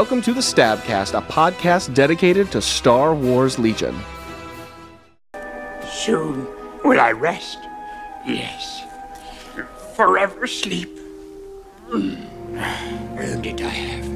Welcome 0.00 0.22
to 0.22 0.32
the 0.32 0.40
Stabcast, 0.40 1.12
a 1.12 1.20
podcast 1.20 1.92
dedicated 1.92 2.50
to 2.52 2.62
Star 2.62 3.14
Wars 3.14 3.58
Legion. 3.58 3.94
Soon 5.86 6.46
will 6.82 6.98
I 6.98 7.12
rest. 7.12 7.58
Yes. 8.26 8.82
Forever 9.96 10.46
sleep. 10.46 10.98
Hmm. 11.88 12.14
Earned 13.18 13.44
it 13.44 13.60
I 13.60 13.68
have. 13.68 14.10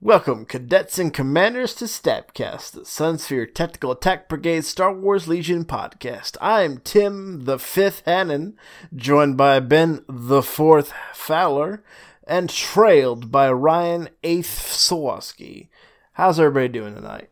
Welcome, 0.00 0.46
cadets 0.46 0.98
and 0.98 1.12
commanders, 1.12 1.74
to 1.74 1.84
Stabcast, 1.84 2.70
the 2.70 2.80
Sunsphere 2.80 3.52
Tactical 3.52 3.90
Attack 3.90 4.26
Brigade 4.26 4.64
Star 4.64 4.90
Wars 4.90 5.28
Legion 5.28 5.66
podcast. 5.66 6.38
I'm 6.40 6.78
Tim 6.78 7.44
the 7.44 7.58
Fifth 7.58 8.04
Hannon, 8.06 8.56
joined 8.94 9.36
by 9.36 9.60
Ben 9.60 10.02
the 10.08 10.42
Fourth 10.42 10.94
Fowler, 11.12 11.82
and 12.26 12.50
trailed 12.50 13.30
by 13.30 13.50
Ryan 13.50 14.08
Eighth 14.24 14.58
Sawaski. 14.72 15.68
How's 16.14 16.40
everybody 16.40 16.68
doing 16.68 16.94
tonight? 16.94 17.30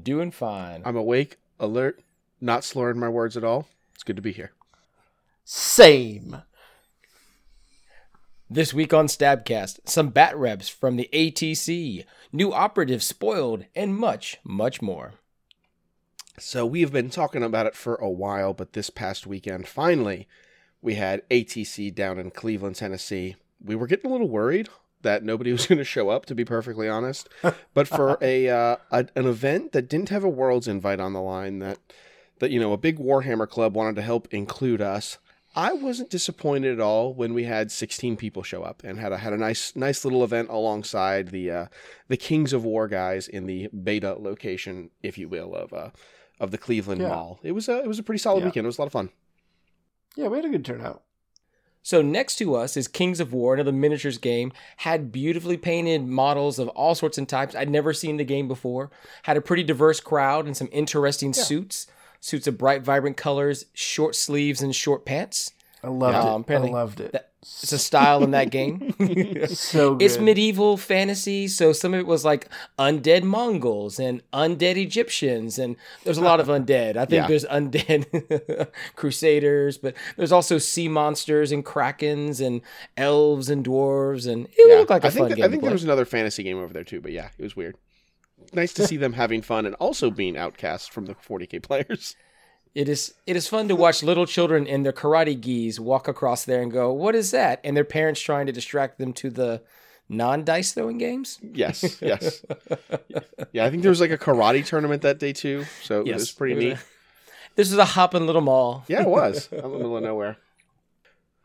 Doing 0.00 0.30
fine. 0.30 0.82
I'm 0.84 0.96
awake, 0.96 1.36
alert, 1.60 2.02
not 2.40 2.64
slurring 2.64 2.98
my 2.98 3.08
words 3.08 3.36
at 3.36 3.44
all. 3.44 3.68
It's 3.94 4.02
good 4.02 4.16
to 4.16 4.22
be 4.22 4.32
here. 4.32 4.52
Same. 5.44 6.42
This 8.50 8.74
week 8.74 8.92
on 8.92 9.06
Stabcast, 9.06 9.80
some 9.86 10.10
bat 10.10 10.36
reps 10.36 10.68
from 10.68 10.96
the 10.96 11.08
ATC, 11.12 12.04
new 12.32 12.52
operatives 12.52 13.06
spoiled, 13.06 13.64
and 13.74 13.96
much, 13.96 14.38
much 14.44 14.82
more. 14.82 15.14
So 16.38 16.66
we 16.66 16.80
have 16.80 16.92
been 16.92 17.10
talking 17.10 17.42
about 17.42 17.66
it 17.66 17.76
for 17.76 17.94
a 17.94 18.10
while, 18.10 18.52
but 18.52 18.72
this 18.72 18.90
past 18.90 19.26
weekend, 19.26 19.68
finally, 19.68 20.26
we 20.80 20.94
had 20.96 21.28
ATC 21.28 21.94
down 21.94 22.18
in 22.18 22.30
Cleveland, 22.30 22.76
Tennessee. 22.76 23.36
We 23.64 23.74
were 23.74 23.86
getting 23.86 24.10
a 24.10 24.12
little 24.12 24.28
worried 24.28 24.68
that 25.02 25.22
nobody 25.24 25.52
was 25.52 25.66
going 25.68 25.78
to 25.78 25.84
show 25.84 26.08
up, 26.10 26.26
to 26.26 26.34
be 26.34 26.44
perfectly 26.44 26.88
honest. 26.88 27.28
But 27.74 27.88
for 27.88 28.18
a, 28.22 28.48
uh, 28.48 28.76
a 28.90 29.06
an 29.16 29.26
event 29.26 29.72
that 29.72 29.88
didn't 29.88 30.08
have 30.10 30.24
a 30.24 30.28
Worlds 30.28 30.68
invite 30.68 31.00
on 31.00 31.12
the 31.12 31.20
line, 31.20 31.58
that 31.60 31.78
that 32.40 32.50
you 32.50 32.58
know 32.60 32.72
a 32.72 32.76
big 32.78 32.98
Warhammer 32.98 33.48
club 33.48 33.74
wanted 33.74 33.96
to 33.96 34.02
help 34.02 34.32
include 34.32 34.80
us. 34.80 35.18
I 35.54 35.74
wasn't 35.74 36.08
disappointed 36.08 36.72
at 36.72 36.80
all 36.80 37.12
when 37.12 37.34
we 37.34 37.44
had 37.44 37.70
16 37.70 38.16
people 38.16 38.42
show 38.42 38.62
up 38.62 38.82
and 38.84 38.98
had 38.98 39.12
a 39.12 39.18
had 39.18 39.34
a 39.34 39.36
nice 39.36 39.76
nice 39.76 40.02
little 40.04 40.24
event 40.24 40.48
alongside 40.48 41.28
the 41.28 41.50
uh, 41.50 41.66
the 42.08 42.16
Kings 42.16 42.52
of 42.54 42.64
War 42.64 42.88
guys 42.88 43.28
in 43.28 43.46
the 43.46 43.68
beta 43.68 44.14
location, 44.14 44.88
if 45.02 45.18
you 45.18 45.28
will, 45.28 45.54
of 45.54 45.72
uh, 45.74 45.90
of 46.40 46.52
the 46.52 46.58
Cleveland 46.58 47.02
Yeah. 47.02 47.08
Mall. 47.08 47.38
It 47.42 47.52
was 47.52 47.68
a 47.68 47.78
it 47.82 47.86
was 47.86 47.98
a 47.98 48.02
pretty 48.02 48.18
solid 48.18 48.40
Yeah. 48.40 48.46
weekend. 48.46 48.64
It 48.64 48.68
was 48.68 48.78
a 48.78 48.80
lot 48.80 48.86
of 48.86 48.92
fun. 48.92 49.10
Yeah, 50.16 50.28
we 50.28 50.36
had 50.38 50.46
a 50.46 50.50
good 50.50 50.64
turnout. 50.64 51.02
So 51.82 52.00
next 52.00 52.36
to 52.36 52.54
us 52.54 52.76
is 52.76 52.86
Kings 52.86 53.18
of 53.18 53.32
War, 53.32 53.54
another 53.54 53.72
miniatures 53.72 54.18
game. 54.18 54.52
Had 54.78 55.10
beautifully 55.10 55.56
painted 55.56 56.06
models 56.06 56.58
of 56.58 56.68
all 56.68 56.94
sorts 56.94 57.18
and 57.18 57.28
types. 57.28 57.54
I'd 57.54 57.70
never 57.70 57.92
seen 57.92 58.16
the 58.16 58.24
game 58.24 58.46
before. 58.46 58.90
Had 59.24 59.36
a 59.36 59.40
pretty 59.40 59.64
diverse 59.64 60.00
crowd 60.00 60.46
and 60.46 60.56
some 60.56 60.68
interesting 60.72 61.32
suits. 61.32 61.86
Suits 62.20 62.46
of 62.46 62.56
bright, 62.56 62.82
vibrant 62.82 63.16
colors, 63.16 63.66
short 63.74 64.14
sleeves 64.14 64.62
and 64.62 64.74
short 64.74 65.04
pants. 65.04 65.52
I 65.84 65.88
loved 65.88 66.14
Um, 66.16 66.26
it. 66.26 66.30
I 66.30 66.40
apparently 66.40 66.70
loved 66.70 67.00
it. 67.00 67.12
that- 67.12 67.30
It's 67.40 67.72
a 67.72 67.78
style 67.78 68.22
in 68.22 68.30
that 68.30 68.50
game. 68.52 68.94
so 69.48 69.96
good. 69.96 70.04
It's 70.04 70.16
medieval 70.18 70.76
fantasy, 70.76 71.48
so 71.48 71.72
some 71.72 71.92
of 71.92 71.98
it 71.98 72.06
was 72.06 72.24
like 72.24 72.48
undead 72.78 73.24
Mongols 73.24 73.98
and 73.98 74.22
undead 74.32 74.76
Egyptians, 74.76 75.58
and 75.58 75.74
there's 76.04 76.18
a 76.18 76.22
lot 76.22 76.38
of 76.38 76.46
undead. 76.46 76.96
I 76.96 77.04
think 77.04 77.22
Yeah. 77.22 77.26
there's 77.26 77.44
undead 77.46 78.68
crusaders, 78.96 79.76
but 79.78 79.94
there's 80.16 80.30
also 80.30 80.58
sea 80.58 80.86
monsters 80.86 81.50
and 81.50 81.64
krakens 81.64 82.40
and 82.44 82.60
elves 82.96 83.50
and 83.50 83.64
dwarves, 83.64 84.30
and 84.32 84.46
it 84.46 84.52
Yeah, 84.56 84.76
looked 84.76 84.90
like 84.90 85.02
a 85.02 85.08
I 85.08 85.10
think 85.10 85.22
fun 85.24 85.28
that- 85.30 85.36
game. 85.36 85.44
I 85.44 85.48
think 85.48 85.62
there 85.62 85.72
was 85.72 85.82
another 85.84 86.04
fantasy 86.04 86.44
game 86.44 86.58
over 86.58 86.72
there 86.72 86.84
too, 86.84 87.00
but 87.00 87.10
yeah, 87.10 87.30
it 87.36 87.42
was 87.42 87.56
weird. 87.56 87.76
Nice 88.52 88.72
to 88.74 88.86
see 88.86 88.96
them 88.96 89.14
having 89.14 89.42
fun 89.42 89.66
and 89.66 89.74
also 89.76 90.10
being 90.10 90.36
outcast 90.36 90.92
from 90.92 91.06
the 91.06 91.14
40k 91.14 91.60
players. 91.62 92.14
It 92.74 92.88
is 92.88 93.14
it 93.26 93.36
is 93.36 93.48
fun 93.48 93.68
to 93.68 93.76
watch 93.76 94.02
little 94.02 94.26
children 94.26 94.66
in 94.66 94.82
their 94.82 94.92
karate 94.92 95.38
gis 95.38 95.78
walk 95.78 96.08
across 96.08 96.44
there 96.44 96.62
and 96.62 96.72
go, 96.72 96.92
"What 96.92 97.14
is 97.14 97.30
that?" 97.32 97.60
and 97.62 97.76
their 97.76 97.84
parents 97.84 98.20
trying 98.20 98.46
to 98.46 98.52
distract 98.52 98.98
them 98.98 99.12
to 99.14 99.30
the 99.30 99.62
non-dice 100.08 100.72
throwing 100.72 100.98
games. 100.98 101.38
Yes, 101.42 102.00
yes, 102.00 102.44
yeah. 103.52 103.66
I 103.66 103.70
think 103.70 103.82
there 103.82 103.90
was 103.90 104.00
like 104.00 104.10
a 104.10 104.18
karate 104.18 104.64
tournament 104.64 105.02
that 105.02 105.18
day 105.18 105.32
too, 105.32 105.64
so 105.82 106.00
it 106.00 106.14
was 106.14 106.32
pretty 106.32 106.54
neat. 106.54 106.78
This 107.54 107.70
is 107.70 107.76
a 107.76 107.84
hopping 107.84 108.26
little 108.26 108.40
mall. 108.40 108.84
Yeah, 108.88 109.02
it 109.02 109.08
was 109.08 109.48
out 109.52 109.64
in 109.64 109.72
the 109.72 109.78
middle 109.78 109.96
of 109.98 110.02
nowhere. 110.02 110.38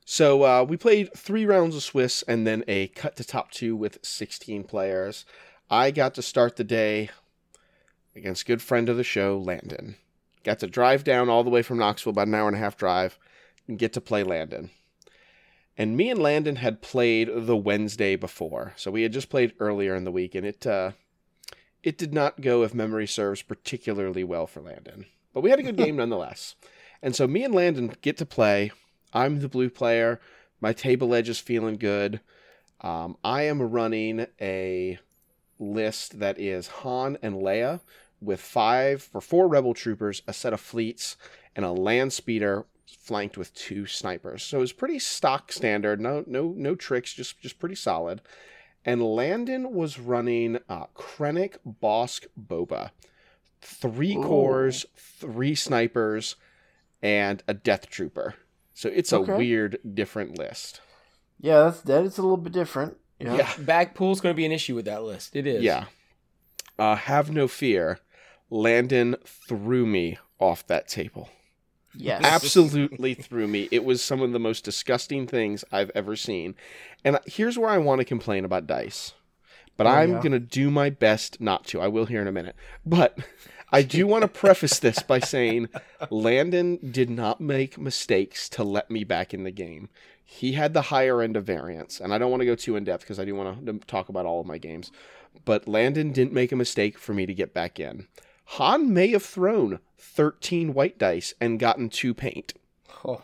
So 0.06 0.44
uh, 0.44 0.64
we 0.64 0.78
played 0.78 1.14
three 1.14 1.46
rounds 1.46 1.76
of 1.76 1.84
Swiss 1.84 2.24
and 2.30 2.48
then 2.48 2.64
a 2.70 2.88
cut 2.88 3.18
to 3.18 3.26
top 3.26 3.52
two 3.52 3.76
with 3.76 4.00
16 4.04 4.64
players. 4.64 5.26
I 5.70 5.92
got 5.92 6.14
to 6.16 6.22
start 6.22 6.56
the 6.56 6.64
day 6.64 7.10
against 8.16 8.46
good 8.46 8.62
friend 8.62 8.88
of 8.88 8.96
the 8.96 9.04
show, 9.04 9.38
Landon. 9.38 9.98
Got 10.48 10.60
to 10.60 10.68
drive 10.68 11.04
down 11.04 11.28
all 11.28 11.44
the 11.44 11.50
way 11.50 11.62
from 11.62 11.78
Knoxville, 11.78 12.12
about 12.12 12.30
an 12.30 12.34
hour 12.34 12.48
and 12.48 12.56
a 12.56 12.60
half 12.60 12.78
drive, 12.78 13.20
and 13.68 13.78
get 13.78 13.92
to 13.92 14.00
play 14.00 14.24
Landon. 14.24 14.70
And 15.78 15.98
me 15.98 16.10
and 16.10 16.22
Landon 16.22 16.56
had 16.56 16.82
played 16.82 17.30
the 17.34 17.58
Wednesday 17.58 18.16
before, 18.16 18.72
so 18.78 18.90
we 18.90 19.02
had 19.02 19.12
just 19.12 19.30
played 19.30 19.52
earlier 19.60 19.94
in 19.94 20.06
the 20.06 20.12
week, 20.12 20.36
and 20.36 20.46
it 20.46 20.66
uh, 20.66 20.92
it 21.84 21.98
did 21.98 22.14
not 22.14 22.40
go, 22.40 22.64
if 22.64 22.74
memory 22.74 23.08
serves, 23.08 23.42
particularly 23.42 24.24
well 24.24 24.48
for 24.48 24.62
Landon. 24.62 25.08
But 25.34 25.42
we 25.42 25.50
had 25.50 25.60
a 25.60 25.64
good 25.64 25.76
game 25.84 25.98
nonetheless. 25.98 26.56
And 27.02 27.14
so 27.14 27.28
me 27.28 27.44
and 27.44 27.54
Landon 27.54 27.94
get 28.02 28.16
to 28.16 28.26
play. 28.26 28.72
I'm 29.12 29.42
the 29.42 29.50
blue 29.50 29.70
player. 29.70 30.22
My 30.62 30.72
table 30.72 31.14
edge 31.14 31.28
is 31.28 31.40
feeling 31.40 31.76
good. 31.76 32.22
Um, 32.80 33.18
I 33.22 33.42
am 33.42 33.62
running 33.62 34.28
a 34.40 34.98
list 35.60 36.20
that 36.20 36.40
is 36.40 36.68
Han 36.68 37.18
and 37.22 37.36
Leia 37.36 37.82
with 38.22 38.42
five 38.42 39.10
or 39.14 39.22
four 39.22 39.48
rebel 39.48 39.74
troopers, 39.74 40.22
a 40.28 40.34
set 40.34 40.54
of 40.54 40.60
fleets, 40.60 41.18
and 41.56 41.64
a 41.66 41.72
land 41.72 42.14
speeder 42.14 42.66
flanked 42.86 43.38
with 43.38 43.54
two 43.54 43.86
snipers. 43.86 44.44
So 44.44 44.58
it 44.58 44.62
was 44.62 44.74
pretty 44.74 45.00
stock 45.00 45.52
standard. 45.52 46.00
No, 46.02 46.24
no, 46.28 46.54
no 46.56 46.76
tricks. 46.76 47.14
Just, 47.14 47.40
just 47.40 47.60
pretty 47.60 47.76
solid. 47.76 48.22
And 48.86 49.04
Landon 49.04 49.74
was 49.74 50.00
running 50.00 50.60
uh, 50.70 50.86
Krennic 50.96 51.58
Bossk 51.82 52.28
Boba, 52.40 52.92
three 53.62 54.16
Ooh. 54.16 54.24
corps, 54.24 54.86
three 54.96 55.56
snipers, 55.56 56.36
and 57.02 57.44
a 57.48 57.54
death 57.54 57.90
trooper. 57.90 58.36
So 58.74 58.90
it's 58.94 59.12
a 59.12 59.20
weird, 59.20 59.80
different 59.94 60.38
list. 60.38 60.82
yeah, 61.40 61.64
that's 61.64 61.82
that 61.82 62.04
is 62.06 62.18
a 62.18 62.22
little 62.22 62.38
bit 62.38 62.54
different. 62.54 62.98
Yeah. 63.20 63.36
Yeah. 63.36 63.50
Bag 63.60 63.96
pool's 63.96 64.22
going 64.22 64.34
to 64.34 64.38
be 64.38 64.46
an 64.46 64.52
issue 64.52 64.76
with 64.76 64.86
that 64.86 65.04
list. 65.04 65.36
It 65.36 65.48
is. 65.48 65.64
Yeah. 65.64 65.86
Uh, 66.78 66.96
have 66.96 67.32
no 67.32 67.48
fear. 67.48 68.00
Landon 68.50 69.16
threw 69.26 69.86
me 69.86 70.18
off 70.40 70.66
that 70.68 70.88
table. 70.88 71.30
Yes. 71.96 72.22
Absolutely 72.24 73.14
threw 73.16 73.48
me. 73.48 73.68
It 73.72 73.84
was 73.84 74.04
some 74.04 74.22
of 74.22 74.32
the 74.32 74.40
most 74.40 74.64
disgusting 74.64 75.26
things 75.26 75.64
I've 75.72 75.92
ever 75.96 76.16
seen. 76.16 76.56
And 77.04 77.18
here's 77.26 77.58
where 77.58 77.70
I 77.70 77.80
want 77.80 78.00
to 78.00 78.06
complain 78.06 78.46
about 78.46 78.68
dice. 78.68 79.14
But 79.78 79.88
Oh, 79.88 79.92
I'm 79.92 80.12
yeah. 80.14 80.18
going 80.22 80.32
to 80.32 80.40
do 80.40 80.70
my 80.70 80.90
best 80.90 81.42
not 81.42 81.66
to. 81.68 81.82
I 81.82 81.88
will 81.88 82.06
here 82.06 82.22
in 82.22 82.28
a 82.28 82.32
minute. 82.32 82.56
But 82.86 83.18
I 83.72 83.82
do 83.82 84.06
want 84.08 84.22
to 84.24 84.28
preface 84.28 84.80
this 84.80 85.02
by 85.02 85.20
saying 85.20 85.70
Landon 86.10 86.78
did 86.92 87.10
not 87.10 87.42
make 87.42 87.78
mistakes 87.78 88.48
to 88.50 88.64
let 88.64 88.90
me 88.92 89.04
back 89.04 89.34
in 89.34 89.44
the 89.44 89.52
game. 89.52 89.90
He 90.24 90.54
had 90.54 90.74
the 90.74 90.84
higher 90.84 91.22
end 91.22 91.38
of 91.38 91.46
variance, 91.46 92.00
and 92.00 92.14
I 92.14 92.18
don't 92.18 92.30
want 92.32 92.42
to 92.42 92.46
go 92.46 92.56
too 92.56 92.76
in 92.76 92.84
depth 92.84 93.04
because 93.04 93.20
I 93.20 93.26
do 93.26 93.34
want 93.34 93.66
to 93.66 93.80
talk 93.88 94.10
about 94.10 94.26
all 94.26 94.42
of 94.42 94.48
my 94.48 94.58
games. 94.58 94.92
But 95.46 95.68
Landon 95.68 96.12
didn't 96.12 96.34
make 96.34 96.52
a 96.52 96.56
mistake 96.58 96.98
for 96.98 97.14
me 97.14 97.26
to 97.26 97.34
get 97.34 97.54
back 97.54 97.80
in. 97.80 98.08
Han 98.52 98.94
may 98.94 99.10
have 99.10 99.24
thrown 99.24 99.80
13 99.98 100.74
white 100.74 100.98
dice 100.98 101.34
and 101.40 101.60
gotten 101.60 101.90
two 101.90 102.14
paint. 102.14 102.54
Oh. 103.04 103.22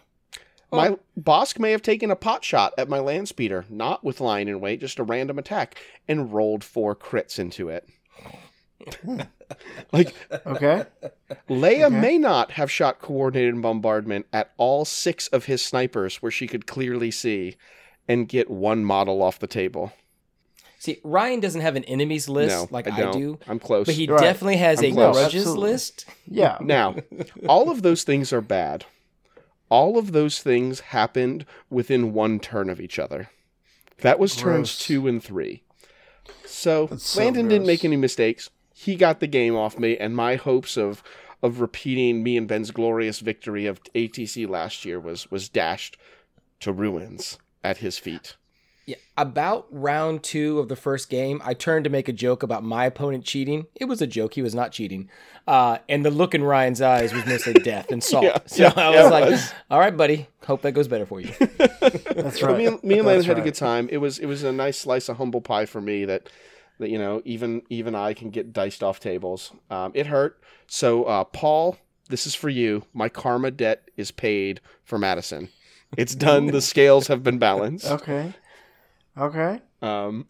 My 0.72 0.98
Bossk 1.20 1.60
may 1.60 1.72
have 1.72 1.84
taken 1.84 2.10
a 2.10 2.16
pot 2.16 2.44
shot 2.44 2.74
at 2.80 2.90
my 2.90 3.00
land 3.00 3.28
speeder, 3.28 3.66
not 3.70 4.04
with 4.04 4.20
line 4.20 4.48
and 4.48 4.60
weight, 4.60 4.80
just 4.80 4.98
a 4.98 5.04
random 5.04 5.38
attack, 5.38 5.80
and 6.08 6.34
rolled 6.34 6.64
four 6.64 6.96
crits 6.96 7.38
into 7.38 7.70
it. 7.70 7.88
like 9.92 10.14
Okay. 10.46 10.86
Leia 11.48 11.86
Okay. 11.86 11.90
may 12.00 12.18
not 12.18 12.52
have 12.52 12.72
shot 12.72 13.00
coordinated 13.00 13.62
bombardment 13.62 14.26
at 14.34 14.52
all 14.58 14.84
six 14.84 15.28
of 15.28 15.46
his 15.46 15.62
snipers 15.62 16.18
where 16.24 16.32
she 16.32 16.48
could 16.48 16.66
clearly 16.66 17.12
see 17.12 17.56
and 18.08 18.28
get 18.28 18.50
one 18.50 18.84
model 18.84 19.22
off 19.22 19.40
the 19.40 19.48
table. 19.48 19.94
See, 20.84 21.00
Ryan 21.06 21.40
doesn't 21.40 21.62
have 21.62 21.78
an 21.78 21.86
enemies 21.86 22.28
list 22.28 22.54
no, 22.54 22.68
like 22.70 22.90
I, 22.90 22.98
I, 22.98 23.00
don't. 23.00 23.42
I'm 23.48 23.58
close. 23.58 23.86
but 23.86 23.96
he 23.96 24.06
Right. 24.06 24.20
definitely 24.20 24.58
has 24.58 24.80
I'm 24.80 24.86
a 24.88 24.92
close. 24.92 25.16
grudges 25.16 25.44
Absolutely. 25.44 25.70
list. 25.72 26.06
Yeah. 26.28 26.58
Now, 26.62 26.96
all 27.48 27.70
of 27.72 27.84
those 27.84 28.04
things 28.04 28.34
are 28.34 28.42
bad. 28.42 28.84
All 29.70 29.98
of 29.98 30.12
those 30.12 30.40
things 30.42 30.82
happened 30.82 31.46
within 31.70 32.12
one 32.12 32.38
turn 32.38 32.70
of 32.70 32.82
each 32.82 33.00
other. 33.00 33.30
That 34.00 34.20
was 34.20 34.36
turns 34.36 34.78
two 34.78 35.08
and 35.08 35.24
three. 35.24 35.64
So, 36.46 36.90
so 36.98 37.18
Landon 37.22 37.48
didn't 37.48 37.66
make 37.66 37.86
any 37.86 37.96
mistakes. 37.96 38.50
He 38.74 38.96
got 38.98 39.22
the 39.22 39.28
game 39.28 39.56
off 39.56 39.80
me, 39.80 39.96
and 39.98 40.14
my 40.14 40.36
hopes 40.36 40.76
of 40.76 41.02
of 41.42 41.62
repeating 41.62 42.24
me 42.24 42.36
and 42.36 42.46
Ben's 42.46 42.72
glorious 42.72 43.22
victory 43.22 43.68
of 43.68 43.82
ATC 43.96 44.50
last 44.50 44.84
year 44.84 45.00
was 45.00 45.32
was 45.32 45.48
dashed 45.48 45.96
to 46.60 46.74
ruins 46.74 47.38
at 47.64 47.78
his 47.78 47.98
feet. 47.98 48.36
Yeah, 48.86 48.96
about 49.18 49.66
round 49.72 50.24
two 50.24 50.60
of 50.60 50.68
the 50.68 50.76
first 50.76 51.10
game, 51.10 51.42
I 51.46 51.54
turned 51.54 51.86
to 51.86 51.90
make 51.90 52.10
a 52.10 52.14
joke 52.14 52.44
about 52.44 52.64
my 52.64 52.86
opponent 52.86 53.24
cheating. 53.24 53.68
It 53.76 53.86
was 53.86 54.02
a 54.02 54.08
joke; 54.08 54.34
he 54.34 54.42
was 54.42 54.54
not 54.54 54.74
cheating, 54.74 55.10
uh, 55.48 55.78
and 55.88 56.04
the 56.04 56.10
look 56.12 56.36
in 56.36 56.44
Ryan's 56.44 56.82
eyes 56.82 57.14
was 57.14 57.26
mostly 57.26 57.54
death 57.64 57.92
and 57.92 58.04
salt. 58.04 58.26
Yeah, 58.26 58.38
so 58.46 58.64
yeah, 58.64 58.74
I 58.76 58.90
was 58.90 59.06
it 59.06 59.10
like, 59.10 59.30
was. 59.30 59.54
"All 59.72 59.80
right, 59.80 59.96
buddy. 59.96 60.28
Hope 60.46 60.64
that 60.64 60.74
goes 60.74 60.90
better 60.90 61.06
for 61.06 61.22
you." 61.22 61.32
That's 61.40 62.40
But 62.40 62.44
right. 62.44 62.58
me 62.58 62.66
and, 62.66 62.84
me 62.84 63.00
and 63.00 63.08
That's 63.08 63.26
Landon 63.26 63.26
had 63.26 63.40
a 63.40 63.42
good 63.42 63.56
time. 63.56 63.88
It 63.90 63.98
was 63.98 64.20
it 64.20 64.26
was 64.26 64.44
a 64.44 64.52
nice 64.52 64.80
slice 64.80 65.08
of 65.08 65.16
humble 65.18 65.40
pie 65.42 65.66
for 65.66 65.80
me 65.80 66.04
that 66.04 66.28
that 66.80 66.90
you 66.90 66.98
know 66.98 67.22
even 67.24 67.62
even 67.70 67.96
I 67.96 68.14
can 68.14 68.32
get 68.32 68.52
diced 68.52 68.84
off 68.84 69.00
tables. 69.00 69.54
Um, 69.70 69.92
it 69.96 70.08
hurt. 70.08 70.42
So 70.68 71.06
uh, 71.06 71.24
Paul, 71.24 71.78
this 72.10 72.28
is 72.28 72.36
for 72.36 72.50
you. 72.50 72.84
My 72.94 73.08
karma 73.08 73.52
debt 73.52 73.90
is 73.96 74.12
paid 74.12 74.60
for 74.84 74.98
Madison. 75.00 75.48
It's 75.96 76.16
done. 76.16 76.48
the 76.48 76.62
scales 76.74 77.08
have 77.08 77.24
been 77.24 77.38
balanced. 77.38 77.86
Okay. 77.90 78.34
Okay. 79.18 79.62
Um, 79.82 80.28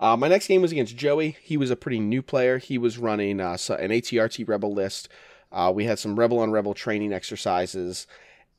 uh, 0.00 0.16
my 0.16 0.28
next 0.28 0.48
game 0.48 0.62
was 0.62 0.72
against 0.72 0.96
Joey. 0.96 1.36
He 1.42 1.56
was 1.56 1.70
a 1.70 1.76
pretty 1.76 2.00
new 2.00 2.22
player. 2.22 2.58
He 2.58 2.78
was 2.78 2.98
running 2.98 3.40
uh, 3.40 3.56
an 3.70 3.90
ATRT 3.90 4.46
Rebel 4.48 4.72
list. 4.74 5.08
Uh, 5.52 5.72
we 5.74 5.84
had 5.84 5.98
some 5.98 6.18
Rebel 6.18 6.40
on 6.40 6.50
Rebel 6.50 6.74
training 6.74 7.12
exercises, 7.12 8.06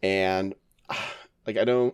and 0.02 0.56
like 1.48 1.58
I 1.58 1.66
don't. 1.66 1.94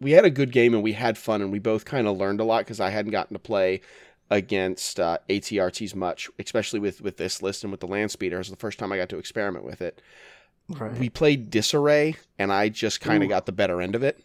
We 0.00 0.10
had 0.12 0.24
a 0.24 0.30
good 0.30 0.50
game 0.50 0.74
and 0.74 0.82
we 0.82 0.94
had 0.94 1.16
fun 1.16 1.42
and 1.42 1.52
we 1.52 1.60
both 1.60 1.84
kind 1.84 2.08
of 2.08 2.16
learned 2.16 2.40
a 2.40 2.44
lot 2.44 2.64
because 2.64 2.80
I 2.80 2.90
hadn't 2.90 3.12
gotten 3.12 3.34
to 3.34 3.38
play 3.38 3.82
against 4.30 4.98
uh, 4.98 5.18
ATRTs 5.28 5.94
much, 5.94 6.28
especially 6.40 6.80
with 6.80 7.00
with 7.00 7.18
this 7.18 7.40
list 7.40 7.62
and 7.62 7.70
with 7.70 7.80
the 7.80 7.86
land 7.86 8.10
speeder. 8.10 8.36
It 8.36 8.40
was 8.40 8.50
the 8.50 8.56
first 8.56 8.78
time 8.80 8.92
I 8.92 8.96
got 8.96 9.08
to 9.10 9.18
experiment 9.18 9.64
with 9.64 9.80
it 9.80 10.02
Right. 10.68 10.96
we 10.96 11.10
played 11.10 11.50
disarray 11.50 12.14
and 12.38 12.52
i 12.52 12.68
just 12.68 13.00
kind 13.00 13.22
of 13.22 13.28
got 13.28 13.46
the 13.46 13.52
better 13.52 13.82
end 13.82 13.96
of 13.96 14.02
it 14.04 14.24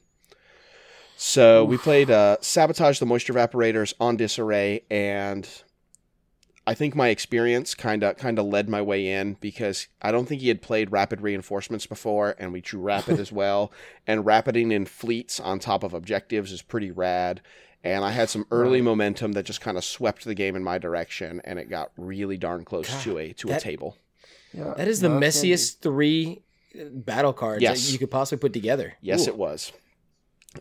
so 1.19 1.65
we 1.65 1.77
played 1.77 2.09
uh, 2.11 2.37
sabotage 2.41 2.99
the 2.99 3.05
moisture 3.05 3.33
evaporators 3.33 3.93
on 3.99 4.15
disarray 4.15 4.81
and 4.91 5.63
i 6.67 6.73
think 6.73 6.95
my 6.95 7.07
experience 7.09 7.73
kind 7.73 8.03
of 8.03 8.15
kind 8.17 8.37
of 8.37 8.45
led 8.45 8.69
my 8.69 8.81
way 8.81 9.07
in 9.07 9.33
because 9.41 9.87
i 10.01 10.11
don't 10.11 10.27
think 10.27 10.41
he 10.41 10.47
had 10.47 10.61
played 10.61 10.91
rapid 10.91 11.21
reinforcements 11.21 11.85
before 11.87 12.35
and 12.39 12.53
we 12.53 12.61
drew 12.61 12.79
rapid 12.81 13.19
as 13.19 13.31
well 13.41 13.71
and 14.05 14.25
rapiding 14.25 14.71
in 14.71 14.85
fleets 14.85 15.39
on 15.39 15.57
top 15.59 15.83
of 15.83 15.93
objectives 15.93 16.51
is 16.51 16.61
pretty 16.61 16.91
rad 16.91 17.41
and 17.83 18.03
i 18.05 18.11
had 18.11 18.29
some 18.29 18.45
early 18.51 18.79
Right. 18.79 18.85
momentum 18.85 19.31
that 19.31 19.43
just 19.45 19.61
kind 19.61 19.77
of 19.77 19.83
swept 19.83 20.23
the 20.23 20.35
game 20.35 20.55
in 20.55 20.63
my 20.63 20.77
direction 20.77 21.41
and 21.45 21.57
it 21.57 21.69
got 21.69 21.91
really 21.97 22.37
darn 22.37 22.63
close 22.63 22.89
God, 22.89 23.01
to 23.03 23.17
a 23.17 23.33
to 23.33 23.47
that- 23.47 23.61
a 23.61 23.63
table 23.63 23.97
Yeah. 24.53 24.73
That 24.77 24.87
is 24.87 25.01
the 25.01 25.09
No, 25.09 25.19
that's 25.19 25.37
messiest 25.43 25.79
three 25.79 26.41
uh, 26.79 26.85
battle 26.91 27.33
cards 27.33 27.61
Yes. 27.61 27.85
that 27.85 27.91
you 27.91 27.97
could 27.99 28.09
possibly 28.11 28.39
put 28.41 28.53
together. 28.53 28.93
Yes, 29.01 29.27
Ooh. 29.27 29.31
it 29.31 29.37
was. 29.37 29.71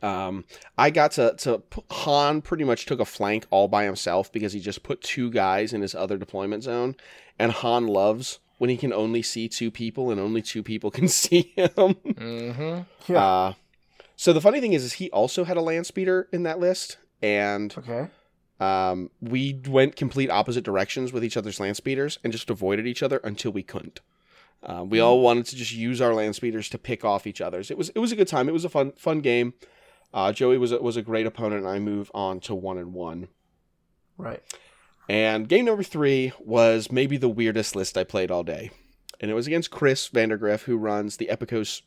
Um, 0.03 0.45
I 0.77 0.91
got 0.91 1.13
to 1.13 1.35
to 1.39 1.63
Han 1.91 2.43
pretty 2.43 2.65
much 2.65 2.87
took 2.87 3.01
a 3.01 3.05
flank 3.05 3.47
all 3.51 3.69
by 3.69 3.85
himself 3.85 4.33
because 4.33 4.53
he 4.53 4.61
just 4.61 4.83
put 4.83 5.03
two 5.03 5.31
guys 5.31 5.73
in 5.73 5.83
his 5.83 5.95
other 5.95 6.17
deployment 6.17 6.63
zone, 6.63 6.97
and 7.39 7.53
Han 7.53 7.87
loves 7.87 8.39
when 8.59 8.71
he 8.71 8.77
can 8.77 8.93
only 8.93 9.23
see 9.23 9.49
two 9.49 9.71
people 9.71 10.11
and 10.11 10.21
only 10.21 10.43
two 10.43 10.63
people 10.63 10.91
can 10.99 11.09
see 11.09 11.53
him. 11.57 11.69
Mhm. 11.77 12.87
Yeah. 13.07 13.25
Uh, 13.25 13.53
so 14.17 14.33
the 14.33 14.41
funny 14.41 14.61
thing 14.61 14.73
is, 14.73 14.83
is 14.83 14.95
he 14.95 15.11
also 15.11 15.45
had 15.45 15.57
a 15.57 15.61
land 15.61 15.87
speeder 15.87 16.29
in 16.33 16.45
that 16.45 16.59
list, 16.59 16.97
and 17.21 17.75
okay. 17.77 18.09
um, 18.59 19.11
we 19.21 19.61
went 19.69 19.95
complete 19.95 20.31
opposite 20.31 20.65
directions 20.65 21.13
with 21.13 21.23
each 21.23 21.37
other's 21.37 21.61
land 21.61 21.77
speeders 21.77 22.19
and 22.25 22.33
just 22.33 22.49
avoided 22.49 22.87
each 22.87 23.03
other 23.03 23.19
until 23.23 23.53
we 23.53 23.63
couldn't. 23.63 24.01
Uh, 24.63 24.83
we 24.85 24.99
all 24.99 25.21
wanted 25.21 25.45
to 25.45 25.55
just 25.55 25.73
use 25.73 26.01
our 26.01 26.15
land 26.15 26.35
speeders 26.35 26.69
to 26.71 26.79
pick 26.79 27.05
off 27.05 27.27
each 27.27 27.43
other's. 27.43 27.71
It 27.71 27.77
was 27.77 27.91
it 27.91 27.99
was 27.99 28.11
a 28.11 28.17
good 28.17 28.27
time. 28.27 28.49
It 28.49 28.53
was 28.53 28.65
a 28.65 28.71
fun 28.71 28.93
fun 28.93 29.21
game. 29.21 29.53
Uh, 30.12 30.32
Joey 30.32 30.58
was 30.58 30.73
a, 30.73 30.79
was 30.79 30.97
a 30.97 31.03
great 31.03 31.26
opponent, 31.26 31.64
and 31.64 31.69
I 31.69 31.79
move 31.79 32.11
on 32.14 32.41
to 32.41 32.55
one 32.55 32.79
and 32.79 32.93
one. 32.93 33.29
Right. 34.17 34.43
And 35.08 35.49
game 35.49 35.67
number 35.67 35.82
three 35.82 36.32
was 36.41 36.91
maybe 36.91 37.17
the 37.17 37.29
weirdest 37.29 37.76
list 37.76 37.97
I 37.97 38.05
played 38.05 38.31
all 38.31 38.43
day, 38.43 38.70
and 39.20 39.31
it 39.31 39.35
was 39.35 39.47
against 39.47 39.70
Chris 39.70 40.08
Vandergriff, 40.08 40.62
who 40.62 40.76
runs 40.76 41.17
the 41.17 41.29
Epicos 41.31 41.82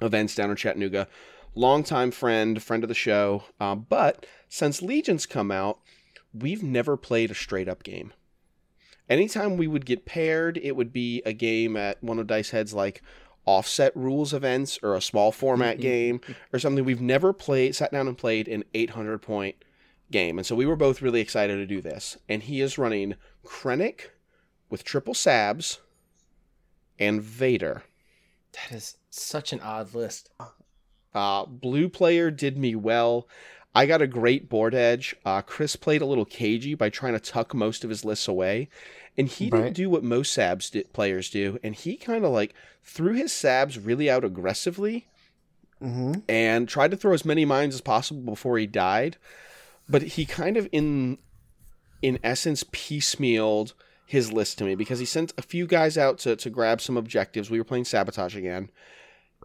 events 0.00 0.34
down 0.34 0.50
in 0.50 0.56
Chattanooga. 0.56 1.06
Longtime 1.54 2.12
friend, 2.12 2.62
friend 2.62 2.84
of 2.84 2.88
the 2.88 2.94
show. 2.94 3.44
Uh, 3.60 3.74
but 3.74 4.24
since 4.48 4.82
Legions 4.82 5.26
come 5.26 5.50
out, 5.50 5.80
we've 6.32 6.62
never 6.62 6.96
played 6.96 7.30
a 7.30 7.34
straight 7.34 7.68
up 7.68 7.82
game. 7.82 8.12
Anytime 9.08 9.56
we 9.56 9.66
would 9.66 9.84
get 9.84 10.06
paired, 10.06 10.56
it 10.56 10.76
would 10.76 10.92
be 10.92 11.20
a 11.26 11.32
game 11.32 11.76
at 11.76 12.02
one 12.02 12.20
of 12.20 12.28
Dice 12.28 12.50
Head's 12.50 12.72
like 12.72 13.02
offset 13.46 13.96
rules 13.96 14.32
events 14.32 14.78
or 14.82 14.94
a 14.94 15.00
small 15.00 15.32
format 15.32 15.80
game 15.80 16.20
or 16.52 16.58
something. 16.58 16.84
We've 16.84 17.00
never 17.00 17.32
played, 17.32 17.74
sat 17.74 17.92
down 17.92 18.08
and 18.08 18.16
played 18.16 18.48
an 18.48 18.64
800 18.74 19.18
point 19.18 19.56
game. 20.10 20.38
And 20.38 20.46
so 20.46 20.54
we 20.54 20.66
were 20.66 20.76
both 20.76 21.02
really 21.02 21.20
excited 21.20 21.56
to 21.56 21.66
do 21.66 21.80
this. 21.80 22.16
And 22.28 22.42
he 22.42 22.60
is 22.60 22.78
running 22.78 23.14
Krennic 23.44 24.08
with 24.68 24.84
triple 24.84 25.14
Sabs 25.14 25.78
and 26.98 27.22
Vader. 27.22 27.82
That 28.52 28.76
is 28.76 28.96
such 29.10 29.52
an 29.52 29.60
odd 29.60 29.94
list. 29.94 30.30
Uh, 31.14 31.46
blue 31.46 31.88
player 31.88 32.30
did 32.30 32.56
me 32.56 32.74
well. 32.74 33.28
I 33.74 33.86
got 33.86 34.02
a 34.02 34.06
great 34.06 34.48
board 34.48 34.74
edge. 34.74 35.14
Uh, 35.24 35.42
Chris 35.42 35.76
played 35.76 36.02
a 36.02 36.06
little 36.06 36.24
cagey 36.24 36.74
by 36.74 36.90
trying 36.90 37.12
to 37.12 37.20
tuck 37.20 37.54
most 37.54 37.84
of 37.84 37.90
his 37.90 38.04
lists 38.04 38.26
away. 38.26 38.68
And 39.20 39.28
he 39.28 39.50
Right. 39.50 39.64
didn't 39.64 39.76
do 39.76 39.90
what 39.90 40.02
most 40.02 40.36
Sabs 40.36 40.70
di- 40.70 40.84
players 40.84 41.28
do. 41.30 41.58
And 41.62 41.74
he 41.74 41.96
kind 41.96 42.24
of 42.24 42.32
like 42.32 42.54
threw 42.82 43.12
his 43.12 43.30
Sabs 43.32 43.78
really 43.84 44.08
out 44.10 44.24
aggressively 44.24 45.06
Mm-hmm. 45.82 46.20
and 46.28 46.68
tried 46.68 46.90
to 46.90 46.96
throw 46.96 47.12
as 47.14 47.24
many 47.24 47.44
mines 47.44 47.74
as 47.74 47.80
possible 47.80 48.22
before 48.22 48.58
he 48.58 48.66
died. 48.66 49.16
But 49.88 50.02
he 50.02 50.24
kind 50.26 50.56
of 50.56 50.68
in 50.72 51.18
in 52.02 52.18
essence 52.24 52.64
piecemealed 52.64 53.74
his 54.06 54.32
list 54.32 54.58
to 54.58 54.64
me 54.64 54.74
because 54.74 54.98
he 54.98 55.04
sent 55.04 55.32
a 55.38 55.42
few 55.42 55.66
guys 55.66 55.96
out 55.98 56.18
to, 56.18 56.34
to 56.36 56.50
grab 56.50 56.80
some 56.80 56.96
objectives. 56.96 57.50
We 57.50 57.58
were 57.58 57.64
playing 57.64 57.84
sabotage 57.84 58.34
again. 58.36 58.70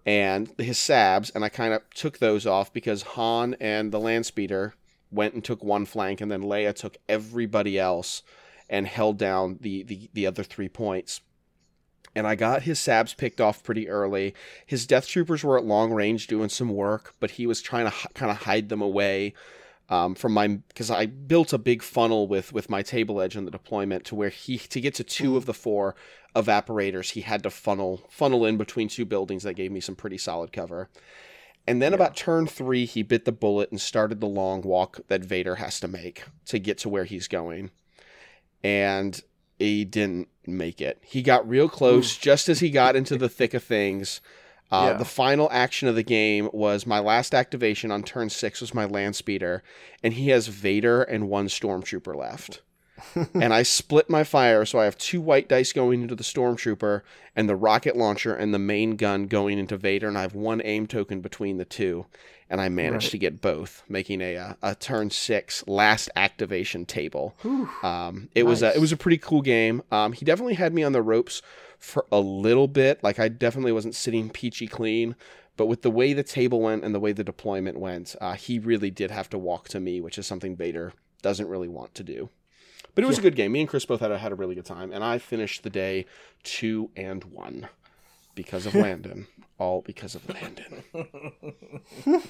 And 0.05 0.53
his 0.57 0.77
sabs, 0.77 1.31
and 1.35 1.43
I 1.43 1.49
kind 1.49 1.73
of 1.73 1.81
took 1.93 2.19
those 2.19 2.45
off 2.45 2.71
because 2.73 3.01
Han 3.03 3.55
and 3.59 3.91
the 3.91 3.99
land 3.99 4.25
speeder 4.25 4.73
went 5.11 5.33
and 5.33 5.43
took 5.43 5.63
one 5.63 5.85
flank, 5.85 6.21
and 6.21 6.31
then 6.31 6.43
Leia 6.43 6.73
took 6.75 6.97
everybody 7.09 7.77
else 7.79 8.21
and 8.69 8.87
held 8.87 9.17
down 9.17 9.57
the, 9.61 9.83
the, 9.83 10.09
the 10.13 10.27
other 10.27 10.43
three 10.43 10.69
points 10.69 11.21
and 12.15 12.25
I 12.25 12.35
got 12.35 12.63
his 12.63 12.79
sabs 12.79 13.15
picked 13.15 13.41
off 13.41 13.61
pretty 13.61 13.89
early. 13.89 14.33
His 14.65 14.87
death 14.87 15.07
troopers 15.07 15.43
were 15.43 15.57
at 15.57 15.65
long 15.65 15.91
range 15.91 16.27
doing 16.27 16.49
some 16.49 16.69
work, 16.69 17.13
but 17.19 17.31
he 17.31 17.45
was 17.45 17.61
trying 17.61 17.85
to 17.85 17.93
h- 17.93 18.07
kind 18.13 18.31
of 18.31 18.37
hide 18.37 18.69
them 18.69 18.81
away 18.81 19.33
um, 19.89 20.15
from 20.15 20.33
my 20.33 20.47
because 20.47 20.89
I 20.89 21.05
built 21.05 21.53
a 21.53 21.57
big 21.57 21.83
funnel 21.83 22.27
with 22.27 22.53
with 22.53 22.69
my 22.69 22.81
table 22.81 23.21
edge 23.21 23.35
in 23.35 23.45
the 23.45 23.51
deployment 23.51 24.05
to 24.05 24.15
where 24.15 24.29
he 24.29 24.57
to 24.57 24.81
get 24.81 24.95
to 24.95 25.03
two 25.03 25.37
of 25.37 25.45
the 25.45 25.53
four 25.53 25.95
evaporators 26.35 27.11
he 27.11 27.21
had 27.21 27.43
to 27.43 27.49
funnel 27.49 28.01
funnel 28.09 28.45
in 28.45 28.57
between 28.57 28.87
two 28.87 29.05
buildings 29.05 29.43
that 29.43 29.53
gave 29.53 29.71
me 29.71 29.79
some 29.79 29.95
pretty 29.95 30.17
solid 30.17 30.51
cover. 30.51 30.89
And 31.67 31.81
then 31.81 31.95
about 31.95 32.15
turn 32.15 32.45
three, 32.45 32.85
he 32.85 33.01
bit 33.01 33.25
the 33.25 33.31
bullet 33.31 33.71
and 33.71 33.81
started 33.81 34.21
the 34.21 34.27
long 34.27 34.61
walk 34.61 34.99
that 35.07 35.25
Vader 35.25 35.55
has 35.55 35.79
to 35.79 35.87
make 35.87 36.23
to 36.45 36.59
get 36.59 36.77
to 36.79 36.89
where 36.89 37.05
he's 37.05 37.27
going. 37.27 37.71
And 38.65 39.21
he 39.59 39.85
didn't 39.85 40.27
make 40.47 40.81
it. 40.81 40.97
He 41.01 41.21
got 41.21 41.47
real 41.47 41.69
close 41.69 42.17
just 42.17 42.49
as 42.49 42.59
he 42.61 42.69
got 42.69 42.95
into 42.95 43.15
the 43.15 43.29
thick 43.29 43.53
of 43.53 43.63
things. 43.63 44.21
Uh, 44.71 44.89
Yeah. 44.91 44.97
The 44.97 45.05
final 45.05 45.47
action 45.51 45.87
of 45.87 45.93
the 45.93 46.03
game 46.03 46.49
was 46.51 46.87
my 46.87 46.99
last 46.99 47.35
activation 47.35 47.91
on 47.91 48.01
turn 48.01 48.29
six 48.29 48.61
was 48.61 48.73
my 48.73 48.85
land 48.85 49.15
speeder, 49.15 49.61
and 50.01 50.13
he 50.15 50.29
has 50.29 50.47
Vader 50.47 51.03
and 51.03 51.29
one 51.29 51.47
stormtrooper 51.47 52.15
left. 52.15 52.61
and 53.33 53.53
I 53.53 53.61
split 53.63 54.09
my 54.09 54.23
fire, 54.23 54.65
so 54.65 54.79
I 54.79 54.85
have 54.85 54.97
two 54.97 55.21
white 55.21 55.47
dice 55.47 55.71
going 55.73 56.01
into 56.01 56.15
the 56.15 56.23
stormtrooper, 56.23 57.01
and 57.35 57.47
the 57.47 57.55
rocket 57.55 57.95
launcher 57.95 58.33
and 58.33 58.53
the 58.53 58.59
main 58.59 58.95
gun 58.95 59.27
going 59.27 59.59
into 59.59 59.77
Vader, 59.77 60.07
and 60.07 60.17
I 60.17 60.21
have 60.21 60.33
one 60.33 60.61
aim 60.63 60.87
token 60.87 61.21
between 61.21 61.57
the 61.57 61.65
two, 61.65 62.07
and 62.49 62.61
I 62.61 62.69
managed 62.69 63.05
Right. 63.05 63.11
to 63.11 63.17
get 63.17 63.41
both, 63.41 63.83
making 63.89 64.21
a 64.21 64.35
uh, 64.37 64.53
a 64.61 64.75
turn 64.75 65.09
six 65.09 65.63
last 65.67 66.09
activation 66.15 66.85
table. 66.85 67.35
Um, 67.83 68.29
it 68.35 68.43
was 68.43 68.61
a, 68.63 68.75
it 68.75 68.79
was 68.79 68.91
a 68.91 68.97
pretty 68.97 69.17
cool 69.17 69.41
game. 69.41 69.81
Um, 69.91 70.13
he 70.13 70.25
definitely 70.25 70.53
had 70.55 70.73
me 70.73 70.83
on 70.83 70.91
the 70.91 71.01
ropes 71.01 71.41
for 71.79 72.05
a 72.11 72.19
little 72.19 72.67
bit. 72.67 73.03
Like 73.03 73.19
I 73.19 73.27
definitely 73.27 73.71
wasn't 73.71 73.95
sitting 73.95 74.29
peachy 74.29 74.67
clean, 74.67 75.15
but 75.57 75.65
with 75.65 75.81
the 75.81 75.91
way 75.91 76.13
the 76.13 76.23
table 76.23 76.61
went 76.61 76.83
and 76.83 76.93
the 76.93 76.99
way 76.99 77.11
the 77.11 77.23
deployment 77.23 77.79
went, 77.79 78.15
uh, 78.21 78.33
he 78.33 78.59
really 78.59 78.91
did 78.91 79.11
have 79.11 79.29
to 79.31 79.37
walk 79.37 79.67
to 79.69 79.79
me, 79.79 79.99
which 80.01 80.17
is 80.17 80.27
something 80.27 80.55
Vader 80.55 80.93
doesn't 81.21 81.47
really 81.47 81.67
want 81.69 81.93
to 81.95 82.03
do. 82.03 82.29
But 82.93 83.03
it 83.03 83.07
was 83.07 83.17
a 83.17 83.21
good 83.21 83.35
game. 83.35 83.51
Me 83.51 83.59
and 83.61 83.69
Chris 83.69 83.85
both 83.85 83.99
had 83.99 84.11
a, 84.11 84.17
had 84.17 84.31
a 84.31 84.35
really 84.35 84.55
good 84.55 84.65
time, 84.65 84.93
and 84.93 85.03
I 85.03 85.17
finished 85.17 85.63
the 85.63 85.69
day 85.69 86.05
two 86.43 86.91
and 86.95 87.23
one 87.25 87.67
because 88.35 88.65
of 88.65 88.75
Landon. 88.75 89.27
All 89.57 89.81
because 89.81 90.15
of 90.15 90.21
Landon. 90.29 90.83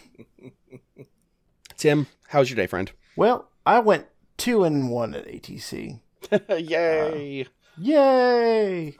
Tim, 1.77 2.07
how's 2.29 2.49
your 2.49 2.55
day, 2.55 2.67
friend? 2.67 2.91
Well, 3.15 3.49
I 3.65 3.79
went 3.79 4.05
two 4.37 4.63
and 4.63 4.89
one 4.89 5.13
at 5.15 5.27
ATC. 5.27 5.99
Yay! 6.49 7.47
Yay! 7.77 8.97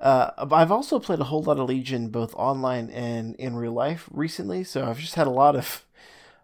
Uh, 0.00 0.30
I've 0.50 0.72
also 0.72 0.98
played 0.98 1.20
a 1.20 1.24
whole 1.24 1.42
lot 1.42 1.58
of 1.58 1.68
Legion, 1.68 2.08
both 2.08 2.34
online 2.34 2.90
and 2.90 3.34
in 3.36 3.56
real 3.56 3.72
life 3.72 4.08
recently. 4.10 4.64
So 4.64 4.86
I've 4.86 4.98
just 4.98 5.14
had 5.14 5.26
a 5.26 5.30
lot 5.30 5.54
of 5.56 5.84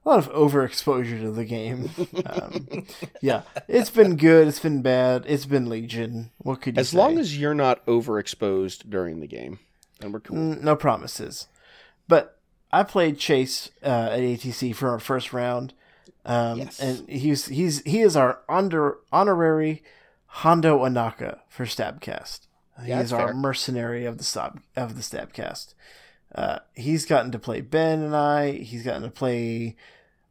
a 0.05 0.09
lot 0.09 0.19
of 0.19 0.33
overexposure 0.33 1.21
to 1.21 1.31
the 1.31 1.45
game. 1.45 1.91
Um, 2.27 2.87
yeah, 3.21 3.43
it's 3.69 3.91
been 3.91 4.17
good. 4.17 4.49
It's 4.49 4.59
been 4.61 4.83
bad. 4.83 5.25
It's 5.27 5.47
been 5.47 5.69
Legion. 5.69 6.31
What 6.39 6.61
could 6.63 6.77
you 6.77 6.81
As 6.81 6.91
say? 6.91 6.99
long 6.99 7.19
as 7.19 7.39
you're 7.39 7.55
not 7.55 7.85
overexposed 7.87 8.89
during 8.91 9.21
the 9.21 9.27
game, 9.29 9.59
then 10.03 10.13
we're 10.13 10.21
cool. 10.21 10.37
No 10.37 10.77
promises. 10.77 11.49
But 12.09 12.39
I 12.73 12.83
played 12.83 13.19
Chase 13.19 13.71
uh, 13.83 13.87
at 14.13 14.21
ATC 14.21 14.75
for 14.75 14.91
our 14.91 14.99
first 14.99 15.33
round, 15.33 15.73
um, 16.27 16.59
Yes. 16.59 16.81
and 16.81 17.09
he's 17.09 17.47
he's 17.47 17.83
he 17.85 18.01
is 18.01 18.17
our 18.17 18.41
under 18.49 18.99
honorary 19.13 19.83
Hondo 20.27 20.79
Ohnaka 20.85 21.41
for 21.49 21.65
Stabcast. 21.65 22.47
Yeah, 22.85 23.01
He's 23.01 23.11
that's 23.11 23.13
our 23.21 23.29
fair. 23.29 23.35
mercenary 23.37 24.05
of 24.07 24.19
the 24.19 24.25
stab 24.25 24.61
of 24.77 24.97
the 24.97 25.03
Stabcast. 25.03 25.75
Uh, 26.35 26.61
he's 26.75 27.05
gotten 27.05 27.31
to 27.33 27.39
play 27.39 27.61
Ben 27.61 28.03
and 28.03 28.17
I. 28.17 28.53
He's 28.53 28.83
gotten 28.83 29.03
to 29.03 29.11
play 29.11 29.77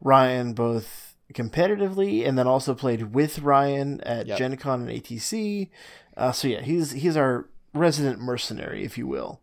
Ryan 0.02 0.54
both 0.54 1.16
competitively 1.34 2.28
and 2.28 2.38
then 2.38 2.48
also 2.48 2.74
played 2.74 3.14
with 3.14 3.40
Ryan 3.40 4.02
at 4.02 4.26
Yep. 4.28 4.38
Gen 4.40 4.58
Con 4.58 4.82
and 4.82 4.90
ATC. 4.90 5.70
Uh, 6.18 6.32
so 6.32 6.48
yeah, 6.48 6.62
he's 6.62 6.92
he's 6.92 7.16
our 7.16 7.48
resident 7.74 8.20
mercenary, 8.20 8.84
if 8.84 8.98
you 8.98 9.06
will. 9.08 9.41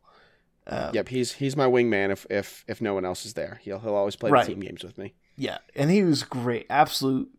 Um, 0.68 0.90
Yep, 0.94 1.08
he's 1.08 1.32
he's 1.32 1.56
my 1.56 1.66
wingman. 1.66 2.10
If 2.10 2.26
if 2.30 2.64
if 2.68 2.80
no 2.80 2.94
one 2.94 3.04
else 3.04 3.24
is 3.26 3.34
there, 3.34 3.60
he'll 3.62 3.78
he'll 3.80 3.94
always 3.94 4.16
play 4.16 4.30
Right. 4.30 4.46
the 4.46 4.52
team 4.52 4.60
games 4.60 4.84
with 4.84 4.98
me. 4.98 5.14
Yeah, 5.36 5.58
and 5.74 5.90
he 5.90 6.02
was 6.02 6.22
great. 6.24 6.66
Absolute 6.68 7.30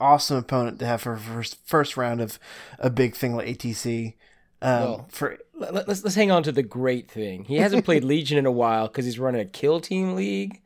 awesome 0.00 0.38
opponent 0.38 0.78
to 0.78 0.86
have 0.86 1.02
for 1.02 1.16
first 1.16 1.58
first 1.66 1.96
round 1.96 2.20
of 2.20 2.38
a 2.78 2.88
big 2.90 3.14
thing 3.14 3.34
like 3.36 3.46
ATC. 3.48 4.14
Um, 4.62 4.80
Well, 4.82 5.06
for 5.10 5.38
Let- 5.54 5.74
let- 5.74 5.88
Let's 5.88 6.02
let's 6.04 6.16
hang 6.16 6.30
on 6.30 6.42
to 6.44 6.52
the 6.52 6.62
great 6.62 7.10
thing. 7.10 7.44
He 7.44 7.56
hasn't 7.56 7.84
played 7.84 8.04
Legion 8.12 8.38
in 8.38 8.46
a 8.46 8.50
while 8.52 8.88
because 8.88 9.04
he's 9.04 9.18
running 9.18 9.40
a 9.40 9.44
kill 9.46 9.80
team 9.80 10.14
league, 10.14 10.54
or 10.54 10.60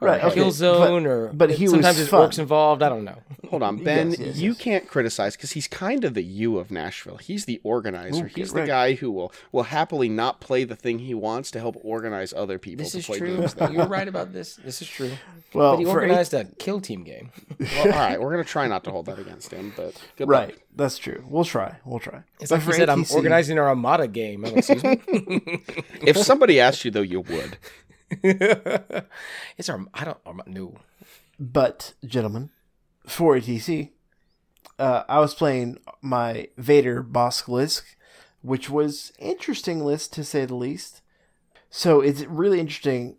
Right, 0.00 0.22
okay, 0.24 0.34
kill 0.34 0.50
zone, 0.50 1.02
but- 1.04 1.08
or 1.10 1.30
but 1.32 1.50
he 1.50 1.64
was 1.64 1.72
sometimes 1.72 1.96
there's 1.96 2.08
fun. 2.08 2.30
orcs 2.30 2.38
involved. 2.38 2.82
I 2.82 2.88
don't 2.88 3.04
know. 3.04 3.18
Hold 3.50 3.62
on, 3.62 3.82
Ben. 3.82 4.10
Yes, 4.10 4.18
yes, 4.20 4.36
you 4.38 4.50
yes. 4.50 4.58
can't 4.60 4.88
criticize 4.88 5.36
because 5.36 5.52
he's 5.52 5.66
kind 5.66 6.04
of 6.04 6.14
the 6.14 6.22
you 6.22 6.56
of 6.58 6.70
Nashville. 6.70 7.16
He's 7.16 7.46
the 7.46 7.60
organizer. 7.64 8.24
Ooh, 8.24 8.28
get 8.28 8.36
he's 8.36 8.52
the 8.52 8.60
right. 8.60 8.66
guy 8.66 8.94
who 8.94 9.10
will 9.10 9.32
will 9.50 9.64
happily 9.64 10.08
not 10.08 10.40
play 10.40 10.64
the 10.64 10.76
thing 10.76 11.00
he 11.00 11.14
wants 11.14 11.50
to 11.50 11.58
help 11.58 11.76
organize 11.82 12.32
other 12.32 12.58
people 12.58 12.84
This 12.84 12.92
to 12.92 12.98
is 12.98 13.06
play 13.06 13.18
true. 13.18 13.46
You're 13.72 13.86
right 13.88 14.06
about 14.06 14.32
this. 14.32 14.54
This 14.56 14.80
is 14.80 14.88
true. 14.88 15.10
well, 15.52 15.72
But 15.72 15.78
he 15.80 15.84
for 15.84 15.90
organized 16.00 16.32
a 16.32 16.44
kill 16.44 16.80
team 16.80 17.02
game. 17.02 17.30
well, 17.58 17.68
all 17.86 17.88
right, 17.90 18.20
we're 18.20 18.30
gonna 18.30 18.44
try 18.44 18.68
not 18.68 18.84
to 18.84 18.90
hold 18.92 19.06
that 19.06 19.18
against 19.18 19.50
him, 19.50 19.72
but 19.76 20.00
good 20.16 20.28
right, 20.28 20.50
luck. 20.50 20.58
that's 20.76 20.96
true. 20.96 21.24
We'll 21.28 21.44
try. 21.44 21.76
We'll 21.84 21.98
try. 21.98 22.22
It's 22.40 22.50
But 22.50 22.56
like 22.56 22.60
he 22.62 22.66
for 22.70 22.76
said, 22.76 22.88
I'm 22.88 23.04
organizing 23.12 23.58
our 23.58 23.68
Armada 23.68 24.06
game. 24.06 24.44
Oh, 24.46 24.54
excuse 24.54 24.82
me. 24.84 25.00
If 26.02 26.16
somebody 26.18 26.60
asked 26.60 26.84
you 26.84 26.90
though, 26.90 27.00
you 27.02 27.20
would. 27.20 27.58
it's 28.22 29.68
our. 29.68 29.84
I 29.94 30.04
don't. 30.04 30.46
No. 30.46 30.74
But 31.38 31.94
gentlemen, 32.04 32.50
for 33.06 33.36
ATC, 33.36 33.90
uh, 34.78 35.04
I 35.08 35.20
was 35.20 35.34
playing 35.34 35.78
my 36.02 36.48
Vader 36.56 37.02
Bossk 37.02 37.48
list, 37.48 37.82
which 38.42 38.68
was 38.68 39.12
interesting 39.18 39.84
list 39.84 40.12
to 40.14 40.24
say 40.24 40.44
the 40.44 40.54
least. 40.54 41.02
So 41.70 42.00
it's 42.00 42.22
really 42.24 42.58
interesting 42.58 43.16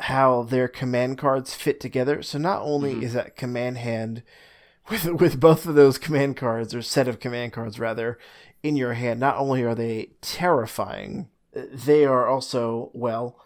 how 0.00 0.42
their 0.42 0.68
command 0.68 1.18
cards 1.18 1.54
fit 1.54 1.80
together. 1.80 2.22
So 2.22 2.38
not 2.38 2.62
only 2.62 3.04
is 3.04 3.14
that 3.14 3.36
command 3.36 3.78
hand 3.78 4.22
with 4.90 5.06
with 5.06 5.40
both 5.40 5.66
of 5.66 5.74
those 5.74 5.98
command 5.98 6.36
cards 6.36 6.74
or 6.74 6.82
set 6.82 7.08
of 7.08 7.20
command 7.20 7.52
cards 7.52 7.80
rather 7.80 8.18
in 8.62 8.76
your 8.76 8.94
hand, 8.94 9.20
not 9.20 9.36
only 9.36 9.62
are 9.62 9.74
they 9.74 10.10
terrifying, 10.20 11.28
they 11.52 12.04
are 12.04 12.26
also 12.26 12.90
well 12.94 13.38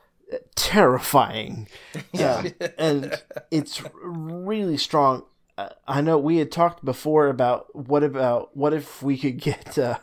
terrifying. 0.54 1.68
Yeah, 2.12 2.48
and 2.78 3.20
it's 3.50 3.82
really 4.02 4.76
strong. 4.76 5.24
Uh, 5.56 5.68
I 5.88 6.00
know 6.00 6.18
we 6.18 6.36
had 6.38 6.52
talked 6.52 6.84
before 6.84 7.28
about 7.28 7.74
what 7.74 8.02
about 8.04 8.56
what 8.56 8.72
if 8.72 9.02
we 9.02 9.18
could 9.18 9.38
get 9.40 9.76
uh, 9.78 9.98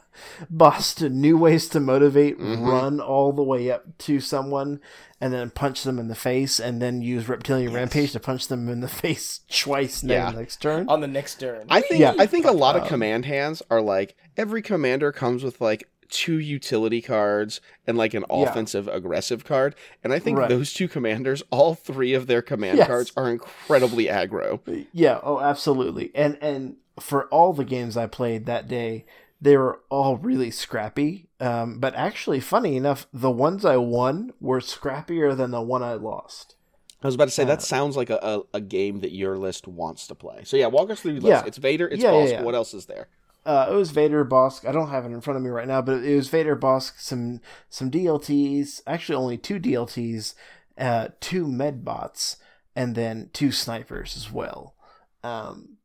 Boston 0.49 1.21
new 1.21 1.37
ways 1.37 1.67
to 1.69 1.79
motivate, 1.79 2.35
run 2.39 2.99
all 2.99 3.31
the 3.31 3.43
way 3.43 3.71
up 3.71 3.97
to 3.99 4.19
someone, 4.19 4.79
and 5.21 5.33
then 5.33 5.49
punch 5.49 5.83
them 5.83 5.97
in 5.99 6.07
the 6.09 6.15
face, 6.15 6.59
and 6.59 6.81
then 6.81 7.01
use 7.01 7.27
reptilian 7.29 7.73
rampage 7.73 8.11
to 8.13 8.19
punch 8.19 8.47
them 8.47 8.67
in 8.69 8.81
the 8.81 8.87
face 9.03 9.41
twice 9.49 10.03
Yeah. 10.03 10.25
next 10.25 10.35
next 10.37 10.61
turn. 10.61 10.89
On 10.89 11.01
the 11.01 11.07
next 11.07 11.39
turn. 11.39 11.65
I 11.69 11.81
think 11.81 12.01
Yeah. 12.01 12.13
I 12.19 12.25
think 12.25 12.45
a 12.45 12.51
lot 12.51 12.75
of 12.75 12.87
command 12.87 13.25
hands 13.25 13.61
are 13.69 13.81
like 13.81 14.15
every 14.37 14.61
commander 14.61 15.11
comes 15.11 15.43
with 15.43 15.61
like 15.61 15.87
two 16.09 16.37
utility 16.39 17.01
cards 17.01 17.61
and 17.87 17.97
like 17.97 18.13
an 18.13 18.23
Yeah. 18.29 18.43
offensive 18.49 18.87
aggressive 18.87 19.43
card. 19.43 19.75
And 20.03 20.13
I 20.13 20.19
think 20.19 20.37
Right. 20.39 20.49
those 20.49 20.73
two 20.73 20.87
commanders, 20.87 21.43
all 21.51 21.73
three 21.75 22.13
of 22.13 22.27
their 22.27 22.41
command 22.41 22.77
Yes. 22.77 22.87
cards 22.87 23.11
are 23.17 23.29
incredibly 23.29 24.05
aggro. 24.05 24.59
Yeah, 24.93 25.19
oh, 25.23 25.39
absolutely. 25.39 26.11
And 26.15 26.37
and 26.41 26.77
for 26.99 27.25
all 27.27 27.53
the 27.53 27.65
games 27.65 27.97
I 27.97 28.07
played 28.07 28.45
that 28.45 28.67
day, 28.67 29.05
they 29.41 29.57
were 29.57 29.81
all 29.89 30.17
really 30.17 30.49
scrappy. 30.51 31.27
Um, 31.41 31.79
but 31.79 31.93
actually, 31.95 32.39
funny 32.39 32.77
enough, 32.77 33.07
the 33.13 33.29
ones 33.31 33.65
I 33.65 33.75
won 33.77 34.31
were 34.39 34.61
scrappier 34.61 35.35
than 35.35 35.51
the 35.51 35.61
one 35.61 35.83
I 35.83 35.93
lost. 35.95 36.55
I 37.03 37.07
was 37.07 37.15
about 37.15 37.25
to 37.25 37.31
say 37.31 37.43
Uh, 37.43 37.47
that 37.47 37.61
sounds 37.61 37.97
like 37.97 38.09
a, 38.09 38.17
a, 38.23 38.41
a 38.57 38.61
game 38.61 39.01
that 39.01 39.11
your 39.11 39.37
list 39.37 39.67
wants 39.67 40.07
to 40.07 40.15
play. 40.15 40.43
So 40.45 40.55
yeah, 40.57 40.67
walk 40.67 40.89
us 40.89 41.01
through 41.01 41.15
Yeah. 41.15 41.35
list. 41.35 41.47
It's 41.47 41.57
Vader, 41.57 41.87
it's 41.87 42.01
Yeah, 42.01 42.11
yeah, 42.11 42.17
Bossk. 42.17 42.31
yeah. 42.31 42.41
What 42.43 42.55
else 42.55 42.73
is 42.73 42.85
there? 42.85 43.09
Uh, 43.45 43.67
it 43.69 43.75
was 43.75 43.91
Vader 43.91 44.25
Bossk. 44.25 44.67
I 44.67 44.71
don't 44.71 44.89
have 44.89 45.05
it 45.05 45.11
in 45.11 45.21
front 45.21 45.37
of 45.37 45.43
me 45.43 45.49
right 45.49 45.67
now, 45.67 45.81
but 45.81 46.03
it 46.03 46.15
was 46.15 46.29
Vader 46.29 46.55
Bossk. 46.55 46.99
Some 46.99 47.41
some 47.69 47.91
DLTs, 47.91 48.81
actually 48.87 49.15
only 49.15 49.37
two 49.37 49.59
DLTs, 49.59 50.33
uh, 50.79 51.09
two 51.19 51.45
Medbots, 51.45 52.37
and 52.75 52.95
then 52.95 53.29
two 53.33 53.51
snipers 53.51 54.15
as 54.17 54.31
well. 54.31 54.75
Um, 55.23 55.77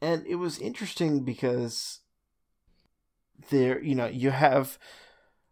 and 0.00 0.24
it 0.26 0.36
was 0.36 0.60
interesting 0.60 1.24
because 1.24 2.00
there, 3.50 3.82
you 3.82 3.96
know, 3.96 4.06
you 4.06 4.30
have 4.30 4.78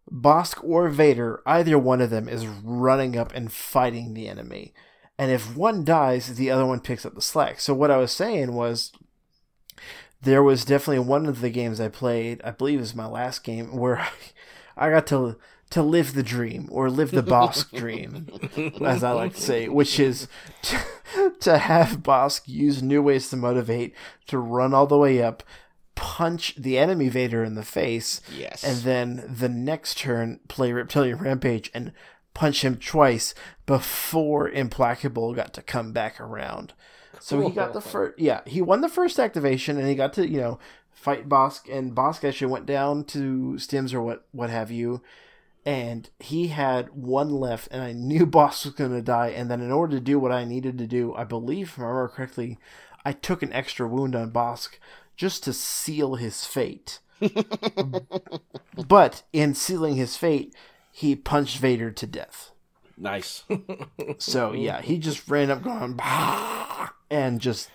Bossk 0.09 0.63
or 0.63 0.89
Vader. 0.89 1.43
Either 1.45 1.77
one 1.77 2.01
of 2.01 2.11
them 2.11 2.29
is 2.29 2.47
running 2.47 3.17
up 3.17 3.35
and 3.35 3.53
fighting 3.53 4.15
the 4.15 4.29
enemy, 4.29 4.75
and 5.19 5.33
if 5.33 5.57
one 5.57 5.85
dies, 5.85 6.37
the 6.37 6.53
other 6.53 6.67
one 6.67 6.79
picks 6.79 7.05
up 7.05 7.17
the 7.17 7.21
slack. 7.21 7.59
So 7.59 7.75
what 7.75 7.91
I 7.91 7.97
was 7.97 8.13
saying 8.13 8.53
was 8.53 8.93
there 10.23 10.43
was 10.43 10.65
definitely 10.65 11.01
one 11.07 11.27
of 11.27 11.41
the 11.41 11.51
games 11.51 11.81
I 11.81 11.89
played, 11.89 12.41
I 12.45 12.51
believe 12.51 12.79
it 12.79 12.83
was 12.83 12.95
my 12.95 13.07
last 13.07 13.45
game, 13.45 13.77
where 13.77 13.99
I, 13.99 14.09
I 14.77 14.91
got 14.91 15.07
to 15.09 15.37
to 15.69 15.83
live 15.83 16.15
the 16.15 16.23
dream 16.23 16.69
or 16.71 16.89
live 16.89 17.11
the 17.11 17.25
Bossk 17.25 17.71
dream, 17.77 18.29
as 18.85 19.03
I 19.03 19.11
like 19.11 19.35
to 19.35 19.41
say, 19.41 19.69
which 19.69 19.99
is 19.99 20.29
to, 20.63 21.33
to 21.41 21.59
have 21.59 22.05
Bossk 22.05 22.43
use 22.47 22.83
new 22.83 23.03
ways 23.03 23.31
to 23.31 23.37
motivate 23.37 23.93
to 24.29 24.39
run 24.39 24.73
all 24.73 24.87
the 24.87 24.97
way 24.97 25.21
up, 25.21 25.43
punch 25.97 26.55
the 26.57 26.79
enemy 26.79 27.09
Vader 27.09 27.43
in 27.43 27.57
the 27.57 27.65
face, 27.65 28.21
Yes. 28.33 28.63
and 28.63 28.79
then 28.83 29.25
the 29.29 29.49
next 29.49 29.99
turn 29.99 30.39
play 30.47 30.73
Reptilian 30.73 31.19
Rampage 31.19 31.69
and 31.75 31.93
punch 32.33 32.65
him 32.65 32.77
twice 32.77 33.35
before 33.67 34.49
Implacable 34.49 35.35
got 35.35 35.53
to 35.55 35.63
come 35.63 35.93
back 35.93 36.21
around. 36.21 36.75
So 37.21 37.41
he 37.41 37.51
got 37.51 37.73
the 37.73 37.81
first, 37.81 38.19
yeah, 38.19 38.41
he 38.47 38.63
won 38.63 38.81
the 38.81 38.89
first 38.89 39.19
activation 39.19 39.79
and 39.79 39.89
he 39.89 39.95
got 39.95 40.13
to, 40.15 40.29
you 40.29 40.41
know, 40.41 40.59
fight 40.93 41.29
Bossk 41.29 41.73
and 41.73 41.95
Bossk 41.95 42.25
actually 42.27 42.51
went 42.53 42.67
down 42.67 43.05
to 43.05 43.55
Stims 43.59 43.95
or 43.95 44.03
what, 44.03 44.27
what 44.33 44.51
have 44.51 44.71
you. 44.71 45.03
And 45.65 46.09
he 46.21 46.49
had 46.49 46.91
one 46.95 47.31
left 47.31 47.69
and 47.71 47.83
I 47.83 47.93
knew 47.93 48.27
Bossk 48.27 48.65
was 48.65 48.75
going 48.75 48.93
to 48.93 49.03
die. 49.03 49.29
And 49.29 49.51
then 49.51 49.61
in 49.61 49.73
order 49.73 49.97
to 49.97 50.03
do 50.03 50.19
what 50.19 50.33
I 50.33 50.45
needed 50.45 50.79
to 50.79 50.87
do, 50.87 51.15
I 51.15 51.25
believe, 51.25 51.69
if 51.69 51.79
I 51.79 51.83
remember 51.83 52.09
correctly, 52.09 52.59
I 53.05 53.13
took 53.13 53.43
an 53.43 53.53
extra 53.53 53.87
wound 53.87 54.15
on 54.17 54.33
Bossk 54.33 54.79
just 55.17 55.45
to 55.45 55.53
seal 55.53 56.17
his 56.17 56.45
fate. 56.45 57.01
but 58.89 59.23
in 59.33 59.55
sealing 59.55 59.97
his 59.97 60.17
fate, 60.17 60.55
he 60.93 61.17
punched 61.17 61.59
Vader 61.59 61.91
to 61.91 62.07
death. 62.07 62.51
nice. 62.97 63.45
So 64.19 64.53
yeah, 64.53 64.81
he 64.81 64.99
just 64.99 65.29
ran 65.29 65.51
up 65.51 65.63
going 65.63 65.95
"Bah!" 65.95 66.91
And 67.11 67.41
just 67.41 67.71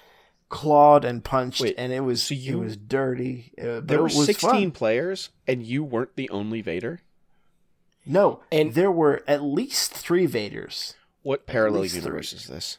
clawed 0.49 1.05
and 1.05 1.23
punched, 1.23 1.61
Wait, 1.61 1.75
and 1.77 1.93
it 1.93 2.01
was 2.01 2.21
so 2.23 2.33
you- 2.35 2.61
it 2.61 2.63
was 2.65 2.75
dirty. 2.77 3.51
uh, 3.61 3.79
there 3.81 4.01
were 4.01 4.09
16 4.09 4.49
fun. 4.49 4.71
players 4.71 5.29
and 5.47 5.63
you 5.63 5.83
weren't 5.83 6.15
the 6.15 6.29
only 6.29 6.61
Vader? 6.61 7.01
No, 8.05 8.41
And- 8.51 8.61
and 8.67 8.73
there 8.73 8.91
were 8.91 9.23
at 9.27 9.43
least 9.43 9.91
three 9.93 10.27
Vaders, 10.27 10.95
What 11.23 11.45
parallel 11.45 11.85
universe 11.85 12.31
three. 12.31 12.37
is 12.37 12.47
this? 12.47 12.77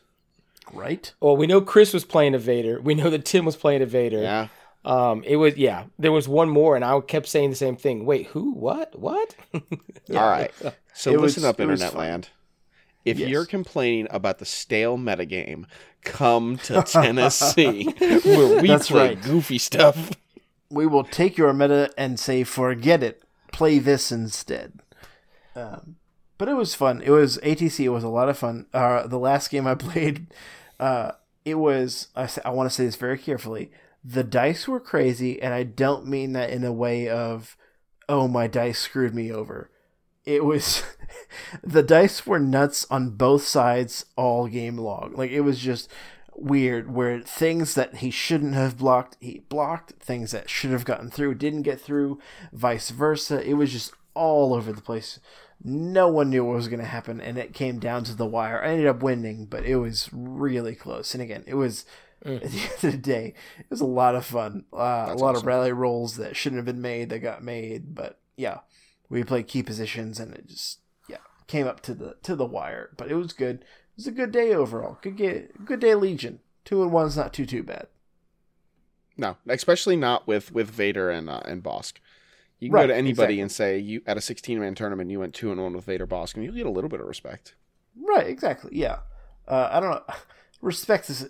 right? 0.72 1.12
Well, 1.20 1.36
we 1.36 1.46
know 1.46 1.60
Chris 1.60 1.92
was 1.94 2.04
playing 2.04 2.34
a 2.34 2.38
Vader. 2.38 2.80
We 2.80 2.94
know 2.94 3.08
that 3.10 3.24
Tim 3.24 3.44
was 3.44 3.56
playing 3.56 3.82
a 3.82 3.86
Vader. 3.86 4.20
Yeah. 4.22 4.48
Um, 4.84 5.22
it 5.24 5.36
was 5.36 5.56
yeah. 5.56 5.84
There 5.98 6.10
was 6.12 6.26
one 6.28 6.48
more, 6.48 6.74
and 6.74 6.84
I 6.84 6.98
kept 7.00 7.28
saying 7.28 7.50
the 7.50 7.56
same 7.56 7.76
thing. 7.76 8.04
Wait, 8.04 8.26
who? 8.28 8.52
What? 8.52 8.98
What? 8.98 9.36
All 9.54 9.62
right. 10.10 10.50
So 10.92 11.12
It 11.12 11.20
was- 11.20 11.36
listen 11.36 11.48
up, 11.48 11.60
it 11.60 11.66
was 11.66 11.80
Internet 11.80 11.92
fun. 11.92 12.00
Land. 12.08 12.28
If 13.04 13.18
Yes. 13.18 13.28
you're 13.30 13.46
complaining 13.46 14.06
about 14.10 14.38
the 14.38 14.44
stale 14.44 14.96
metagame, 14.96 15.64
come 16.04 16.56
to 16.58 16.82
Tennessee 16.86 17.84
where 18.24 18.60
we 18.60 18.68
That's 18.68 18.88
play 18.88 19.08
right. 19.08 19.22
goofy 19.22 19.58
stuff. 19.58 20.12
We 20.70 20.86
will 20.86 21.04
take 21.04 21.36
your 21.36 21.52
meta 21.52 21.90
and 21.98 22.18
say, 22.18 22.44
forget 22.44 23.02
it, 23.02 23.22
play 23.52 23.78
this 23.78 24.10
instead. 24.12 24.80
Um, 25.54 25.96
but 26.38 26.48
it 26.48 26.54
was 26.54 26.74
fun. 26.74 27.02
It 27.02 27.10
was 27.10 27.38
ATC. 27.38 27.84
It 27.84 27.88
was 27.90 28.04
a 28.04 28.08
lot 28.08 28.28
of 28.28 28.38
fun. 28.38 28.66
Uh, 28.72 29.06
the 29.06 29.18
last 29.18 29.50
game 29.50 29.66
I 29.66 29.74
played, 29.76 30.26
Uh, 30.80 31.12
it 31.44 31.56
was. 31.56 32.08
I, 32.16 32.28
I 32.44 32.50
want 32.50 32.70
to 32.70 32.74
say 32.74 32.84
this 32.84 32.96
very 32.96 33.18
carefully. 33.18 33.70
The 34.04 34.24
dice 34.24 34.66
were 34.66 34.80
crazy, 34.80 35.40
and 35.42 35.52
I 35.52 35.62
don't 35.64 36.06
mean 36.06 36.32
that 36.32 36.50
in 36.50 36.64
a 36.64 36.72
way 36.72 37.08
of, 37.08 37.56
oh, 38.08 38.26
my 38.28 38.46
dice 38.46 38.78
screwed 38.78 39.14
me 39.14 39.30
over. 39.30 39.70
It 40.24 40.44
was. 40.44 40.82
the 41.62 41.82
dice 41.82 42.26
were 42.26 42.38
nuts 42.38 42.86
on 42.90 43.10
both 43.10 43.44
sides 43.44 44.06
all 44.16 44.46
game 44.46 44.78
long. 44.78 45.14
Like, 45.14 45.30
it 45.30 45.40
was 45.40 45.58
just 45.58 45.90
weird 46.34 46.92
where 46.92 47.20
things 47.20 47.74
that 47.74 47.96
he 47.96 48.10
shouldn't 48.10 48.54
have 48.54 48.78
blocked, 48.78 49.16
he 49.20 49.42
blocked. 49.48 49.92
Things 50.00 50.30
that 50.32 50.50
should 50.50 50.70
have 50.70 50.84
gotten 50.84 51.10
through, 51.10 51.34
didn't 51.34 51.62
get 51.62 51.80
through, 51.80 52.18
vice 52.52 52.90
versa. 52.90 53.42
It 53.48 53.54
was 53.54 53.72
just 53.72 53.92
all 54.14 54.54
over 54.54 54.72
the 54.72 54.82
place. 54.82 55.18
No 55.64 56.08
one 56.08 56.30
knew 56.30 56.44
what 56.44 56.56
was 56.56 56.68
going 56.68 56.80
to 56.80 56.86
happen, 56.86 57.20
and 57.20 57.38
it 57.38 57.54
came 57.54 57.78
down 57.78 58.02
to 58.04 58.14
the 58.14 58.26
wire. 58.26 58.62
I 58.62 58.70
ended 58.70 58.88
up 58.88 59.02
winning, 59.02 59.46
but 59.46 59.64
it 59.64 59.76
was 59.76 60.08
really 60.12 60.74
close. 60.74 61.14
And 61.14 61.22
again, 61.22 61.44
it 61.46 61.54
was 61.54 61.84
at 62.24 62.42
the 62.42 62.60
end 62.60 62.72
of 62.74 62.80
the 62.80 62.96
day, 62.96 63.34
it 63.58 63.70
was 63.70 63.80
a 63.80 63.86
lot 63.86 64.14
of 64.14 64.24
fun. 64.24 64.64
Uh, 64.72 65.06
a 65.10 65.14
lot 65.14 65.36
of 65.36 65.46
rally 65.46 65.72
rolls 65.72 66.16
that 66.16 66.36
shouldn't 66.36 66.58
have 66.58 66.66
been 66.66 66.82
made 66.82 67.10
that 67.10 67.20
got 67.20 67.44
made, 67.44 67.94
but 67.94 68.18
yeah, 68.36 68.58
we 69.12 69.24
played 69.24 69.46
key 69.46 69.62
positions, 69.62 70.18
and 70.18 70.34
it 70.34 70.48
just 70.48 70.80
yeah 71.08 71.18
came 71.46 71.66
up 71.66 71.80
to 71.82 71.94
the 71.94 72.16
to 72.22 72.34
the 72.34 72.44
wire. 72.46 72.90
But 72.96 73.10
it 73.10 73.14
was 73.14 73.32
good. 73.32 73.56
It 73.60 73.66
was 73.96 74.06
a 74.06 74.12
good 74.12 74.32
day 74.32 74.54
overall. 74.54 74.98
Good 75.02 75.16
get 75.16 75.64
good 75.64 75.80
day, 75.80 75.94
Legion. 75.94 76.40
Two 76.64 76.82
and 76.82 76.90
one's 76.92 77.16
not 77.16 77.32
too 77.32 77.46
too 77.46 77.62
bad. 77.62 77.86
No, 79.16 79.36
especially 79.46 79.96
not 79.96 80.26
with 80.26 80.52
with 80.52 80.70
Vader 80.70 81.10
and 81.10 81.28
uh, 81.28 81.40
and 81.44 81.62
Bossk. 81.62 81.94
You 82.58 82.68
can 82.68 82.74
Right, 82.74 82.82
go 82.84 82.86
to 82.88 82.96
anybody 82.96 83.34
exactly. 83.34 83.40
and 83.40 83.52
say 83.52 83.78
you 83.78 84.02
at 84.06 84.16
a 84.16 84.20
16 84.20 84.58
man 84.60 84.74
tournament 84.76 85.10
you 85.10 85.18
went 85.20 85.34
two 85.34 85.50
and 85.50 85.60
one 85.60 85.74
with 85.74 85.84
Vader 85.84 86.06
Bossk, 86.06 86.34
and 86.36 86.44
you'll 86.44 86.54
get 86.54 86.66
a 86.66 86.70
little 86.70 86.88
bit 86.90 87.00
of 87.00 87.06
respect. 87.06 87.54
Right, 88.00 88.26
exactly. 88.28 88.70
Yeah. 88.74 89.00
Uh, 89.46 89.68
I 89.70 89.80
don't 89.80 89.90
know. 89.90 90.02
Respect 90.62 91.10
is. 91.10 91.28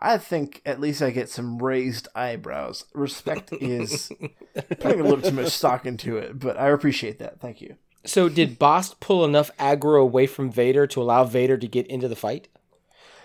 I 0.00 0.18
think 0.18 0.62
at 0.64 0.80
least 0.80 1.02
I 1.02 1.10
get 1.10 1.28
some 1.28 1.58
raised 1.58 2.08
eyebrows. 2.14 2.84
Respect 2.94 3.52
is 3.52 4.10
putting 4.80 5.00
a 5.00 5.04
little 5.04 5.22
too 5.22 5.36
much 5.36 5.48
stock 5.48 5.86
into 5.86 6.16
it, 6.16 6.38
but 6.38 6.58
I 6.58 6.68
appreciate 6.68 7.18
that. 7.18 7.40
Thank 7.40 7.60
you. 7.60 7.76
So 8.04 8.28
did 8.28 8.58
Bossk 8.58 9.00
pull 9.00 9.24
enough 9.24 9.50
aggro 9.58 10.00
away 10.00 10.26
from 10.26 10.50
Vader 10.50 10.86
to 10.86 11.02
allow 11.02 11.24
Vader 11.24 11.58
to 11.58 11.66
get 11.66 11.86
into 11.88 12.08
the 12.08 12.16
fight? 12.16 12.48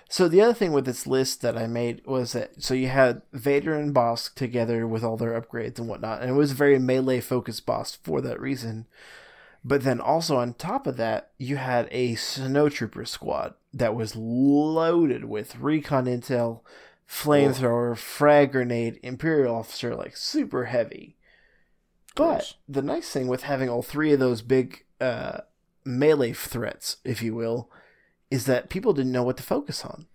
So 0.09 0.27
the 0.27 0.41
other 0.41 0.53
thing 0.53 0.73
with 0.73 0.85
this 0.85 1.07
list 1.07 1.41
that 1.41 1.57
I 1.57 1.67
made 1.67 2.05
was 2.05 2.33
that 2.33 2.61
so 2.61 2.73
you 2.73 2.87
had 2.87 3.21
Vader 3.31 3.73
and 3.73 3.95
Bossk 3.95 4.35
together 4.35 4.87
with 4.87 5.03
all 5.03 5.17
their 5.17 5.39
upgrades 5.39 5.79
and 5.79 5.87
whatnot, 5.87 6.21
and 6.21 6.29
it 6.29 6.33
was 6.33 6.51
a 6.51 6.55
very 6.55 6.77
melee 6.79 7.19
focused 7.19 7.65
boss 7.65 7.95
for 8.03 8.21
that 8.21 8.41
reason. 8.41 8.87
But 9.63 9.83
then 9.83 10.01
also 10.01 10.37
on 10.37 10.53
top 10.53 10.85
of 10.85 10.97
that, 10.97 11.31
you 11.37 11.55
had 11.55 11.87
a 11.89 12.13
snowtrooper 12.13 13.07
squad 13.07 13.53
that 13.73 13.95
was 13.95 14.15
loaded 14.15 15.25
with 15.25 15.55
recon 15.57 16.05
intel, 16.05 16.61
flamethrower, 17.09 17.97
frag 17.97 18.51
grenade, 18.51 18.99
imperial 19.03 19.55
officer, 19.55 19.95
like 19.95 20.15
super 20.15 20.65
heavy. 20.65 21.17
But 22.15 22.53
the 22.67 22.81
nice 22.81 23.09
thing 23.09 23.27
with 23.27 23.43
having 23.43 23.69
all 23.69 23.81
three 23.81 24.13
of 24.13 24.19
those 24.19 24.41
big 24.41 24.85
uh, 25.01 25.39
melee 25.83 26.33
threats, 26.33 26.97
if 27.03 27.21
you 27.23 27.33
will, 27.33 27.69
is 28.29 28.45
that 28.45 28.69
people 28.69 28.93
didn't 28.93 29.11
know 29.11 29.23
what 29.23 29.37
to 29.37 29.43
focus 29.43 29.83
on. 29.83 30.07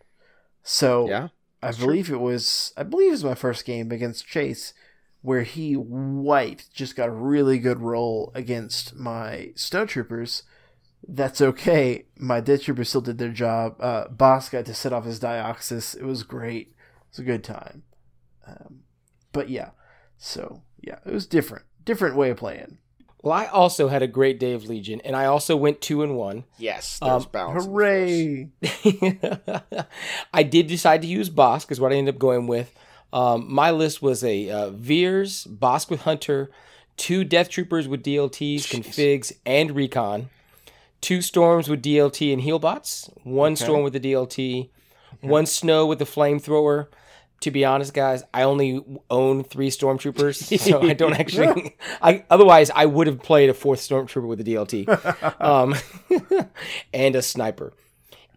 So 0.63 1.09
Yeah, 1.09 1.29
I 1.63 1.73
true. 1.73 1.87
believe 1.87 2.11
it 2.11 2.21
was 2.21 2.73
I 2.77 2.83
believe 2.85 3.09
it 3.09 3.13
was 3.13 3.25
my 3.25 3.35
first 3.35 3.65
game 3.65 3.91
against 3.91 4.27
Chase 4.27 4.75
where 5.23 5.43
he 5.43 5.77
wiped, 5.77 6.73
just 6.73 6.95
got 6.95 7.09
a 7.09 7.13
really 7.13 7.59
good 7.59 7.81
roll 7.81 8.31
against 8.35 8.95
my 8.95 9.51
snowtroopers. 9.57 10.43
That's 11.07 11.41
okay. 11.41 12.07
My 12.17 12.41
dead 12.41 12.63
troopers 12.63 12.89
still 12.89 13.01
did 13.01 13.19
their 13.19 13.31
job. 13.31 13.77
Uh, 13.81 14.09
Boss 14.09 14.49
got 14.49 14.67
to 14.67 14.75
set 14.75 14.93
off 14.93 15.05
his 15.05 15.21
dioxis. 15.21 15.97
It 15.97 16.05
was 16.05 16.23
great. 16.23 16.69
It 16.69 16.77
was 17.13 17.19
a 17.21 17.23
good 17.23 17.45
time. 17.45 17.83
Um, 18.47 18.81
but 19.33 19.49
yeah, 19.49 19.71
so 20.17 20.63
yeah, 20.81 20.99
it 21.07 21.13
was 21.13 21.27
different. 21.27 21.65
Different 21.85 22.17
way 22.17 22.31
of 22.31 22.37
playing. 22.39 22.79
Well, 23.23 23.33
I 23.33 23.47
also 23.47 23.89
had 23.89 24.03
a 24.03 24.07
great 24.07 24.39
day 24.39 24.53
of 24.53 24.67
Legion, 24.69 25.01
and 25.05 25.17
I 25.17 25.25
also 25.25 25.57
went 25.57 25.81
two 25.81 26.03
and 26.03 26.17
one. 26.17 26.45
yes, 26.57 26.99
there's 27.01 27.25
Um, 27.25 27.31
balance. 27.33 27.65
in 27.67 27.73
the 27.73 28.69
force. 28.71 29.53
Hooray! 29.73 29.85
I 30.33 30.43
did 30.45 30.67
decide 30.69 31.03
to 31.03 31.09
use 31.09 31.29
Bossk, 31.31 31.71
is 31.73 31.81
what 31.81 31.93
I 31.93 31.97
ended 31.97 32.15
up 32.15 32.19
going 32.21 32.47
with. 32.47 32.73
Um, 33.13 33.53
my 33.53 33.71
list 33.71 34.03
was 34.03 34.23
a 34.23 34.51
uh, 34.51 34.71
Veers, 34.71 35.47
Bossk 35.51 35.91
with 35.91 36.03
Hunter, 36.03 36.51
two 36.97 37.25
Death 37.25 37.49
Troopers 37.49 37.89
with 37.89 38.03
DLTs, 38.05 38.63
configs, 38.69 39.33
and 39.45 39.73
recon, 39.75 40.29
two 41.01 41.23
Storms 41.23 41.69
with 41.69 41.83
DLT 41.83 42.33
and 42.33 42.43
healbots, 42.43 43.11
one 43.25 43.57
Storm 43.57 43.83
with 43.83 43.93
the 43.93 44.01
DLT, 44.01 44.71
one 45.21 45.47
Snow 45.47 45.87
with 45.87 45.99
the 45.99 46.05
flamethrower. 46.05 46.89
To 47.43 47.53
be 47.53 47.65
honest, 47.65 47.95
guys, 47.95 48.25
I 48.35 48.43
only 48.43 48.85
own 49.11 49.45
three 49.45 49.71
stormtroopers, 49.71 50.59
so 50.61 50.83
I 50.83 50.93
don't 50.93 51.15
actually. 51.15 51.77
I 52.03 52.25
otherwise 52.31 52.71
I 52.75 52.87
would 52.87 53.07
have 53.07 53.23
played 53.23 53.49
a 53.49 53.55
fourth 53.55 53.81
stormtrooper 53.81 54.27
with 54.27 54.41
a 54.41 54.45
DLT, 54.45 55.41
um, 55.41 55.75
and 56.93 57.15
a 57.15 57.23
sniper. 57.23 57.73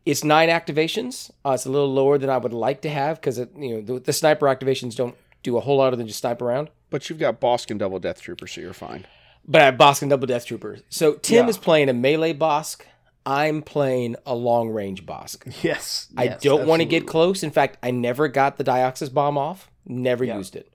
It's 0.05 0.23
nine 0.23 0.49
activations. 0.49 1.31
Uh, 1.45 1.51
it's 1.51 1.65
a 1.65 1.71
little 1.71 1.91
lower 1.91 2.17
than 2.17 2.29
I 2.29 2.37
would 2.37 2.53
like 2.53 2.81
to 2.81 2.89
have 2.89 3.19
because 3.19 3.39
you 3.39 3.75
know 3.75 3.81
the, 3.81 3.99
the 3.99 4.13
sniper 4.13 4.45
activations 4.45 4.95
don't 4.95 5.15
do 5.41 5.57
a 5.57 5.61
whole 5.61 5.77
lot 5.77 5.87
other 5.87 5.97
than 5.97 6.07
just 6.07 6.19
snipe 6.19 6.41
around. 6.41 6.69
But 6.91 7.09
you've 7.09 7.19
got 7.19 7.41
Bossk 7.41 7.71
and 7.71 7.79
double 7.79 7.99
Death 7.99 8.21
Trooper, 8.21 8.45
so 8.45 8.61
you're 8.61 8.73
fine. 8.73 9.07
But 9.47 9.61
I 9.61 9.65
have 9.65 9.75
Bossk 9.75 10.01
and 10.03 10.09
double 10.11 10.27
death 10.27 10.45
Troopers. 10.45 10.81
So 10.89 11.13
Tim 11.13 11.45
Yeah. 11.45 11.49
is 11.49 11.57
playing 11.57 11.89
a 11.89 11.93
melee 11.93 12.33
Bossk. 12.33 12.81
I'm 13.25 13.61
playing 13.61 14.15
a 14.25 14.35
long 14.35 14.69
range 14.69 15.05
Bossk. 15.05 15.63
Yes. 15.63 16.07
I 16.17 16.25
yes, 16.25 16.41
don't 16.41 16.67
want 16.67 16.81
to 16.81 16.85
get 16.85 17.07
close. 17.07 17.43
In 17.43 17.51
fact, 17.51 17.77
I 17.83 17.91
never 17.91 18.27
got 18.27 18.57
the 18.57 18.63
Dioxis 18.63 19.13
bomb 19.13 19.37
off. 19.37 19.69
Never 19.85 20.23
Yeah. 20.23 20.37
used 20.37 20.55
it. 20.55 20.71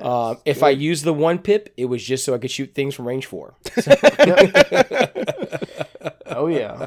Um, 0.00 0.38
if 0.46 0.62
I 0.62 0.70
used 0.70 1.04
the 1.04 1.12
one 1.12 1.38
pip, 1.38 1.72
it 1.76 1.84
was 1.84 2.02
just 2.02 2.24
so 2.24 2.34
I 2.34 2.38
could 2.38 2.50
shoot 2.50 2.74
things 2.74 2.94
from 2.94 3.06
range 3.06 3.26
four. 3.26 3.54
Oh 6.28 6.48
yeah. 6.48 6.86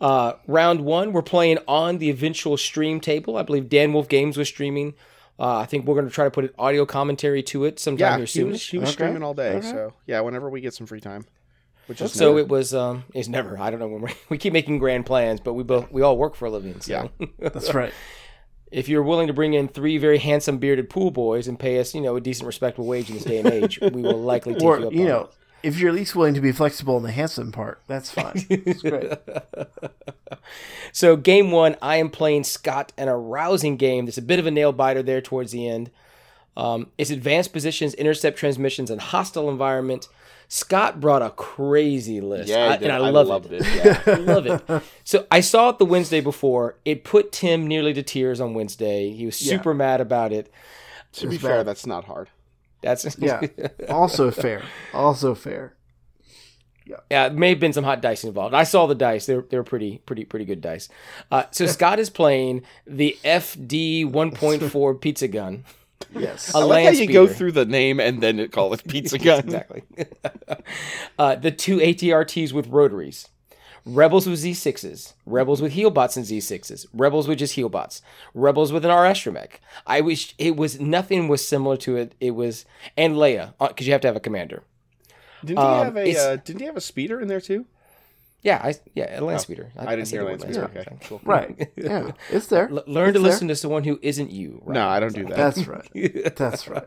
Uh, 0.00 0.34
round 0.46 0.80
one, 0.80 1.12
we're 1.12 1.22
playing 1.22 1.58
on 1.68 1.98
the 1.98 2.10
eventual 2.10 2.56
stream 2.56 3.00
table. 3.00 3.36
I 3.36 3.42
believe 3.42 3.68
Dan 3.68 3.92
Wolf 3.92 4.08
Games 4.08 4.36
was 4.36 4.48
streaming. 4.48 4.94
Uh, 5.42 5.58
I 5.58 5.66
think 5.66 5.86
we're 5.86 5.96
going 5.96 6.06
to 6.06 6.12
try 6.14 6.24
to 6.24 6.30
put 6.30 6.44
an 6.44 6.50
audio 6.56 6.86
commentary 6.86 7.42
to 7.44 7.64
it 7.64 7.80
sometime 7.80 7.98
Yeah, 8.12 8.16
here 8.18 8.26
he 8.26 8.30
soon. 8.30 8.50
was, 8.52 8.68
he 8.68 8.78
was 8.78 8.90
Okay. 8.90 8.92
streaming 8.92 9.24
all 9.24 9.34
day. 9.34 9.54
Okay. 9.56 9.66
So 9.66 9.92
yeah, 10.06 10.20
whenever 10.20 10.48
we 10.48 10.60
get 10.60 10.72
some 10.72 10.86
free 10.86 11.00
time, 11.00 11.24
which 11.86 12.00
is 12.00 12.12
So 12.12 12.28
never. 12.28 12.38
it 12.38 12.48
was. 12.48 12.72
Um, 12.72 13.02
it's 13.12 13.26
never. 13.28 13.58
I 13.58 13.70
don't 13.70 13.80
know 13.80 13.88
when 13.88 14.02
we 14.02 14.10
we 14.28 14.38
keep 14.38 14.52
making 14.52 14.78
grand 14.78 15.04
plans, 15.04 15.40
but 15.40 15.54
we 15.54 15.64
both 15.64 15.90
we 15.90 16.00
all 16.00 16.16
work 16.16 16.36
for 16.36 16.46
a 16.46 16.50
living. 16.50 16.80
So 16.80 17.10
Yeah. 17.20 17.26
That's 17.40 17.74
right. 17.74 17.92
if 18.70 18.88
you're 18.88 19.02
willing 19.02 19.26
to 19.26 19.32
bring 19.32 19.54
in 19.54 19.66
three 19.66 19.98
very 19.98 20.18
handsome 20.18 20.58
bearded 20.58 20.88
pool 20.88 21.10
boys 21.10 21.48
and 21.48 21.58
pay 21.58 21.80
us, 21.80 21.92
you 21.92 22.00
know, 22.02 22.14
a 22.14 22.20
decent, 22.20 22.46
respectable 22.46 22.86
wage 22.86 23.08
in 23.10 23.16
this 23.16 23.24
day 23.24 23.38
and 23.38 23.48
age, 23.48 23.80
we 23.80 24.00
will 24.00 24.20
likely 24.22 24.54
take 24.54 24.62
Or 24.62 24.78
you 24.78 24.86
up 24.86 24.92
you 24.92 25.00
on 25.02 25.08
know, 25.08 25.20
it. 25.22 25.30
If 25.62 25.78
you're 25.78 25.88
at 25.90 25.94
least 25.94 26.14
willing 26.16 26.34
to 26.34 26.40
be 26.40 26.52
flexible 26.52 26.96
in 26.96 27.02
the 27.02 27.12
handsome 27.12 27.52
part, 27.52 27.80
that's 27.86 28.10
fine. 28.10 28.46
It's 28.48 28.82
great. 28.82 29.12
So 30.92 31.16
game 31.16 31.50
one, 31.50 31.76
I 31.80 31.96
am 31.96 32.10
playing 32.10 32.44
Scott 32.44 32.92
in 32.98 33.08
a 33.08 33.16
rousing 33.16 33.76
game. 33.76 34.04
There's 34.04 34.18
a 34.18 34.22
bit 34.22 34.38
of 34.38 34.46
a 34.46 34.50
nail 34.50 34.72
biter 34.72 35.02
there 35.02 35.20
towards 35.22 35.52
the 35.52 35.66
end. 35.66 35.90
Um, 36.56 36.88
it's 36.98 37.10
advanced 37.10 37.52
positions, 37.52 37.94
intercept 37.94 38.38
transmissions, 38.38 38.90
and 38.90 39.00
hostile 39.00 39.48
environment. 39.48 40.08
Scott 40.48 41.00
brought 41.00 41.22
a 41.22 41.30
crazy 41.30 42.20
list, 42.20 42.50
yeah, 42.50 42.64
I- 42.66 42.72
I, 42.74 42.76
did. 42.76 42.82
and 42.90 42.92
I, 42.92 43.06
I 43.06 43.10
love 43.10 43.26
loved 43.28 43.52
it. 43.52 43.62
it. 43.64 43.84
Yeah. 43.84 44.02
I 44.14 44.16
love 44.18 44.46
it. 44.46 44.82
So 45.04 45.26
I 45.30 45.40
saw 45.40 45.70
it 45.70 45.78
the 45.78 45.86
Wednesday 45.86 46.20
before. 46.20 46.76
It 46.84 47.04
put 47.04 47.32
Tim 47.32 47.66
nearly 47.66 47.94
to 47.94 48.02
tears 48.02 48.38
on 48.40 48.52
Wednesday. 48.52 49.10
He 49.12 49.24
was 49.24 49.40
Yeah. 49.40 49.56
super 49.56 49.72
mad 49.72 50.02
about 50.02 50.30
it. 50.32 50.52
to 51.14 51.26
be 51.26 51.38
fair, 51.38 51.58
bad. 51.60 51.66
that's 51.68 51.86
not 51.86 52.04
hard. 52.04 52.28
That's 52.82 53.16
Yeah. 53.18 53.40
Also 53.88 54.30
fair. 54.30 54.62
Also 54.92 55.34
fair. 55.34 55.74
Yeah, 57.10 57.26
it 57.26 57.34
may 57.34 57.50
have 57.50 57.60
been 57.60 57.72
some 57.72 57.84
hot 57.84 58.02
dice 58.02 58.24
involved. 58.24 58.54
I 58.54 58.64
saw 58.64 58.86
the 58.86 58.94
dice; 58.94 59.24
they're 59.26 59.42
they're 59.42 59.62
pretty 59.62 59.98
pretty 59.98 60.24
pretty 60.24 60.44
good 60.44 60.60
dice. 60.60 60.88
Uh, 61.30 61.44
so 61.52 61.66
Scott 61.66 61.98
is 62.00 62.10
playing 62.10 62.62
the 62.86 63.16
FD 63.24 64.04
1.4 64.12 65.00
pizza 65.00 65.28
gun. 65.28 65.64
Yes. 66.14 66.52
A 66.54 66.58
I 66.58 66.60
like 66.62 66.84
how 66.84 66.90
land 66.90 66.98
you 66.98 67.06
go 67.12 67.26
through 67.28 67.52
the 67.52 67.64
name 67.64 68.00
and 68.00 68.20
then 68.22 68.40
it 68.40 68.50
call 68.52 68.72
it 68.74 68.86
Pizza 68.86 69.18
Gun. 69.20 69.40
exactly. 69.44 69.82
uh, 71.18 71.36
the 71.36 71.52
two 71.52 71.78
ATRTs 71.78 72.52
with 72.52 72.66
rotaries. 72.66 73.28
Rebels 73.84 74.26
with 74.28 74.42
Z6s, 74.42 75.14
Rebels 75.26 75.60
with 75.60 75.74
healbots 75.74 76.16
and 76.16 76.24
Z6s, 76.24 76.86
Rebels 76.92 77.26
with 77.26 77.38
just 77.38 77.56
healbots, 77.56 78.00
Rebels 78.32 78.72
with 78.72 78.84
an 78.84 78.90
R 78.90 79.04
astromech. 79.04 79.54
I 79.86 80.00
wish 80.00 80.34
it 80.38 80.56
was 80.56 80.78
nothing 80.80 81.26
was 81.28 81.46
similar 81.46 81.76
to 81.78 81.96
it. 81.96 82.14
It 82.20 82.32
was 82.32 82.64
and 82.96 83.14
Leia 83.16 83.54
because 83.58 83.86
you 83.86 83.92
have 83.92 84.00
to 84.02 84.08
have 84.08 84.16
a 84.16 84.20
commander. 84.20 84.62
Didn't 85.44 85.58
he 85.58 85.64
Um, 85.64 85.84
have 85.84 85.96
a 85.96 86.16
uh, 86.16 86.36
Didn't 86.36 86.60
he 86.60 86.66
have 86.66 86.76
a 86.76 86.80
speeder 86.80 87.20
in 87.20 87.26
there 87.28 87.40
too? 87.40 87.66
Yeah, 88.42 88.60
I 88.62 88.74
yeah 88.94 89.20
a 89.20 89.24
land 89.24 89.40
speeder. 89.40 89.70
I 89.78 89.94
didn't 89.94 90.06
said 90.08 90.16
hear 90.16 90.24
the 90.24 90.30
word 90.32 90.40
land 90.40 90.54
speeder. 90.54 90.68
speeder. 90.68 90.80
Okay, 90.92 91.06
cool. 91.08 91.20
Right. 91.24 91.70
Yeah. 91.76 92.10
It's 92.30 92.48
there. 92.48 92.68
L- 92.72 92.82
learn 92.88 93.10
It's 93.10 93.16
to 93.16 93.22
there. 93.22 93.30
listen 93.30 93.48
to 93.48 93.54
someone 93.56 93.84
who 93.84 93.98
isn't 94.02 94.30
you. 94.32 94.60
Right? 94.64 94.74
No, 94.74 94.88
I 94.88 94.98
don't 94.98 95.14
do 95.14 95.24
that. 95.26 95.36
That's 95.36 95.66
right. 95.68 96.34
That's 96.36 96.66
right. 96.68 96.84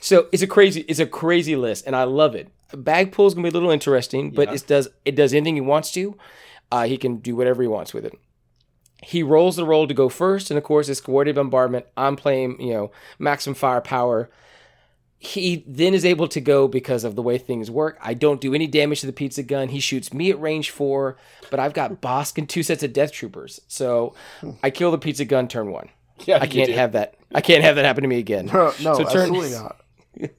So 0.00 0.28
it's 0.30 0.42
a 0.42 0.46
crazy, 0.46 0.82
it's 0.82 1.00
a 1.00 1.06
crazy 1.06 1.56
list, 1.56 1.84
and 1.86 1.96
I 1.96 2.04
love 2.04 2.34
it. 2.36 2.48
Bag 2.72 3.10
pull 3.12 3.26
is 3.26 3.34
gonna 3.34 3.42
be 3.44 3.48
a 3.50 3.52
little 3.52 3.70
interesting, 3.70 4.30
but 4.30 4.52
it 4.52 4.66
does 4.66 4.88
it 5.04 5.16
does 5.16 5.34
anything 5.34 5.56
he 5.56 5.60
wants 5.60 5.90
to. 5.92 6.16
Uh, 6.70 6.84
he 6.86 6.96
can 6.96 7.16
do 7.16 7.34
whatever 7.36 7.62
he 7.62 7.68
wants 7.68 7.92
with 7.92 8.04
it. 8.04 8.16
He 9.02 9.22
rolls 9.22 9.56
the 9.56 9.66
roll 9.66 9.86
to 9.86 9.94
go 9.94 10.08
first, 10.08 10.50
and 10.50 10.56
of 10.58 10.64
course, 10.64 10.88
it's 10.88 11.00
coordinated 11.00 11.36
bombardment. 11.36 11.86
I'm 11.96 12.16
playing, 12.16 12.60
you 12.60 12.72
know, 12.72 12.90
maximum 13.18 13.54
firepower. 13.54 14.30
He 15.24 15.64
then 15.66 15.94
is 15.94 16.04
able 16.04 16.28
to 16.28 16.40
go 16.40 16.68
because 16.68 17.02
of 17.04 17.16
the 17.16 17.22
way 17.22 17.38
things 17.38 17.70
work. 17.70 17.98
I 18.02 18.14
don't 18.14 18.40
do 18.40 18.52
any 18.54 18.66
damage 18.66 19.00
to 19.00 19.06
the 19.06 19.12
pizza 19.12 19.42
gun. 19.42 19.68
He 19.68 19.80
shoots 19.80 20.12
me 20.12 20.30
at 20.30 20.40
range 20.40 20.70
four, 20.70 21.16
but 21.50 21.58
I've 21.60 21.72
got 21.72 22.00
Bossk 22.02 22.36
and 22.38 22.48
two 22.48 22.62
sets 22.62 22.82
of 22.82 22.92
death 22.92 23.12
troopers. 23.12 23.60
So 23.68 24.14
I 24.62 24.70
kill 24.70 24.90
the 24.90 24.98
pizza 24.98 25.24
gun 25.24 25.48
turn 25.48 25.70
one. 25.70 25.88
Yeah, 26.26 26.38
I 26.40 26.46
can't 26.46 26.70
have 26.70 26.92
that. 26.92 27.14
I 27.34 27.40
can't 27.40 27.64
have 27.64 27.74
that 27.74 27.84
happen 27.84 28.02
to 28.02 28.08
me 28.08 28.18
again. 28.20 28.46
No, 28.46 28.72
no 28.82 28.94
So 28.94 29.04
turn- 29.04 29.34
absolutely 29.34 29.50
not. 29.50 29.80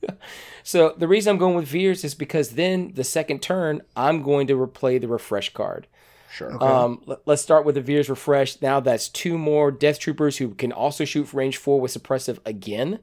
So 0.63 0.95
the 0.97 1.07
reason 1.07 1.31
I'm 1.31 1.37
going 1.37 1.55
with 1.55 1.67
Veers 1.67 2.03
is 2.03 2.15
because 2.15 2.51
then 2.51 2.93
the 2.95 3.03
second 3.03 3.41
turn 3.41 3.81
I'm 3.95 4.23
going 4.23 4.47
to 4.47 4.55
replay 4.55 4.99
the 4.99 5.07
refresh 5.07 5.53
card. 5.53 5.85
Sure. 6.31 6.61
Um, 6.63 7.01
let- 7.05 7.19
let's 7.27 7.41
start 7.41 7.65
with 7.65 7.75
the 7.75 7.81
Veers 7.81 8.09
refresh. 8.09 8.61
Now 8.61 8.79
that's 8.79 9.07
two 9.09 9.37
more 9.37 9.69
Death 9.71 9.99
Troopers 9.99 10.37
who 10.37 10.55
can 10.55 10.71
also 10.71 11.05
shoot 11.05 11.33
range 11.33 11.57
four 11.57 11.79
with 11.79 11.93
suppressive 11.93 12.39
again, 12.45 12.93
Huh. 12.93 12.97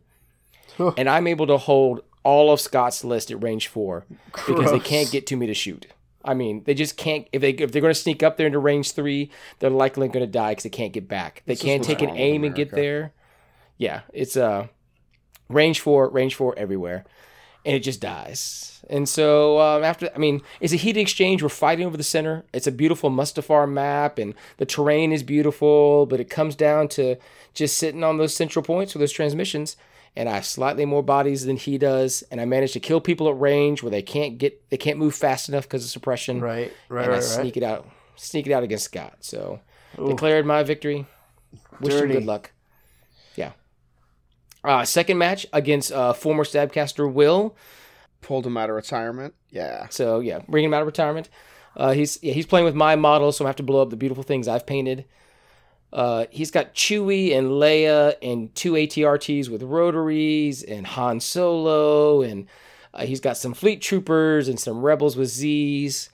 And 0.78 1.08
I'm 1.08 1.26
able 1.26 1.46
to 1.46 1.58
hold 1.58 2.02
all 2.24 2.52
of 2.52 2.60
Scott's 2.60 3.04
list 3.04 3.30
at 3.30 3.42
range 3.42 3.68
four 3.68 4.04
because 4.46 4.70
they 4.70 4.80
can't 4.80 5.10
get 5.10 5.26
to 5.28 5.36
me 5.36 5.46
to 5.46 5.54
shoot. 5.54 5.86
I 6.24 6.34
mean, 6.34 6.62
they 6.64 6.74
just 6.74 6.96
can't. 6.96 7.26
If 7.32 7.40
they 7.40 7.50
if 7.50 7.72
they're 7.72 7.82
going 7.82 7.94
to 7.94 8.00
sneak 8.00 8.22
up 8.22 8.36
there 8.36 8.46
into 8.46 8.58
range 8.58 8.92
three, 8.92 9.30
they're 9.58 9.70
likely 9.70 10.08
going 10.08 10.24
to 10.24 10.30
die 10.30 10.52
because 10.52 10.64
they 10.64 10.70
can't 10.70 10.92
get 10.92 11.08
back. 11.08 11.42
They 11.46 11.56
can't 11.56 11.82
take 11.82 12.02
an 12.02 12.10
aim 12.10 12.44
and 12.44 12.54
get 12.54 12.70
there. 12.70 13.12
Yeah, 13.76 14.02
it's 14.12 14.36
uh 14.36 14.68
range 15.48 15.80
four, 15.80 16.08
range 16.08 16.34
four 16.34 16.56
everywhere, 16.56 17.04
and 17.64 17.74
it 17.74 17.80
just 17.80 18.00
dies. 18.00 18.84
And 18.90 19.08
so 19.08 19.60
um, 19.60 19.84
after, 19.84 20.10
I 20.14 20.18
mean, 20.18 20.42
it's 20.60 20.72
a 20.72 20.76
heated 20.76 21.00
exchange. 21.00 21.42
We're 21.42 21.48
fighting 21.48 21.86
over 21.86 21.96
the 21.96 22.02
center. 22.02 22.44
It's 22.52 22.66
a 22.66 22.72
beautiful 22.72 23.10
Mustafar 23.10 23.70
map, 23.70 24.18
and 24.18 24.34
the 24.58 24.66
terrain 24.66 25.12
is 25.12 25.22
beautiful. 25.22 26.06
But 26.06 26.20
it 26.20 26.30
comes 26.30 26.54
down 26.54 26.88
to 26.88 27.16
just 27.54 27.78
sitting 27.78 28.04
on 28.04 28.18
those 28.18 28.34
central 28.34 28.64
points 28.64 28.94
with 28.94 29.00
those 29.00 29.12
transmissions. 29.12 29.76
And 30.14 30.28
I 30.28 30.34
have 30.34 30.44
slightly 30.44 30.84
more 30.84 31.02
bodies 31.02 31.46
than 31.46 31.56
he 31.56 31.78
does, 31.78 32.22
and 32.30 32.38
I 32.38 32.44
manage 32.44 32.72
to 32.72 32.80
kill 32.80 33.00
people 33.00 33.30
at 33.30 33.40
range 33.40 33.82
where 33.82 33.90
they 33.90 34.02
can't 34.02 34.36
get, 34.36 34.68
they 34.68 34.76
can't 34.76 34.98
move 34.98 35.14
fast 35.14 35.48
enough 35.48 35.64
because 35.64 35.84
of 35.84 35.90
suppression. 35.90 36.40
Right, 36.40 36.70
right, 36.90 37.06
and 37.06 37.14
I 37.14 37.20
sneak 37.20 37.56
right. 37.56 37.56
it 37.56 37.62
out, 37.62 37.88
sneak 38.16 38.46
it 38.46 38.52
out 38.52 38.62
against 38.62 38.84
Scott. 38.84 39.16
So 39.20 39.60
declared 39.96 40.44
my 40.44 40.64
victory. 40.64 41.06
Wish 41.80 41.94
him 41.94 42.08
good 42.08 42.26
luck. 42.26 42.52
Yeah. 43.36 43.52
Uh, 44.62 44.84
second 44.84 45.16
match 45.16 45.46
against 45.52 45.92
uh, 45.92 46.12
former 46.12 46.44
Stabcaster 46.44 47.10
Will. 47.10 47.56
Pulled 48.20 48.46
him 48.46 48.56
out 48.56 48.68
of 48.68 48.76
retirement. 48.76 49.34
Yeah. 49.50 49.88
So 49.88 50.20
yeah, 50.20 50.40
bringing 50.46 50.68
him 50.68 50.74
out 50.74 50.82
of 50.82 50.86
retirement. 50.86 51.30
Uh, 51.74 51.92
he's 51.92 52.22
yeah, 52.22 52.34
he's 52.34 52.46
playing 52.46 52.66
with 52.66 52.74
my 52.74 52.96
model, 52.96 53.32
so 53.32 53.46
I 53.46 53.48
have 53.48 53.56
to 53.56 53.62
blow 53.62 53.80
up 53.80 53.90
the 53.90 53.96
beautiful 53.96 54.22
things 54.22 54.46
I've 54.46 54.66
painted. 54.66 55.06
Uh, 55.92 56.26
he's 56.30 56.50
got 56.50 56.74
Chewie 56.74 57.36
and 57.36 57.48
Leia 57.48 58.14
and 58.22 58.54
two 58.54 58.72
ATRTs 58.72 59.48
with 59.48 59.62
rotaries 59.62 60.62
and 60.62 60.86
Han 60.86 61.20
Solo, 61.20 62.22
and 62.22 62.46
uh, 62.94 63.04
he's 63.04 63.20
got 63.20 63.36
some 63.36 63.52
fleet 63.52 63.82
troopers 63.82 64.48
and 64.48 64.58
some 64.58 64.80
rebels 64.80 65.16
with 65.16 65.28
Z's. 65.28 66.08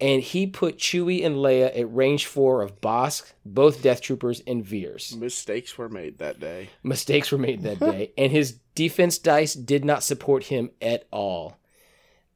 And 0.00 0.22
he 0.22 0.46
put 0.46 0.78
Chewie 0.78 1.24
and 1.26 1.36
Leia 1.36 1.76
at 1.76 1.92
range 1.92 2.26
four 2.26 2.62
of 2.62 2.80
Bossk, 2.80 3.32
both 3.44 3.82
Death 3.82 4.00
Troopers 4.00 4.40
and 4.46 4.64
Veers. 4.64 5.16
Mistakes 5.16 5.76
were 5.76 5.88
made 5.88 6.18
that 6.18 6.38
day. 6.38 6.68
Mistakes 6.84 7.32
were 7.32 7.38
made 7.38 7.62
that 7.62 7.80
day, 7.80 8.12
and 8.16 8.30
his 8.30 8.58
defense 8.76 9.18
dice 9.18 9.54
did 9.54 9.84
not 9.84 10.04
support 10.04 10.44
him 10.44 10.70
at 10.80 11.08
all. 11.10 11.56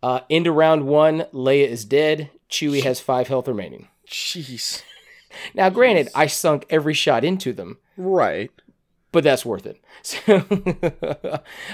Uh, 0.03 0.21
into 0.29 0.51
round 0.51 0.87
one, 0.87 1.21
Leia 1.33 1.69
is 1.69 1.85
dead. 1.85 2.31
Chewie 2.51 2.83
has 2.83 2.99
five 2.99 3.29
health 3.29 3.47
remaining. 3.47 3.89
Jeez. 4.09 4.83
Now, 5.55 5.71
granted, 5.71 6.09
I 6.15 6.27
sunk 6.27 6.67
every 6.71 6.95
shot 6.95 7.25
into 7.25 7.53
them, 7.53 7.79
Right. 7.97 8.51
but 9.13 9.25
that's 9.25 9.45
worth 9.45 9.67
it. 9.67 9.79
So, 10.05 10.19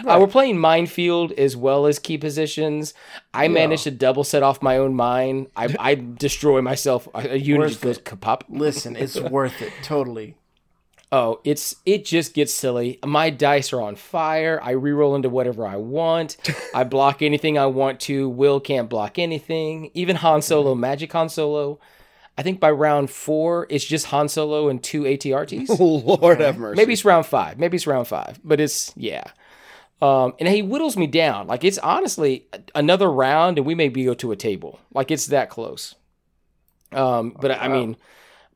uh, 0.06 0.18
we're 0.20 0.26
playing 0.26 0.58
minefield 0.58 1.32
as 1.32 1.56
well 1.56 1.86
as 1.86 1.98
key 1.98 2.18
positions. 2.18 2.92
I 3.32 3.48
managed 3.48 3.84
to 3.84 3.90
double 3.90 4.22
set 4.24 4.42
off 4.42 4.60
my 4.60 4.76
own 4.76 4.94
mine. 4.94 5.46
I, 5.56 5.74
I 5.80 5.94
destroy 5.94 6.60
myself. 6.60 7.08
A 7.14 7.38
unit 7.38 7.68
just 7.70 7.80
goes 7.80 7.98
kapop. 7.98 8.42
Listen, 8.50 8.96
it's 8.96 9.18
worth 9.20 9.62
it. 9.62 9.72
Totally. 9.82 10.36
Oh, 11.10 11.40
it's 11.42 11.76
it 11.86 12.04
just 12.04 12.34
gets 12.34 12.52
silly. 12.52 12.98
My 13.02 13.30
dice 13.30 13.72
are 13.72 13.80
on 13.80 13.96
fire. 13.96 14.60
I 14.62 14.74
reroll 14.74 15.16
into 15.16 15.30
whatever 15.30 15.66
I 15.66 15.76
want. 15.76 16.36
I 16.74 16.84
block 16.84 17.22
anything 17.22 17.56
I 17.56 17.64
want 17.64 17.98
to. 18.00 18.28
Will 18.28 18.60
can't 18.60 18.90
block 18.90 19.18
anything. 19.18 19.90
Even 19.94 20.16
Han 20.16 20.42
Solo, 20.42 20.74
Magic 20.74 21.10
Han 21.14 21.30
Solo. 21.30 21.80
I 22.38 22.42
think 22.42 22.60
by 22.60 22.70
round 22.70 23.10
four, 23.10 23.66
it's 23.68 23.84
just 23.84 24.06
Han 24.06 24.28
Solo 24.28 24.68
and 24.68 24.80
two 24.80 25.02
ATRTs. 25.02 25.76
Lord 26.20 26.40
have 26.40 26.56
mercy. 26.56 26.76
Maybe 26.76 26.92
it's 26.92 27.04
round 27.04 27.26
five. 27.26 27.58
Maybe 27.58 27.76
it's 27.76 27.86
round 27.86 28.06
five. 28.06 28.38
But 28.44 28.60
it's 28.60 28.92
yeah. 28.96 29.24
Um, 30.00 30.34
and 30.38 30.48
he 30.48 30.60
whittles 30.60 30.96
me 30.96 31.08
down. 31.08 31.48
Like 31.48 31.64
it's 31.64 31.78
honestly 31.78 32.46
another 32.76 33.10
round, 33.10 33.58
and 33.58 33.66
we 33.66 33.74
may 33.74 33.88
be 33.88 34.04
go 34.04 34.14
to 34.14 34.30
a 34.30 34.36
table. 34.36 34.78
Like 34.94 35.10
it's 35.10 35.26
that 35.26 35.50
close. 35.50 35.96
Um, 36.92 37.36
but 37.40 37.50
I 37.50 37.66
mean, 37.66 37.96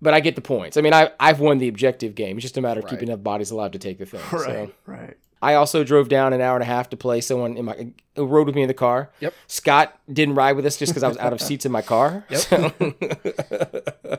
but 0.01 0.14
I 0.14 0.21
get 0.21 0.37
the 0.37 0.42
points. 0.42 0.77
I 0.77 0.81
mean, 0.81 0.95
I 0.95 1.11
I've 1.18 1.40
won 1.40 1.59
the 1.59 1.66
objective 1.66 2.14
game. 2.14 2.37
It's 2.37 2.42
just 2.42 2.57
a 2.57 2.61
matter 2.61 2.81
of 2.81 2.87
keeping 2.87 3.09
enough 3.09 3.25
bodies 3.25 3.51
alive 3.51 3.73
to 3.73 3.81
take 3.81 3.99
the 3.99 4.07
thing. 4.07 4.21
Right, 4.31 4.45
So 4.45 4.71
right. 4.87 5.16
I 5.42 5.55
also 5.55 5.83
drove 5.83 6.09
down 6.09 6.33
an 6.33 6.40
hour 6.40 6.55
and 6.55 6.62
a 6.62 6.66
half 6.66 6.88
to 6.90 6.96
play 6.96 7.20
someone 7.20 7.57
in 7.57 7.64
my 7.64 7.88
who 8.14 8.26
rode 8.26 8.46
with 8.46 8.55
me 8.55 8.62
in 8.62 8.68
the 8.68 8.74
car. 8.74 9.11
Yep. 9.18 9.35
Scott 9.48 9.98
didn't 10.11 10.37
ride 10.37 10.55
with 10.55 10.64
us 10.64 10.76
just 10.76 10.92
because 10.92 11.02
I 11.02 11.09
was 11.09 11.18
out 11.18 11.33
of 11.33 11.40
seats 11.42 11.66
in 11.66 11.72
my 11.72 11.83
car. 11.83 12.24
Yep. 12.31 12.40
So, 12.40 12.94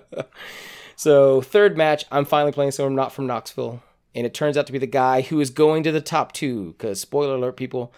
so 0.98 1.42
third 1.42 1.78
match, 1.78 2.04
I'm 2.12 2.26
finally 2.26 2.52
playing 2.52 2.72
someone 2.72 2.96
not 2.96 3.14
from 3.14 3.26
Knoxville, 3.26 3.82
and 4.14 4.26
it 4.26 4.34
turns 4.34 4.58
out 4.58 4.68
to 4.68 4.74
be 4.74 4.80
the 4.80 4.86
guy 4.86 5.22
who 5.22 5.40
is 5.40 5.50
going 5.50 5.84
to 5.84 5.94
the 5.94 6.02
top 6.02 6.34
two. 6.34 6.76
Because 6.78 7.00
spoiler 7.00 7.36
alert, 7.36 7.56
people, 7.56 7.94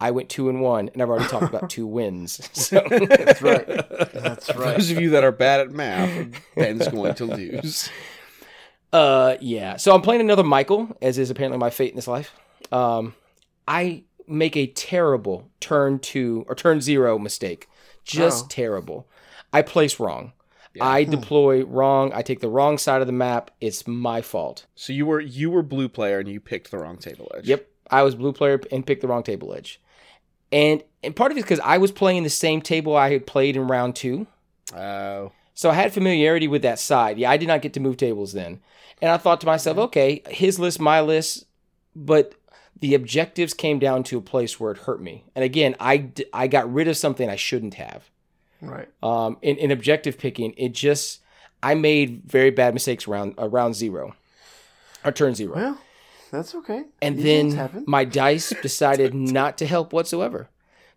I 0.00 0.12
went 0.12 0.28
two 0.28 0.48
and 0.48 0.60
one, 0.60 0.88
and 0.90 1.02
I've 1.02 1.08
already 1.08 1.26
talked 1.26 1.52
about 1.52 1.68
two 1.68 1.86
wins. 1.86 2.48
So 2.54 2.80
That's 2.88 3.42
right. 3.42 3.66
That's 3.66 4.54
right. 4.54 4.76
Those 4.76 4.92
of 4.92 5.00
you 5.00 5.10
that 5.10 5.24
are 5.24 5.32
bad 5.32 5.60
at 5.60 5.72
math, 5.72 6.28
Ben's 6.54 6.86
going 6.86 7.14
to 7.16 7.24
lose. 7.24 7.90
Uh, 8.92 9.36
yeah. 9.40 9.76
So 9.76 9.92
I'm 9.94 10.02
playing 10.02 10.20
another 10.20 10.44
Michael, 10.44 10.96
as 11.02 11.18
is 11.18 11.30
apparently 11.30 11.58
my 11.58 11.70
fate 11.70 11.90
in 11.90 11.96
this 11.96 12.06
life. 12.06 12.32
Um, 12.72 13.14
I 13.66 14.04
make 14.26 14.56
a 14.56 14.66
terrible 14.66 15.48
turn 15.60 15.98
two 15.98 16.44
or 16.48 16.54
turn 16.54 16.80
zero 16.80 17.18
mistake, 17.18 17.68
just 18.04 18.44
Oh. 18.44 18.48
terrible. 18.50 19.06
I 19.52 19.62
place 19.62 19.98
wrong. 20.00 20.32
I 20.80 21.02
deploy 21.02 21.64
wrong. 21.64 22.12
I 22.14 22.22
take 22.22 22.38
the 22.40 22.48
wrong 22.48 22.78
side 22.78 23.00
of 23.00 23.08
the 23.08 23.12
map. 23.12 23.50
It's 23.60 23.86
my 23.88 24.22
fault. 24.22 24.66
So 24.76 24.92
you 24.92 25.06
were 25.06 25.20
you 25.20 25.50
were 25.50 25.62
blue 25.62 25.88
player 25.88 26.20
and 26.20 26.28
you 26.28 26.38
picked 26.40 26.70
the 26.70 26.78
wrong 26.78 26.98
table 26.98 27.32
edge. 27.36 27.48
Yep, 27.48 27.66
I 27.90 28.02
was 28.02 28.14
blue 28.14 28.32
player 28.32 28.60
and 28.70 28.86
picked 28.86 29.00
the 29.02 29.08
wrong 29.08 29.24
table 29.24 29.52
edge, 29.54 29.80
and 30.52 30.84
and 31.02 31.16
part 31.16 31.32
of 31.32 31.36
it 31.36 31.40
is 31.40 31.44
because 31.44 31.60
I 31.60 31.78
was 31.78 31.90
playing 31.90 32.22
the 32.22 32.30
same 32.30 32.60
table 32.60 32.94
I 32.94 33.10
had 33.10 33.26
played 33.26 33.56
in 33.56 33.66
round 33.66 33.96
two. 33.96 34.28
Oh. 34.76 35.32
So 35.54 35.70
I 35.70 35.74
had 35.74 35.92
familiarity 35.92 36.46
with 36.46 36.62
that 36.62 36.78
side. 36.78 37.18
Yeah, 37.18 37.30
I 37.30 37.38
did 37.38 37.48
not 37.48 37.62
get 37.62 37.72
to 37.72 37.80
move 37.80 37.96
tables 37.96 38.32
then. 38.32 38.60
And 39.02 39.10
I 39.10 39.16
thought 39.16 39.40
to 39.40 39.46
myself, 39.46 39.78
okay, 39.78 40.22
his 40.28 40.60
list, 40.60 40.78
my 40.80 41.00
list, 41.00 41.46
but 41.96 42.34
the 42.80 42.94
objectives 42.94 43.54
came 43.54 43.78
down 43.78 44.02
to 44.04 44.18
a 44.18 44.22
place 44.22 44.58
where 44.60 44.72
it 44.72 44.78
hurt 44.78 45.00
me. 45.00 45.24
And 45.34 45.44
again, 45.44 45.74
I, 45.80 46.10
I 46.32 46.46
got 46.46 46.72
rid 46.72 46.88
of 46.88 46.96
something 46.96 47.28
I 47.28 47.36
shouldn't 47.36 47.74
have. 47.74 48.10
Right. 48.60 48.88
Um, 49.02 49.38
in, 49.42 49.56
in 49.56 49.70
objective 49.70 50.18
picking, 50.18 50.54
it 50.56 50.72
just, 50.72 51.20
I 51.62 51.74
made 51.74 52.22
very 52.24 52.50
bad 52.50 52.74
mistakes 52.74 53.06
around, 53.06 53.34
around 53.38 53.74
zero, 53.74 54.14
or 55.04 55.12
turn 55.12 55.34
zero. 55.34 55.54
Well, 55.56 55.78
that's 56.30 56.54
okay. 56.54 56.84
and 57.00 57.18
These 57.18 57.54
then 57.54 57.84
my 57.86 58.04
dice 58.04 58.52
decided 58.62 59.14
not 59.14 59.58
to 59.58 59.66
help 59.66 59.92
whatsoever 59.92 60.48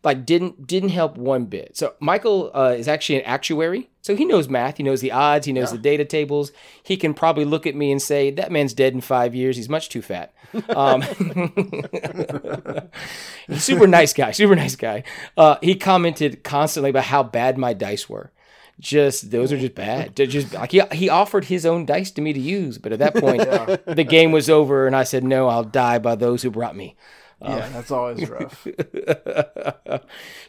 like 0.04 0.26
didn't 0.26 0.68
didn't 0.68 0.90
help 0.90 1.18
one 1.18 1.46
bit. 1.46 1.78
So 1.78 1.94
michael 2.00 2.52
uh, 2.54 2.76
is 2.78 2.88
actually 2.88 3.20
an 3.20 3.26
actuary. 3.26 3.90
So 4.02 4.16
he 4.16 4.26
knows 4.26 4.50
math. 4.50 4.78
He 4.78 4.84
knows 4.84 5.02
the 5.02 5.12
odds. 5.12 5.46
He 5.46 5.54
knows 5.54 5.72
the 5.72 5.78
data 5.78 6.06
tables. 6.06 6.52
He 6.82 6.98
can 6.98 7.14
probably 7.14 7.46
look 7.46 7.68
at 7.68 7.76
me 7.76 7.92
and 7.92 8.02
say 8.02 8.32
that 8.32 8.52
man's 8.52 8.74
dead 8.74 8.94
in 8.94 9.02
five 9.02 9.36
years. 9.36 9.58
He's 9.58 9.70
much 9.70 9.90
too 9.90 10.02
fat. 10.02 10.34
Um, 10.70 11.04
super 13.58 13.88
nice 13.88 14.14
guy 14.14 14.32
super 14.32 14.56
nice 14.56 14.76
guy. 14.76 15.04
Uh, 15.38 15.58
he 15.62 15.76
commented 15.76 16.44
constantly 16.44 16.90
about 16.90 17.06
how 17.06 17.24
bad 17.24 17.58
my 17.58 17.74
dice 17.74 18.10
were. 18.10 18.32
Just 18.80 19.30
those 19.30 19.54
are 19.54 19.60
just 19.60 19.76
bad. 19.76 20.16
They're 20.16 20.26
just 20.26 20.54
like 20.54 20.72
he, 20.72 20.82
he 20.92 21.08
offered 21.08 21.46
his 21.46 21.68
own 21.68 21.86
dice 21.86 22.10
to 22.12 22.22
me 22.22 22.34
to 22.34 22.40
use, 22.40 22.80
but 22.80 22.92
at 22.92 23.00
that 23.00 23.14
point 23.14 23.42
the 23.86 24.04
game 24.04 24.32
was 24.32 24.50
over, 24.50 24.88
and 24.88 24.96
I 24.96 25.04
said, 25.04 25.24
"No, 25.24 25.48
I'll 25.48 25.64
die 25.64 26.00
by 26.00 26.16
those 26.16 26.42
who 26.42 26.50
brought 26.50 26.76
me." 26.76 26.96
Yeah, 27.43 27.69
that's 27.69 27.91
always 27.91 28.30
rough. 28.30 28.67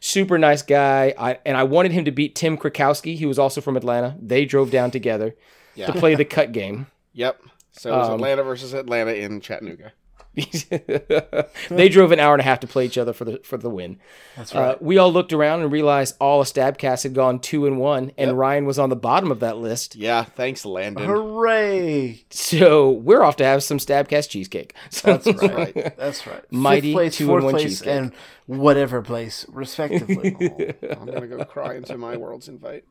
Super 0.00 0.38
nice 0.38 0.62
guy, 0.62 1.14
I, 1.18 1.38
and 1.46 1.56
I 1.56 1.62
wanted 1.64 1.92
him 1.92 2.04
to 2.04 2.10
beat 2.12 2.34
Tim 2.34 2.56
Krakowski, 2.58 3.16
He 3.16 3.26
was 3.26 3.38
also 3.38 3.60
from 3.60 3.76
Atlanta. 3.76 4.16
They 4.20 4.44
drove 4.44 4.70
down 4.70 4.90
together 4.90 5.34
Yeah. 5.74 5.86
to 5.86 5.92
play 5.92 6.14
the 6.14 6.24
cut 6.24 6.52
game. 6.52 6.86
Yep. 7.14 7.42
So 7.72 7.92
it 7.92 7.96
was 7.98 8.08
Um, 8.08 8.14
Atlanta 8.14 8.42
versus 8.42 8.72
Atlanta 8.72 9.12
in 9.12 9.42
Chattanooga. 9.42 9.92
they 11.70 11.88
drove 11.90 12.10
an 12.12 12.18
hour 12.18 12.32
and 12.34 12.40
a 12.40 12.44
half 12.44 12.60
to 12.60 12.66
play 12.66 12.86
each 12.86 12.96
other 12.96 13.12
for 13.12 13.24
the 13.26 13.40
for 13.44 13.56
the 13.58 13.68
win. 13.68 13.98
That's 14.36 14.54
Uh, 14.54 14.58
right. 14.60 14.82
we 14.82 14.96
all 14.98 15.12
looked 15.12 15.32
around 15.32 15.60
and 15.62 15.70
realized 15.70 16.16
all 16.20 16.40
of 16.40 16.46
Stabcast 16.46 17.02
had 17.02 17.12
gone 17.14 17.38
two 17.38 17.66
and 17.66 17.78
one, 17.78 18.12
and 18.16 18.38
Ryan 18.38 18.64
was 18.64 18.78
on 18.78 18.88
the 18.88 18.96
bottom 18.96 19.30
of 19.30 19.40
that 19.40 19.58
list. 19.58 19.94
Yeah, 19.94 20.24
thanks, 20.24 20.64
Landon. 20.64 21.04
Hooray! 21.06 22.24
So 22.30 22.90
we're 22.90 23.22
off 23.22 23.36
to 23.36 23.44
have 23.44 23.62
some 23.62 23.76
Stabcast 23.78 24.30
cheesecake. 24.30 24.74
That's 25.02 25.26
right. 25.26 25.96
That's 25.98 26.26
right. 26.26 26.42
Mighty 26.50 26.88
Fifth 26.92 26.94
place, 26.94 27.16
two 27.16 27.24
and 27.24 27.30
fourth 27.30 27.44
one 27.44 27.52
place, 27.52 27.62
cheesecake. 27.64 27.88
and 27.94 28.12
whatever 28.46 29.02
place, 29.02 29.44
respectively. 29.50 30.34
I'm 30.90 31.06
gonna 31.06 31.26
go 31.26 31.44
cry 31.44 31.74
into 31.74 31.98
my 31.98 32.16
world's 32.16 32.48
invite. 32.48 32.84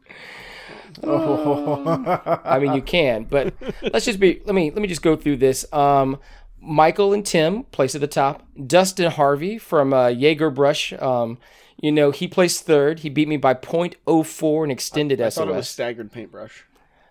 Oh. 1.03 2.39
I 2.45 2.59
mean, 2.59 2.73
you 2.73 2.81
can, 2.81 3.23
but 3.25 3.53
let's 3.81 4.05
just 4.05 4.19
be. 4.19 4.41
Let 4.45 4.55
me 4.55 4.71
let 4.71 4.81
me 4.81 4.87
just 4.87 5.01
go 5.01 5.15
through 5.15 5.37
this. 5.37 5.65
Um, 5.73 6.19
Michael 6.61 7.13
and 7.13 7.25
Tim 7.25 7.63
place 7.65 7.95
at 7.95 8.01
the 8.01 8.07
top. 8.07 8.43
Dustin 8.67 9.11
Harvey 9.11 9.57
from 9.57 9.93
uh, 9.93 10.07
Jaeger 10.07 10.49
Brush. 10.49 10.93
Um, 10.93 11.37
you 11.81 11.91
know, 11.91 12.11
he 12.11 12.27
placed 12.27 12.65
third. 12.65 12.99
He 12.99 13.09
beat 13.09 13.27
me 13.27 13.37
by 13.37 13.53
0.04 13.55 14.63
and 14.63 14.71
extended 14.71 15.19
I 15.19 15.29
SOS. 15.29 15.35
thought 15.35 15.47
it 15.47 15.55
was 15.55 15.69
staggered 15.69 16.11
paintbrush. 16.11 16.63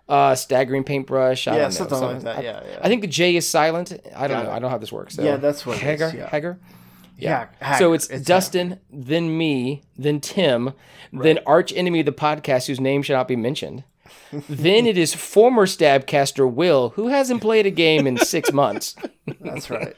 uh, 0.07 0.35
staggering 0.35 0.83
paintbrush. 0.85 1.47
I 1.47 1.53
Yeah, 1.57 1.57
don't 1.63 1.79
know, 1.79 1.87
something 1.87 1.99
like 2.13 2.21
that, 2.21 2.43
yeah, 2.43 2.61
yeah. 2.65 2.79
I 2.81 2.87
think 2.87 3.01
the 3.01 3.07
J 3.07 3.35
is 3.35 3.47
silent. 3.49 3.91
I 4.15 4.27
don't 4.27 4.37
Got 4.37 4.43
know. 4.45 4.49
it. 4.49 4.51
I 4.51 4.53
don't 4.55 4.61
know 4.63 4.69
how 4.69 4.77
this 4.77 4.91
works. 4.91 5.15
So. 5.15 5.23
Yeah, 5.23 5.35
that's 5.37 5.65
what 5.65 5.73
it 5.77 5.79
is, 5.79 5.83
Hager. 5.83 6.11
yeah. 6.17 6.29
Hager. 6.29 6.59
yeah. 7.17 7.47
So 7.77 7.91
Hacker. 7.91 7.95
it's, 7.95 8.07
Dustin, 8.25 8.79
then 8.89 9.37
me, 9.37 9.83
then 9.97 10.19
Tim, 10.21 10.73
then 11.13 11.39
arch 11.45 11.73
enemy 11.73 11.99
of 12.01 12.05
the 12.05 12.11
podcast 12.13 12.67
whose 12.67 12.79
name 12.79 13.01
should 13.03 13.13
not 13.13 13.27
be 13.27 13.35
mentioned. 13.35 13.83
then 14.49 14.85
it 14.85 14.97
is 14.97 15.13
former 15.13 15.65
stabcaster 15.65 16.51
Will, 16.51 16.89
who 16.89 17.07
hasn't 17.09 17.41
played 17.41 17.65
a 17.65 17.71
game 17.71 18.07
in 18.07 18.17
six 18.17 18.51
months. 18.53 18.95
That's 19.39 19.69
right. 19.69 19.95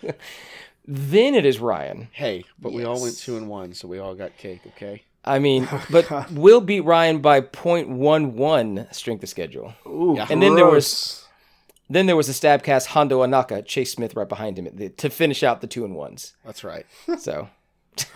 Then 0.88 1.36
it 1.36 1.46
is 1.46 1.60
Ryan. 1.60 2.10
Hey, 2.12 2.44
but 2.60 2.74
we 2.74 2.84
all 2.84 3.02
went 3.02 3.18
two 3.18 3.38
and 3.38 3.48
one, 3.48 3.74
so 3.74 3.88
we 3.88 4.00
all 4.00 4.16
got 4.16 4.38
cake. 4.38 4.62
Okay. 4.76 5.04
I 5.26 5.40
mean, 5.40 5.68
oh, 5.72 5.86
but 5.90 6.32
Will 6.32 6.60
beat 6.60 6.82
Ryan 6.82 7.20
by 7.20 7.40
0.11 7.42 8.94
strength 8.94 9.24
of 9.24 9.30
schedule. 9.30 9.74
Ooh, 9.88 10.16
Yeah. 10.18 10.28
And 10.30 10.42
then 10.42 10.56
there 10.56 10.66
was- 10.68 11.26
Then 11.90 12.06
there 12.08 12.16
was 12.16 12.28
a 12.30 12.32
stabcast 12.34 12.88
Hondo 12.88 13.22
Ohnaka, 13.22 13.66
Chase 13.66 13.92
Smith 13.94 14.16
right 14.16 14.28
behind 14.28 14.58
him 14.58 14.68
the- 14.74 14.90
to 14.90 15.10
finish 15.10 15.44
out 15.44 15.62
the 15.62 15.68
two 15.68 15.86
and 15.86 15.96
ones. 15.96 16.34
That's 16.46 16.64
right. 16.64 16.86
So 17.20 17.50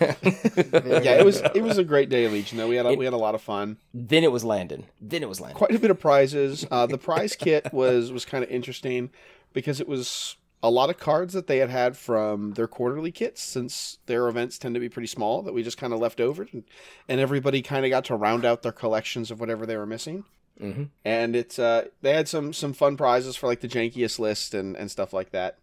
Yeah, 0.00 1.14
it 1.14 1.24
was 1.24 1.40
it 1.54 1.62
was 1.62 1.78
a 1.78 1.84
great 1.84 2.08
day, 2.08 2.28
Legion. 2.28 2.58
Though 2.58 2.68
we 2.68 2.76
had 2.76 2.86
a, 2.86 2.94
we 2.94 3.04
had 3.04 3.14
a 3.14 3.18
lot 3.18 3.34
of 3.34 3.42
fun. 3.42 3.76
then 3.94 4.24
it 4.24 4.32
was 4.32 4.44
Landon. 4.44 4.84
Then 5.00 5.22
it 5.22 5.28
was 5.28 5.40
Landon. 5.40 5.56
Quite 5.56 5.74
a 5.74 5.78
bit 5.78 5.90
of 5.90 6.00
prizes. 6.00 6.66
Uh, 6.70 6.86
the 6.86 6.98
prize 6.98 7.36
kit 7.36 7.72
was 7.72 8.12
was 8.12 8.24
kind 8.24 8.44
of 8.44 8.50
interesting 8.50 9.10
because 9.52 9.80
it 9.80 9.88
was 9.88 10.36
a 10.62 10.70
lot 10.70 10.90
of 10.90 10.98
cards 10.98 11.34
that 11.34 11.46
they 11.46 11.58
had 11.58 11.70
had 11.70 11.96
from 11.96 12.54
their 12.54 12.66
quarterly 12.66 13.12
kits 13.12 13.42
since 13.42 13.98
their 14.06 14.28
events 14.28 14.58
tend 14.58 14.74
to 14.74 14.80
be 14.80 14.88
pretty 14.88 15.06
small 15.06 15.42
that 15.42 15.54
we 15.54 15.62
just 15.62 15.78
kind 15.78 15.92
of 15.92 16.00
left 16.00 16.20
over 16.20 16.48
and, 16.52 16.64
and 17.08 17.20
everybody 17.20 17.62
kind 17.62 17.84
of 17.84 17.90
got 17.90 18.04
to 18.06 18.16
round 18.16 18.44
out 18.44 18.62
their 18.62 18.72
collections 18.72 19.30
of 19.30 19.38
whatever 19.38 19.64
they 19.66 19.76
were 19.76 19.86
missing 19.86 20.24
hmm 20.58 20.84
and 21.04 21.36
it's 21.36 21.60
uh 21.60 21.84
they 22.02 22.12
had 22.12 22.26
some 22.26 22.52
some 22.52 22.72
fun 22.72 22.96
prizes 22.96 23.36
for 23.36 23.46
like 23.46 23.60
the 23.60 23.68
jankiest 23.68 24.18
list 24.18 24.52
and 24.52 24.76
and 24.76 24.90
stuff 24.90 25.12
like 25.12 25.30
that 25.30 25.58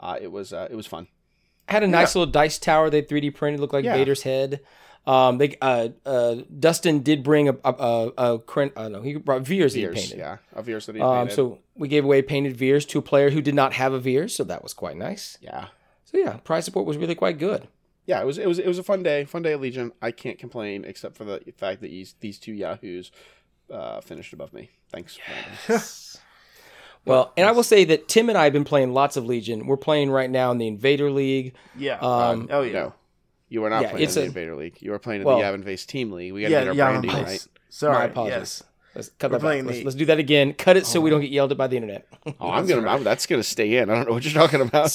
uh 0.00 0.18
it 0.20 0.32
was 0.32 0.52
uh 0.52 0.66
it 0.68 0.74
was 0.74 0.88
fun 0.88 1.06
Had 1.70 1.82
a 1.82 1.86
nice 1.86 2.14
little 2.14 2.30
dice 2.30 2.58
tower 2.58 2.90
they 2.90 3.02
3D 3.02 3.34
printed, 3.34 3.60
looked 3.60 3.72
like 3.72 3.84
Yeah. 3.84 3.96
Vader's 3.96 4.22
head. 4.22 4.60
Um, 5.06 5.38
they 5.38 5.56
uh, 5.62 5.88
uh, 6.04 6.36
Dustin 6.58 7.00
did 7.02 7.22
bring 7.22 7.48
a 7.48 7.56
a 7.64 7.70
a, 7.72 8.12
a 8.34 8.38
crin- 8.40 8.72
uh, 8.76 8.88
no, 8.88 9.00
he 9.00 9.14
brought 9.16 9.42
Veers 9.42 9.72
that 9.72 9.80
he 9.80 9.86
painted. 9.86 10.18
yeah 10.18 10.36
of 10.52 10.66
Veers 10.66 10.84
that 10.86 10.94
he 10.94 11.00
Um, 11.00 11.20
painted. 11.28 11.34
so 11.36 11.58
we 11.74 11.88
gave 11.88 12.04
away 12.04 12.20
painted 12.20 12.54
Veers 12.56 12.84
to 12.86 12.98
a 12.98 13.02
player 13.02 13.30
who 13.30 13.40
did 13.40 13.54
not 13.54 13.72
have 13.72 13.94
a 13.94 13.98
Veers, 13.98 14.34
so 14.36 14.44
that 14.44 14.62
was 14.62 14.74
quite 14.74 14.96
nice. 14.98 15.38
yeah 15.40 15.68
So 16.04 16.18
yeah, 16.18 16.36
prize 16.44 16.66
support 16.66 16.84
was 16.86 16.98
really 16.98 17.14
quite 17.14 17.38
good. 17.38 17.66
yeah, 18.04 18.20
it 18.20 18.26
was 18.26 18.36
it 18.36 18.46
was 18.46 18.58
it 18.58 18.66
was 18.66 18.78
a 18.78 18.82
fun 18.82 19.02
day, 19.02 19.24
fun 19.24 19.40
day 19.42 19.52
at 19.52 19.60
Legion. 19.60 19.92
I 20.02 20.10
can't 20.10 20.38
complain 20.38 20.84
except 20.84 21.16
for 21.16 21.24
the 21.24 21.40
fact 21.56 21.80
that 21.80 21.88
these 21.90 22.14
these 22.20 22.38
two 22.38 22.52
yahoos 22.52 23.10
uh, 23.72 24.00
finished 24.02 24.32
above 24.34 24.52
me. 24.52 24.68
Thanks. 24.92 25.18
Brandon. 25.26 25.82
Well, 27.06 27.32
and 27.36 27.46
I 27.46 27.52
will 27.52 27.62
say 27.62 27.84
that 27.84 28.08
Tim 28.08 28.28
and 28.28 28.36
I 28.38 28.44
have 28.44 28.52
been 28.52 28.64
playing 28.64 28.92
lots 28.92 29.16
of 29.16 29.24
Legion. 29.26 29.66
We're 29.66 29.76
playing 29.76 30.10
right 30.10 30.30
now 30.30 30.50
in 30.52 30.58
the 30.58 30.66
Invader 30.68 31.10
League. 31.10 31.54
Yeah. 31.76 31.98
Um, 31.98 32.48
oh 32.50 32.62
yeah. 32.62 32.72
no, 32.72 32.92
you 33.48 33.62
were 33.62 33.70
not 33.70 33.82
Yeah, 33.82 33.88
playing 33.90 34.02
in 34.02 34.04
it's 34.04 34.14
the 34.14 34.22
a- 34.22 34.26
Invader 34.26 34.54
League. 34.54 34.76
You 34.80 34.90
were 34.92 34.98
playing 34.98 35.22
in 35.22 35.26
Well- 35.26 35.38
the 35.38 35.44
Yavin 35.44 35.64
Face 35.64 35.86
Team 35.86 36.12
League. 36.12 36.32
We 36.32 36.42
got 36.42 36.48
to 36.48 36.52
Yeah. 36.52 36.60
get 36.60 36.68
our 36.68 36.74
Yeah. 36.74 36.90
branding 36.90 37.10
nice. 37.12 37.26
right. 37.26 37.46
Sorry. 37.70 37.94
My 37.94 38.04
apologies. 38.04 38.36
Yes. 38.38 38.62
Let's 38.94 39.08
cut 39.10 39.30
We're 39.30 39.38
that 39.38 39.38
back. 39.38 39.40
playing 39.42 39.66
Let's, 39.66 39.78
the- 39.78 39.84
let's 39.84 39.94
do 39.96 40.04
that 40.06 40.18
again. 40.18 40.52
Cut 40.52 40.76
it 40.76 40.84
so 40.84 41.00
we 41.00 41.10
don't 41.10 41.20
get 41.20 41.30
yelled 41.30 41.52
at 41.52 41.58
by 41.58 41.68
the 41.68 41.76
internet. 41.76 42.06
Oh, 42.40 42.50
I'm 42.50 42.66
gonna. 42.66 42.88
I'm, 42.88 43.04
that's 43.04 43.24
gonna 43.26 43.42
stay 43.44 43.76
in. 43.76 43.88
I 43.88 43.94
don't 43.94 44.08
know 44.08 44.14
what 44.14 44.24
you're 44.24 44.32
talking 44.34 44.60
about. 44.60 44.90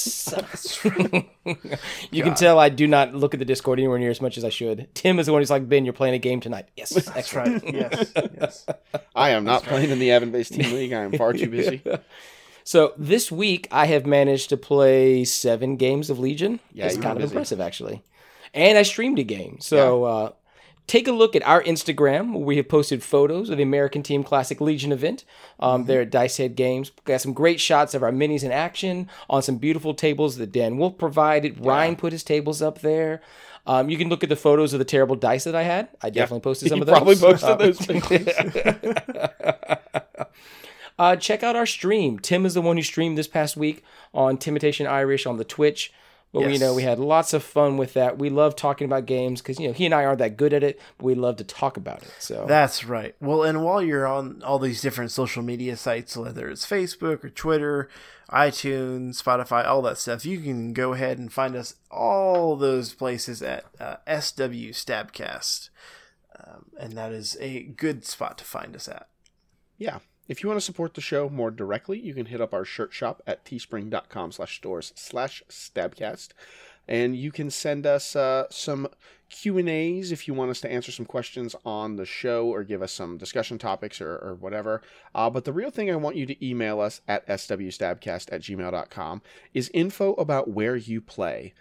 you 2.10 2.22
can 2.22 2.34
tell 2.34 2.58
I 2.58 2.68
do 2.68 2.86
not 2.86 3.14
look 3.14 3.34
at 3.34 3.38
the 3.38 3.46
Discord 3.46 3.78
anywhere 3.78 3.98
near 3.98 4.10
as 4.10 4.20
much 4.20 4.36
as 4.36 4.44
I 4.44 4.48
should. 4.50 4.88
Tim 4.94 5.18
is 5.18 5.26
the 5.26 5.32
one 5.32 5.40
who's 5.40 5.50
like, 5.50 5.68
Ben, 5.68 5.84
you're 5.84 5.94
playing 5.94 6.14
a 6.14 6.18
game 6.18 6.40
tonight. 6.40 6.68
Yes, 6.76 6.90
That's 6.90 7.10
excellent. 7.16 7.64
right. 7.64 7.74
Yes. 7.74 8.12
Yes. 8.38 8.66
I 9.14 9.30
am 9.30 9.44
not 9.44 9.62
playing 9.62 9.90
in 9.90 9.98
the 9.98 10.08
Yavin 10.10 10.30
Face 10.32 10.48
Team 10.50 10.72
League. 10.74 10.92
I 10.92 11.02
am 11.02 11.12
far 11.12 11.32
too 11.32 11.48
busy. 11.48 11.82
So 12.64 12.94
this 12.98 13.30
week 13.30 13.68
I 13.70 13.86
have 13.86 14.06
managed 14.06 14.48
to 14.48 14.56
play 14.56 15.24
seven 15.24 15.76
games 15.76 16.10
of 16.10 16.18
Legion. 16.18 16.58
Yeah, 16.72 16.86
it's 16.86 16.96
kind 16.96 17.12
of 17.12 17.18
busy. 17.18 17.32
impressive 17.34 17.60
actually. 17.60 18.02
And 18.52 18.76
I 18.76 18.82
streamed 18.82 19.20
a 19.20 19.22
game. 19.22 19.58
So 19.60 20.02
uh, 20.02 20.32
take 20.86 21.08
a 21.08 21.12
look 21.12 21.34
at 21.34 21.44
our 21.46 21.62
Instagram 21.62 22.32
where 22.32 22.44
we 22.44 22.56
have 22.58 22.68
posted 22.68 23.02
photos 23.02 23.50
of 23.50 23.56
the 23.56 23.62
American 23.62 24.02
Team 24.02 24.22
Classic 24.22 24.60
Legion 24.60 24.92
event. 24.92 25.24
Um, 25.60 25.80
Mm-hmm. 25.80 25.86
There 25.88 26.00
at 26.02 26.10
Dice 26.10 26.36
Head 26.36 26.54
Games. 26.56 26.90
We 26.94 27.12
got 27.12 27.20
some 27.20 27.32
great 27.32 27.60
shots 27.60 27.94
of 27.94 28.02
our 28.02 28.12
minis 28.12 28.42
in 28.44 28.52
action 28.52 29.08
on 29.28 29.42
some 29.42 29.56
beautiful 29.56 29.94
tables 29.94 30.36
that 30.36 30.52
Dan 30.52 30.76
Wolf 30.78 30.96
provided. 30.98 31.64
Ryan 31.64 31.96
put 31.96 32.12
his 32.12 32.22
tables 32.24 32.62
up 32.62 32.80
there. 32.80 33.20
Um, 33.66 33.90
you 33.90 33.96
can 33.98 34.08
look 34.08 34.22
at 34.22 34.28
the 34.28 34.36
photos 34.36 34.72
of 34.72 34.78
the 34.78 34.84
terrible 34.84 35.16
dice 35.16 35.42
that 35.42 35.56
I 35.56 35.64
had. 35.64 35.88
I 36.00 36.10
definitely 36.10 36.40
posted 36.42 36.68
some 36.70 36.76
You 36.78 36.82
of 36.82 36.86
those. 36.86 36.96
probably 36.96 37.16
posted 37.16 37.50
Uh, 37.50 37.56
those 37.56 37.78
pictures. 37.86 38.28
Uh, 40.98 41.14
check 41.16 41.42
out 41.42 41.56
our 41.56 41.66
stream. 41.66 42.18
Tim 42.18 42.46
is 42.46 42.54
the 42.54 42.62
one 42.62 42.76
who 42.78 42.82
streamed 42.82 43.18
this 43.18 43.28
past 43.28 43.54
week 43.56 43.84
on 44.14 44.38
Timitation 44.38 44.86
Irish 44.86 45.26
on 45.26 45.36
the 45.36 45.44
Twitch. 45.44 45.92
But 46.32 46.46
we, 46.46 46.54
you 46.54 46.58
know, 46.58 46.74
we 46.74 46.82
had 46.82 46.98
lots 46.98 47.32
of 47.32 47.42
fun 47.42 47.76
with 47.76 47.94
that. 47.94 48.18
We 48.18 48.28
love 48.28 48.56
talking 48.56 48.84
about 48.84 49.06
games 49.06 49.40
because 49.40 49.58
you 49.58 49.68
know 49.68 49.72
he 49.72 49.86
and 49.86 49.94
I 49.94 50.04
aren't 50.04 50.18
that 50.18 50.36
good 50.36 50.52
at 50.52 50.62
it, 50.62 50.78
but 50.98 51.04
we 51.04 51.14
love 51.14 51.36
to 51.36 51.44
talk 51.44 51.76
about 51.76 52.02
it. 52.02 52.12
So 52.18 52.44
That's 52.46 52.84
right. 52.84 53.14
Well, 53.20 53.42
and 53.42 53.62
while 53.62 53.82
you're 53.82 54.06
on 54.06 54.42
all 54.42 54.58
these 54.58 54.82
different 54.82 55.10
social 55.12 55.42
media 55.42 55.76
sites, 55.76 56.16
whether 56.16 56.48
it's 56.50 56.66
Facebook 56.66 57.24
or 57.24 57.30
Twitter, 57.30 57.88
iTunes, 58.30 59.22
Spotify, 59.22 59.66
all 59.66 59.82
that 59.82 59.98
stuff, 59.98 60.26
you 60.26 60.40
can 60.40 60.72
go 60.72 60.92
ahead 60.92 61.18
and 61.18 61.32
find 61.32 61.54
us 61.54 61.76
all 61.90 62.56
those 62.56 62.92
places 62.92 63.40
at 63.40 63.64
uh, 63.78 63.96
SW 64.20 64.74
Stabcast. 64.74 65.70
Um, 66.38 66.66
and 66.78 66.92
that 66.94 67.12
is 67.12 67.36
a 67.40 67.62
good 67.62 68.04
spot 68.04 68.36
to 68.38 68.44
find 68.44 68.74
us 68.76 68.88
at. 68.88 69.08
Yeah. 69.78 70.00
If 70.28 70.42
you 70.42 70.48
want 70.48 70.58
to 70.58 70.64
support 70.64 70.94
the 70.94 71.00
show 71.00 71.28
more 71.28 71.50
directly, 71.50 72.00
you 72.00 72.14
can 72.14 72.26
hit 72.26 72.40
up 72.40 72.52
our 72.52 72.64
shirt 72.64 72.92
shop 72.92 73.22
at 73.26 73.44
teespring.com 73.44 74.32
slash 74.32 74.56
stores 74.56 74.92
slash 74.96 75.42
stabcast. 75.48 76.30
And 76.88 77.16
you 77.16 77.32
can 77.32 77.50
send 77.50 77.86
us 77.86 78.14
uh, 78.14 78.44
some 78.50 78.88
Q&As 79.28 80.12
if 80.12 80.28
you 80.28 80.34
want 80.34 80.50
us 80.50 80.60
to 80.60 80.70
answer 80.70 80.92
some 80.92 81.06
questions 81.06 81.56
on 81.64 81.96
the 81.96 82.04
show 82.04 82.46
or 82.46 82.62
give 82.62 82.82
us 82.82 82.92
some 82.92 83.18
discussion 83.18 83.58
topics 83.58 84.00
or, 84.00 84.16
or 84.16 84.34
whatever. 84.34 84.82
Uh, 85.14 85.28
but 85.30 85.44
the 85.44 85.52
real 85.52 85.70
thing 85.70 85.90
I 85.90 85.96
want 85.96 86.16
you 86.16 86.26
to 86.26 86.46
email 86.46 86.80
us 86.80 87.00
at 87.08 87.26
swstabcast 87.26 88.32
at 88.32 88.42
gmail.com 88.42 89.22
is 89.52 89.70
info 89.74 90.14
about 90.14 90.48
where 90.48 90.76
you 90.76 91.00
play. 91.00 91.54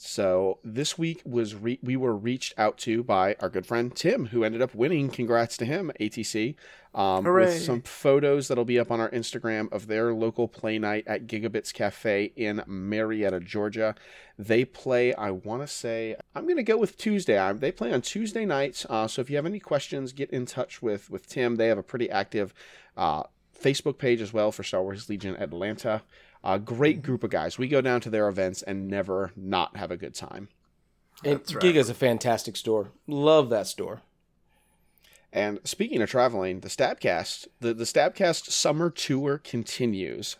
So 0.00 0.60
this 0.62 0.96
week 0.96 1.22
was 1.24 1.56
re- 1.56 1.80
we 1.82 1.96
were 1.96 2.14
reached 2.14 2.54
out 2.56 2.78
to 2.78 3.02
by 3.02 3.34
our 3.40 3.48
good 3.48 3.66
friend 3.66 3.92
Tim, 3.92 4.26
who 4.26 4.44
ended 4.44 4.62
up 4.62 4.72
winning. 4.72 5.08
Congrats 5.08 5.56
to 5.56 5.64
him, 5.64 5.90
ATC, 5.98 6.54
um, 6.94 7.24
with 7.24 7.60
some 7.60 7.82
photos 7.82 8.46
that'll 8.46 8.64
be 8.64 8.78
up 8.78 8.92
on 8.92 9.00
our 9.00 9.10
Instagram 9.10 9.72
of 9.72 9.88
their 9.88 10.14
local 10.14 10.46
play 10.46 10.78
night 10.78 11.02
at 11.08 11.26
Giga-Bites 11.26 11.72
Cafe 11.72 12.32
in 12.36 12.62
Marietta, 12.68 13.40
Georgia. 13.40 13.96
They 14.38 14.64
play, 14.64 15.12
I 15.14 15.32
want 15.32 15.62
to 15.62 15.66
say, 15.66 16.14
I'm 16.32 16.44
going 16.44 16.58
to 16.58 16.62
go 16.62 16.76
with 16.76 16.96
Tuesday. 16.96 17.36
I, 17.36 17.52
they 17.52 17.72
play 17.72 17.92
on 17.92 18.00
Tuesday 18.00 18.44
nights. 18.44 18.86
Uh, 18.88 19.08
so 19.08 19.20
if 19.20 19.28
you 19.28 19.34
have 19.34 19.46
any 19.46 19.58
questions, 19.58 20.12
get 20.12 20.30
in 20.30 20.46
touch 20.46 20.80
with 20.80 21.10
with 21.10 21.26
Tim. 21.26 21.56
They 21.56 21.66
have 21.66 21.78
a 21.78 21.82
pretty 21.82 22.08
active 22.08 22.54
uh, 22.96 23.24
Facebook 23.60 23.98
page 23.98 24.20
as 24.20 24.32
well 24.32 24.52
for 24.52 24.62
Star 24.62 24.80
Wars 24.80 25.08
Legion 25.08 25.34
Atlanta. 25.36 26.02
A 26.44 26.58
great 26.58 27.02
group 27.02 27.24
of 27.24 27.30
guys. 27.30 27.58
We 27.58 27.68
go 27.68 27.80
down 27.80 28.00
to 28.02 28.10
their 28.10 28.28
events 28.28 28.62
and 28.62 28.88
never 28.88 29.32
not 29.36 29.76
have 29.76 29.90
a 29.90 29.96
good 29.96 30.14
time. 30.14 30.48
and 31.24 31.40
That's 31.40 31.54
right. 31.54 31.62
Giga's 31.62 31.88
a 31.90 31.94
fantastic 31.94 32.56
store. 32.56 32.92
Love 33.06 33.50
that 33.50 33.66
store. 33.66 34.02
And 35.32 35.58
speaking 35.64 36.00
of 36.00 36.08
traveling, 36.10 36.60
the 36.60 36.68
Stabcast, 36.68 37.48
the, 37.60 37.74
the 37.74 37.84
Stabcast 37.84 38.50
summer 38.50 38.88
tour 38.90 39.38
continues. 39.38 40.36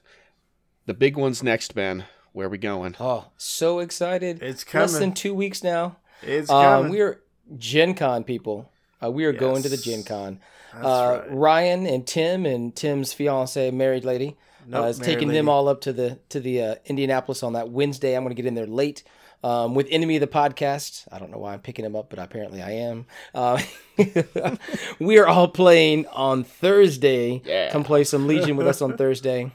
The 0.87 0.95
big 0.95 1.17
one's 1.17 1.43
next, 1.43 1.75
Ben. 1.75 2.05
Where 2.33 2.47
are 2.47 2.51
we 2.51 2.59
going? 2.59 2.95
Oh, 3.01 3.27
so 3.37 3.81
excited! 3.81 4.41
It's 4.43 4.65
coming. 4.65 4.83
Less 4.89 4.99
than 4.99 5.13
two 5.13 5.35
weeks 5.35 5.63
now. 5.65 5.97
It's 6.23 6.49
Um, 6.49 6.63
coming. 6.85 6.93
we're 6.93 7.21
Gen 7.59 7.95
Con 7.95 8.23
people. 8.25 8.71
Uh, 9.03 9.11
we 9.11 9.25
are 9.25 9.33
going 9.33 9.63
to 9.63 9.69
the 9.69 9.77
Yes. 9.77 9.85
Gen 9.85 10.03
Con. 10.05 10.41
That's 10.73 10.85
Uh, 10.87 11.23
right. 11.27 11.35
Ryan 11.37 11.87
and 11.87 12.07
Tim 12.07 12.47
and 12.47 12.75
Tim's 12.75 13.13
fiance, 13.13 13.71
married 13.71 14.05
lady, 14.05 14.37
Nope, 14.69 14.85
uh, 14.85 14.87
is 14.89 14.99
married 15.01 15.13
taking 15.15 15.29
lady. 15.29 15.39
them 15.39 15.49
all 15.49 15.69
up 15.69 15.81
to 15.83 15.93
the 15.93 16.19
to 16.29 16.41
the 16.41 16.63
uh, 16.63 16.75
Indianapolis 16.87 17.43
on 17.43 17.55
that 17.55 17.71
Wednesday. 17.71 18.15
I'm 18.17 18.23
going 18.23 18.35
to 18.37 18.41
get 18.41 18.47
in 18.47 18.55
there 18.55 18.67
late 18.67 19.03
um, 19.43 19.75
with 19.75 19.87
Enemy 19.91 20.17
of 20.17 20.21
the 20.21 20.27
Podcast. 20.27 21.07
I 21.11 21.19
don't 21.19 21.31
know 21.31 21.39
why 21.39 21.53
I'm 21.55 21.61
picking 21.61 21.85
him 21.85 21.97
up, 21.97 22.11
but 22.11 22.19
apparently 22.19 22.61
I 22.63 22.71
am. 22.73 23.07
Uh, 23.35 23.61
we 24.99 25.19
are 25.19 25.27
all 25.27 25.49
playing 25.49 26.07
on 26.09 26.45
Thursday. 26.45 27.43
Yeah. 27.45 27.71
Come 27.71 27.85
play 27.85 28.05
some 28.05 28.27
Legion 28.27 28.57
with 28.57 28.67
us 28.67 28.83
on 28.83 28.97
Thursday. 28.97 29.53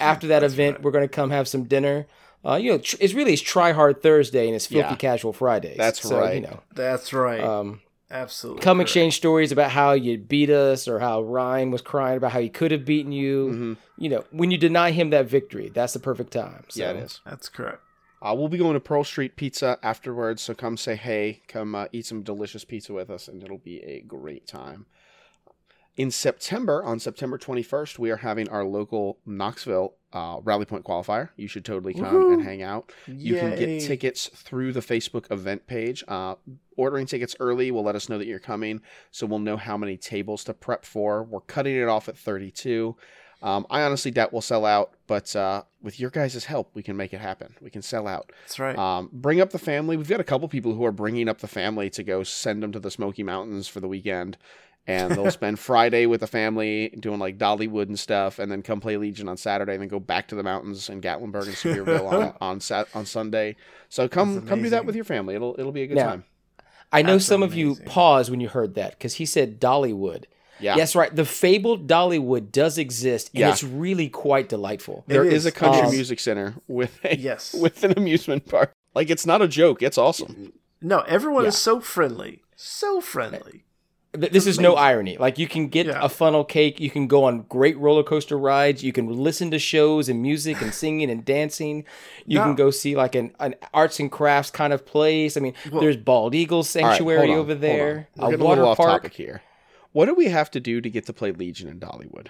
After 0.00 0.26
that 0.28 0.42
event, 0.42 0.82
we're 0.82 0.90
going 0.90 1.04
to 1.04 1.08
come 1.08 1.30
have 1.30 1.48
some 1.48 1.64
dinner. 1.64 2.06
Uh, 2.44 2.54
you 2.56 2.70
know, 2.70 2.78
tr- 2.78 2.96
it's 3.00 3.12
really 3.14 3.32
it's 3.32 3.42
Try 3.42 3.72
Hard 3.72 4.02
Thursday 4.02 4.46
and 4.46 4.54
it's 4.54 4.66
Filthy 4.66 4.88
Yeah. 4.90 4.96
Casual 4.96 5.32
Fridays. 5.32 5.76
That's 5.76 6.00
so, 6.00 6.16
You 6.16 6.22
right. 6.22 6.42
know, 6.42 6.60
That's 6.74 7.12
right. 7.12 7.40
um, 7.42 7.80
Absolutely. 8.10 8.62
come 8.62 8.78
correct. 8.78 8.88
exchange 8.88 9.16
stories 9.16 9.50
about 9.52 9.70
how 9.70 9.92
you 9.92 10.16
beat 10.18 10.50
us 10.50 10.86
or 10.86 11.00
how 11.00 11.22
Ryan 11.22 11.70
was 11.70 11.82
crying 11.82 12.16
about 12.16 12.32
how 12.32 12.40
he 12.40 12.48
could 12.48 12.70
have 12.70 12.84
beaten 12.84 13.12
you. 13.12 13.76
You 13.98 14.08
know, 14.10 14.24
when 14.30 14.50
you 14.50 14.58
deny 14.58 14.90
him 14.92 15.10
that 15.10 15.26
victory, 15.26 15.70
that's 15.72 15.92
the 15.94 15.98
perfect 15.98 16.32
time. 16.32 16.64
So, 16.68 16.80
Yeah, 16.80 16.90
it 16.90 16.96
is. 16.96 17.20
That's 17.24 17.48
correct. 17.48 17.82
Uh, 18.22 18.34
we'll 18.36 18.48
be 18.48 18.58
going 18.58 18.74
to 18.74 18.80
Pearl 18.80 19.04
Street 19.04 19.36
Pizza 19.36 19.78
afterwards, 19.82 20.42
so 20.42 20.54
come 20.54 20.76
say 20.76 20.96
hey, 20.96 21.42
come 21.48 21.74
uh, 21.74 21.86
eat 21.92 22.06
some 22.06 22.22
delicious 22.22 22.64
pizza 22.64 22.92
with 22.92 23.10
us, 23.10 23.28
and 23.28 23.42
it'll 23.42 23.58
be 23.58 23.82
a 23.82 24.00
great 24.00 24.46
time. 24.46 24.86
In 25.96 26.10
September, 26.10 26.84
on 26.84 27.00
September 27.00 27.38
21st, 27.38 27.98
we 27.98 28.10
are 28.10 28.18
having 28.18 28.50
our 28.50 28.64
local 28.64 29.18
Knoxville 29.24 29.94
uh, 30.12 30.40
Rally 30.42 30.66
Point 30.66 30.84
qualifier. 30.84 31.30
You 31.36 31.48
should 31.48 31.64
totally 31.64 31.94
come 31.94 32.32
and 32.32 32.42
hang 32.42 32.62
out. 32.62 32.92
You 33.06 33.36
can 33.36 33.56
get 33.58 33.80
tickets 33.80 34.28
through 34.28 34.72
the 34.72 34.80
Facebook 34.80 35.30
event 35.30 35.66
page. 35.66 36.04
Uh, 36.06 36.34
ordering 36.76 37.06
tickets 37.06 37.34
early 37.40 37.70
will 37.70 37.82
let 37.82 37.94
us 37.96 38.10
know 38.10 38.18
that 38.18 38.26
you're 38.26 38.38
coming, 38.38 38.82
so 39.10 39.26
we'll 39.26 39.38
know 39.38 39.56
how 39.56 39.78
many 39.78 39.96
tables 39.96 40.44
to 40.44 40.54
prep 40.54 40.84
for. 40.84 41.22
We're 41.22 41.40
cutting 41.40 41.76
it 41.76 41.88
off 41.88 42.10
at 42.10 42.18
32. 42.18 42.94
Um, 43.42 43.66
I 43.68 43.82
honestly 43.82 44.10
doubt 44.10 44.32
we'll 44.32 44.42
sell 44.42 44.64
out, 44.64 44.94
but 45.06 45.34
uh, 45.36 45.62
with 45.82 46.00
your 46.00 46.10
guys' 46.10 46.44
help, 46.46 46.70
we 46.74 46.82
can 46.82 46.96
make 46.96 47.12
it 47.12 47.20
happen. 47.20 47.54
We 47.60 47.70
can 47.70 47.82
sell 47.82 48.06
out. 48.06 48.32
That's 48.44 48.58
right. 48.58 48.76
Um, 48.76 49.10
bring 49.12 49.40
up 49.40 49.50
the 49.50 49.58
family. 49.58 49.96
We've 49.96 50.08
got 50.08 50.20
a 50.20 50.24
couple 50.24 50.48
people 50.48 50.74
who 50.74 50.84
are 50.84 50.92
bringing 50.92 51.28
up 51.28 51.38
the 51.40 51.46
family 51.46 51.90
to 51.90 52.02
go 52.02 52.22
send 52.22 52.62
them 52.62 52.72
to 52.72 52.80
the 52.80 52.90
Smoky 52.90 53.22
Mountains 53.22 53.68
for 53.68 53.80
the 53.80 53.88
weekend. 53.88 54.38
And 54.86 55.12
they'll 55.12 55.30
spend 55.42 55.58
Friday 55.58 56.06
with 56.06 56.20
the 56.20 56.26
family 56.26 56.90
doing 57.00 57.18
like 57.18 57.38
Dollywood 57.38 57.88
and 57.88 57.98
stuff, 57.98 58.38
and 58.38 58.50
then 58.52 58.62
come 58.62 58.80
play 58.80 58.96
Legion 58.96 59.28
on 59.28 59.36
Saturday, 59.36 59.72
and 59.72 59.82
then 59.82 59.88
go 59.88 59.98
back 60.00 60.28
to 60.28 60.34
the 60.36 60.42
mountains 60.42 60.88
in 60.88 61.00
Gatlinburg 61.00 61.46
and 61.46 61.54
Sevierville 61.54 62.10
on 62.12 62.34
on, 62.40 62.60
Sat- 62.60 62.88
on 62.94 63.04
Sunday. 63.06 63.56
So 63.88 64.08
come 64.08 64.46
come 64.46 64.62
do 64.62 64.70
that 64.70 64.84
with 64.86 64.94
your 64.94 65.04
family. 65.04 65.34
It'll 65.34 65.56
it'll 65.58 65.72
be 65.72 65.82
a 65.82 65.86
good 65.88 65.96
Now, 65.96 66.06
time. 66.10 66.24
I 66.92 67.02
know 67.02 67.14
That's 67.14 67.24
some 67.26 67.42
of 67.42 67.54
you 67.54 67.74
paused 67.84 68.30
when 68.30 68.40
you 68.40 68.48
heard 68.48 68.74
that 68.76 68.92
because 68.92 69.14
he 69.14 69.26
said 69.26 69.60
Dollywood. 69.60 70.24
Yeah, 70.58 70.76
Yes, 70.76 70.94
right. 70.96 71.14
The 71.14 71.26
fabled 71.26 71.86
Dollywood 71.86 72.50
does 72.50 72.78
exist, 72.78 73.30
and 73.34 73.40
Yeah. 73.40 73.50
it's 73.50 73.62
really 73.64 74.08
quite 74.08 74.48
delightful. 74.48 75.04
there 75.06 75.22
It 75.24 75.32
is. 75.32 75.44
is. 75.44 75.46
a 75.46 75.52
country 75.52 75.82
Um, 75.82 75.90
music 75.90 76.18
center 76.20 76.54
with 76.66 76.98
a 77.04 77.14
Yes. 77.16 77.52
with 77.60 77.84
an 77.84 77.92
amusement 77.96 78.46
park. 78.48 78.72
Like 78.94 79.10
it's 79.10 79.26
not 79.26 79.42
a 79.42 79.48
joke. 79.48 79.82
It's 79.82 79.98
awesome. 79.98 80.52
no, 80.80 81.00
everyone 81.00 81.42
Yeah. 81.42 81.48
is 81.48 81.58
so 81.58 81.80
friendly. 81.80 82.42
So 82.54 83.02
friendly. 83.02 83.64
Th- 84.20 84.32
This 84.32 84.46
is 84.46 84.58
no 84.58 84.74
irony. 84.74 85.16
Like 85.18 85.38
you 85.38 85.46
can 85.48 85.68
get 85.68 85.86
Yeah. 85.86 85.98
a 86.04 86.08
funnel 86.08 86.44
cake, 86.44 86.80
you 86.80 86.90
can 86.90 87.06
go 87.06 87.24
on 87.24 87.42
great 87.48 87.76
roller 87.78 88.02
coaster 88.02 88.38
rides, 88.38 88.82
you 88.82 88.92
can 88.92 89.08
listen 89.08 89.50
to 89.52 89.58
shows 89.58 90.08
and 90.08 90.22
music 90.22 90.60
and 90.62 90.72
singing 90.82 91.10
and 91.10 91.24
dancing. 91.24 91.84
You 92.26 92.38
No. 92.38 92.44
can 92.44 92.54
go 92.54 92.70
see 92.70 92.96
like 92.96 93.14
an, 93.14 93.32
an 93.40 93.54
arts 93.74 94.00
and 94.00 94.10
crafts 94.10 94.50
kind 94.50 94.72
of 94.72 94.84
place. 94.86 95.36
I 95.36 95.40
mean, 95.40 95.54
Well- 95.70 95.80
there's 95.80 95.96
Bald 95.96 96.34
Eagle 96.34 96.62
Sanctuary 96.62 97.26
hold 97.28 97.30
on, 97.30 97.36
over 97.38 97.54
there, 97.54 98.08
a 98.18 98.26
a 98.26 98.36
water 98.36 98.64
off 98.64 98.76
park. 98.78 99.12
here. 99.14 99.42
What 99.92 100.06
do 100.06 100.14
we 100.14 100.26
have 100.26 100.50
to 100.50 100.60
do 100.60 100.80
to 100.80 100.90
get 100.90 101.06
to 101.06 101.12
play 101.12 101.32
Legion 101.32 101.68
in 101.68 101.78
Dollywood? 101.80 102.26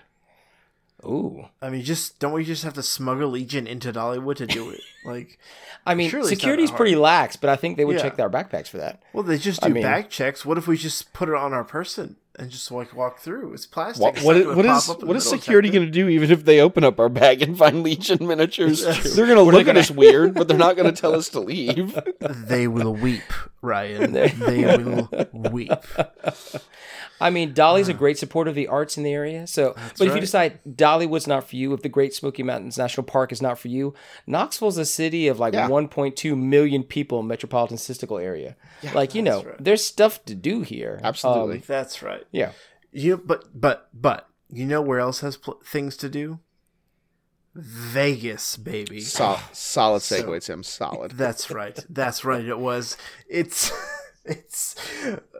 Ooh, 1.04 1.44
I 1.62 1.68
mean, 1.70 1.82
just 1.82 2.18
don't 2.18 2.32
we 2.32 2.44
just 2.44 2.64
have 2.64 2.74
to 2.74 2.82
smuggle 2.82 3.30
Legion 3.30 3.66
into 3.66 3.92
Dollywood 3.92 4.36
to 4.36 4.46
do 4.46 4.70
it? 4.70 4.80
Like, 5.04 5.38
I 5.86 5.94
mean, 5.94 6.10
Surely 6.10 6.24
it's 6.24 6.30
not 6.32 6.38
security's 6.40 6.72
pretty 6.72 6.96
lax, 6.96 7.36
but 7.36 7.48
I 7.48 7.54
think 7.54 7.76
they 7.76 7.84
would 7.84 7.94
Yeah. 7.94 8.02
check 8.02 8.18
our 8.18 8.28
backpacks 8.28 8.66
for 8.66 8.78
that. 8.78 9.00
well, 9.12 9.22
they 9.22 9.38
just 9.38 9.62
I 9.64 9.68
do 9.68 9.74
mean- 9.74 9.84
back 9.84 10.10
checks. 10.10 10.44
What 10.44 10.58
if 10.58 10.66
we 10.66 10.76
just 10.76 11.12
put 11.12 11.28
it 11.28 11.34
on 11.36 11.52
our 11.52 11.62
person 11.62 12.16
and 12.38 12.50
just 12.50 12.70
like 12.70 12.94
walk 12.94 13.18
through? 13.18 13.54
It's 13.54 13.66
plastic. 13.66 14.02
What, 14.02 14.16
It's 14.16 14.24
what 14.24 14.36
not 14.36 14.38
is, 14.38 14.44
gonna 14.44 14.56
what 14.56 14.66
pop 14.66 14.76
is, 14.78 14.90
up 14.90 14.96
in 14.96 15.00
the 15.00 15.06
what 15.06 15.16
is 15.16 15.28
security 15.28 15.70
going 15.70 15.84
to 15.86 15.90
do 15.90 16.08
even 16.08 16.30
if 16.30 16.44
they 16.44 16.60
open 16.60 16.84
up 16.84 17.00
our 17.00 17.08
bag 17.08 17.42
and 17.42 17.56
find 17.56 17.82
Legion 17.82 18.26
miniatures? 18.26 18.82
They're 18.82 19.26
going 19.26 19.38
to 19.38 19.44
What 19.44 19.54
are 19.54 19.58
look 19.58 19.68
at 19.68 19.76
us 19.76 19.90
weird, 19.90 20.34
but 20.34 20.48
they're 20.48 20.58
not 20.58 20.76
going 20.76 20.92
to 20.92 21.00
tell 21.00 21.14
us 21.14 21.28
to 21.30 21.40
leave. 21.40 21.98
They 22.46 22.66
will 22.68 22.94
weep, 22.94 23.32
Ryan. 23.62 24.12
they 24.12 24.32
will 24.38 25.08
weep. 25.32 25.70
I 27.20 27.30
mean, 27.30 27.54
Dolly's 27.54 27.88
a 27.88 27.94
great 27.94 28.18
supporter 28.18 28.50
of 28.50 28.56
the 28.56 28.68
arts 28.68 28.96
in 28.98 29.02
the 29.02 29.12
area. 29.12 29.46
So, 29.46 29.72
but 29.74 29.92
if 29.92 30.00
right. 30.00 30.14
you 30.16 30.20
decide 30.20 30.60
Dollywood's 30.68 31.26
not 31.26 31.48
for 31.48 31.56
you, 31.56 31.72
if 31.72 31.82
the 31.82 31.88
Great 31.88 32.14
Smoky 32.14 32.42
Mountains 32.42 32.76
National 32.76 33.04
Park 33.04 33.32
is 33.32 33.40
not 33.40 33.58
for 33.58 33.68
you, 33.68 33.94
Knoxville's 34.26 34.76
a 34.76 34.84
city 34.84 35.26
of 35.28 35.38
like 35.38 35.54
Yeah. 35.54 35.68
1.2 35.68 36.36
million 36.36 36.82
people 36.82 37.20
in 37.20 37.26
metropolitan 37.26 37.78
statistical 37.78 38.18
area. 38.18 38.56
like 38.92 39.14
you 39.14 39.22
know, 39.22 39.42
right. 39.42 39.56
there's 39.58 39.84
stuff 39.84 40.24
to 40.26 40.34
do 40.34 40.60
here. 40.60 41.00
Absolutely. 41.02 41.56
Um, 41.56 41.62
That's 41.66 42.02
right. 42.02 42.25
Yeah. 42.32 42.52
You, 42.92 43.16
but 43.18 43.44
but 43.58 43.88
but 43.92 44.28
you 44.50 44.64
know 44.66 44.80
where 44.82 45.00
else 45.00 45.20
has 45.20 45.36
pl- 45.36 45.60
things 45.64 45.96
to 45.98 46.08
do? 46.08 46.40
Vegas, 47.54 48.56
baby. 48.56 49.00
Sol- 49.00 49.40
solid 49.52 50.02
So- 50.02 50.22
segue, 50.22 50.44
Tim. 50.44 50.62
Solid. 50.62 51.12
That's 51.12 51.50
right. 51.50 51.78
That's 51.88 52.24
right. 52.24 52.44
It 52.44 52.58
was. 52.58 52.96
It's. 53.28 53.72
It's. 54.28 54.74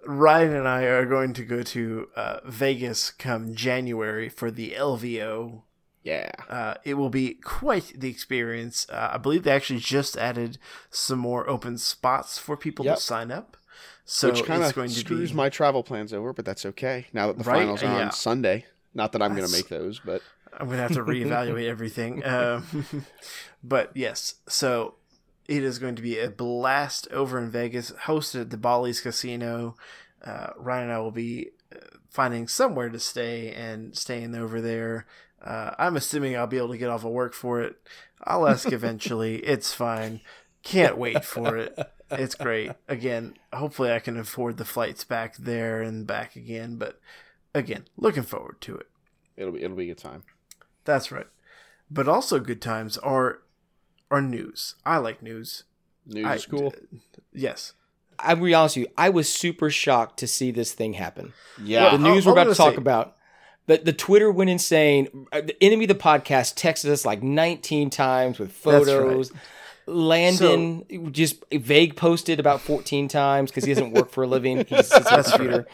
Ryan 0.07 0.55
and 0.55 0.69
I 0.69 0.83
are 0.83 1.07
going 1.07 1.33
to 1.35 1.43
go 1.45 1.65
to 1.65 2.07
uh, 2.15 2.39
Vegas 2.45 3.11
come 3.11 3.53
January 3.53 4.29
for 4.29 4.49
the 4.53 4.75
LVO. 4.79 5.63
Yeah. 6.05 6.31
Uh, 6.49 6.75
it 6.85 6.95
will 6.95 7.11
be 7.11 7.35
quite 7.35 7.95
the 7.99 8.09
experience. 8.09 8.87
Uh, 8.89 9.09
I 9.15 9.19
believe 9.19 9.43
they 9.43 9.51
actually 9.51 9.81
just 9.81 10.17
added 10.17 10.59
some 10.89 11.19
more 11.19 11.51
open 11.51 11.79
spots 11.79 12.39
for 12.39 12.57
people 12.57 12.85
Yep. 12.85 12.95
to 12.99 13.03
sign 13.03 13.33
up. 13.33 13.57
So 14.05 14.31
Which 14.31 14.45
kind 14.45 14.63
it's 14.63 14.71
of 14.71 14.77
going 14.77 14.89
to 14.89 14.95
screws 14.95 15.31
be 15.31 15.37
my 15.37 15.49
travel 15.49 15.83
plans 15.83 16.13
over, 16.13 16.33
but 16.33 16.45
that's 16.45 16.65
okay. 16.67 17.07
Now 17.13 17.27
that 17.29 17.39
the 17.39 17.45
Right? 17.45 17.59
finals 17.61 17.83
are 17.83 17.87
Yeah. 17.87 18.05
on 18.07 18.13
Sunday. 18.13 18.67
Not 18.95 19.13
that 19.13 19.23
I'm 19.23 19.35
going 19.35 19.47
to 19.47 19.53
make 19.53 19.69
those, 19.69 19.99
but 19.99 20.23
I'm 20.59 20.69
gonna 20.69 20.79
have 20.81 20.93
to 20.93 21.05
reevaluate 21.05 21.69
everything. 21.69 22.23
Um, 22.25 22.65
but 23.63 23.91
yes, 23.95 24.37
so 24.49 24.95
it 25.49 25.63
is 25.63 25.79
going 25.79 25.97
to 25.97 26.03
be 26.03 26.19
a 26.19 26.31
blast 26.31 27.09
over 27.13 27.39
in 27.39 27.51
Vegas, 27.51 27.91
hosted 28.05 28.43
at 28.43 28.51
the 28.51 28.57
Bally's 28.57 29.01
Casino. 29.01 29.77
Uh, 30.25 30.49
Ryan 30.57 30.85
and 30.85 30.93
I 30.93 30.99
will 30.99 31.11
be 31.11 31.51
uh, 31.75 31.79
finding 32.11 32.49
somewhere 32.49 32.89
to 32.89 32.99
stay 32.99 33.53
and 33.53 33.97
staying 33.97 34.35
over 34.35 34.61
there. 34.61 35.07
Uh, 35.45 35.73
I'm 35.79 35.97
assuming 35.97 36.37
I'll 36.37 36.47
be 36.47 36.57
able 36.57 36.71
to 36.71 36.79
get 36.79 36.89
off 36.89 37.05
of 37.05 37.13
work 37.13 37.35
for 37.35 37.61
it. 37.61 37.77
I'll 38.25 38.49
ask 38.49 38.73
eventually. 38.73 39.37
it's 39.39 39.73
fine. 39.75 40.21
Can't 40.63 40.97
wait 40.99 41.25
for 41.25 41.57
it. 41.57 41.79
It's 42.11 42.35
great. 42.35 42.73
Again, 42.89 43.35
hopefully 43.53 43.91
I 43.93 43.99
can 43.99 44.17
afford 44.19 44.57
the 44.59 44.65
flights 44.65 45.05
back 45.05 45.37
there 45.37 45.83
and 45.83 46.07
back 46.07 46.37
again. 46.37 46.77
But 46.77 47.01
again, 47.55 47.85
looking 47.97 48.23
forward 48.23 48.61
to 48.63 48.77
it. 48.77 48.87
it'll 49.37 49.53
be 49.53 49.63
it'll 49.63 49.77
be 49.77 49.85
a 49.91 49.95
good 49.95 49.99
time. 50.03 50.23
That's 50.85 51.11
right. 51.11 51.27
But 51.91 52.09
also 52.09 52.39
good 52.39 52.63
times 52.63 52.97
are 52.99 53.41
are 54.11 54.23
news. 54.23 54.77
I 54.85 54.99
like 54.99 55.23
news. 55.23 55.65
News 56.07 56.27
I- 56.27 56.35
is 56.37 56.47
cool. 56.47 56.73
Yes. 57.33 57.73
I'm 58.19 58.37
gonna 58.39 58.47
be 58.47 58.55
honest 58.55 58.77
with 58.77 58.87
you. 58.87 58.93
I 58.97 59.11
was 59.11 59.31
super 59.33 59.69
shocked 59.69 60.19
to 60.21 60.27
see 60.27 60.51
this 60.51 60.73
thing 60.73 60.95
happen. 60.95 61.33
Yeah. 61.63 61.91
the 61.91 61.99
news 61.99 62.27
I'll- 62.27 62.35
we're 62.35 62.41
about 62.41 62.51
to 62.51 62.57
talk 62.57 62.73
say- 62.75 62.79
about. 62.79 63.15
The, 63.67 63.79
the 63.79 63.93
Twitter 63.93 64.31
went 64.31 64.49
insane. 64.49 65.27
Uh, 65.33 65.41
The 65.41 65.57
enemy 65.61 65.87
of 65.87 65.89
the 65.89 65.95
podcast 65.97 66.55
texted 66.57 66.89
us 66.89 67.05
like 67.05 67.21
19 67.25 67.91
times 67.91 68.39
with 68.39 68.63
That's 68.63 68.87
right. 68.87 69.31
Landon 69.87 70.85
just 71.13 71.45
vague 71.53 71.97
posted 71.97 72.41
about 72.41 72.61
14 72.61 73.09
times 73.09 73.51
because 73.51 73.65
he 73.65 73.73
doesn't 73.75 73.93
work 73.93 74.11
for 74.11 74.25
a 74.25 74.27
living. 74.27 74.59
He 74.59 74.65
just 74.65 74.91
sits 74.93 75.11
at 75.13 75.21
a 75.21 75.31
computer. 75.31 75.67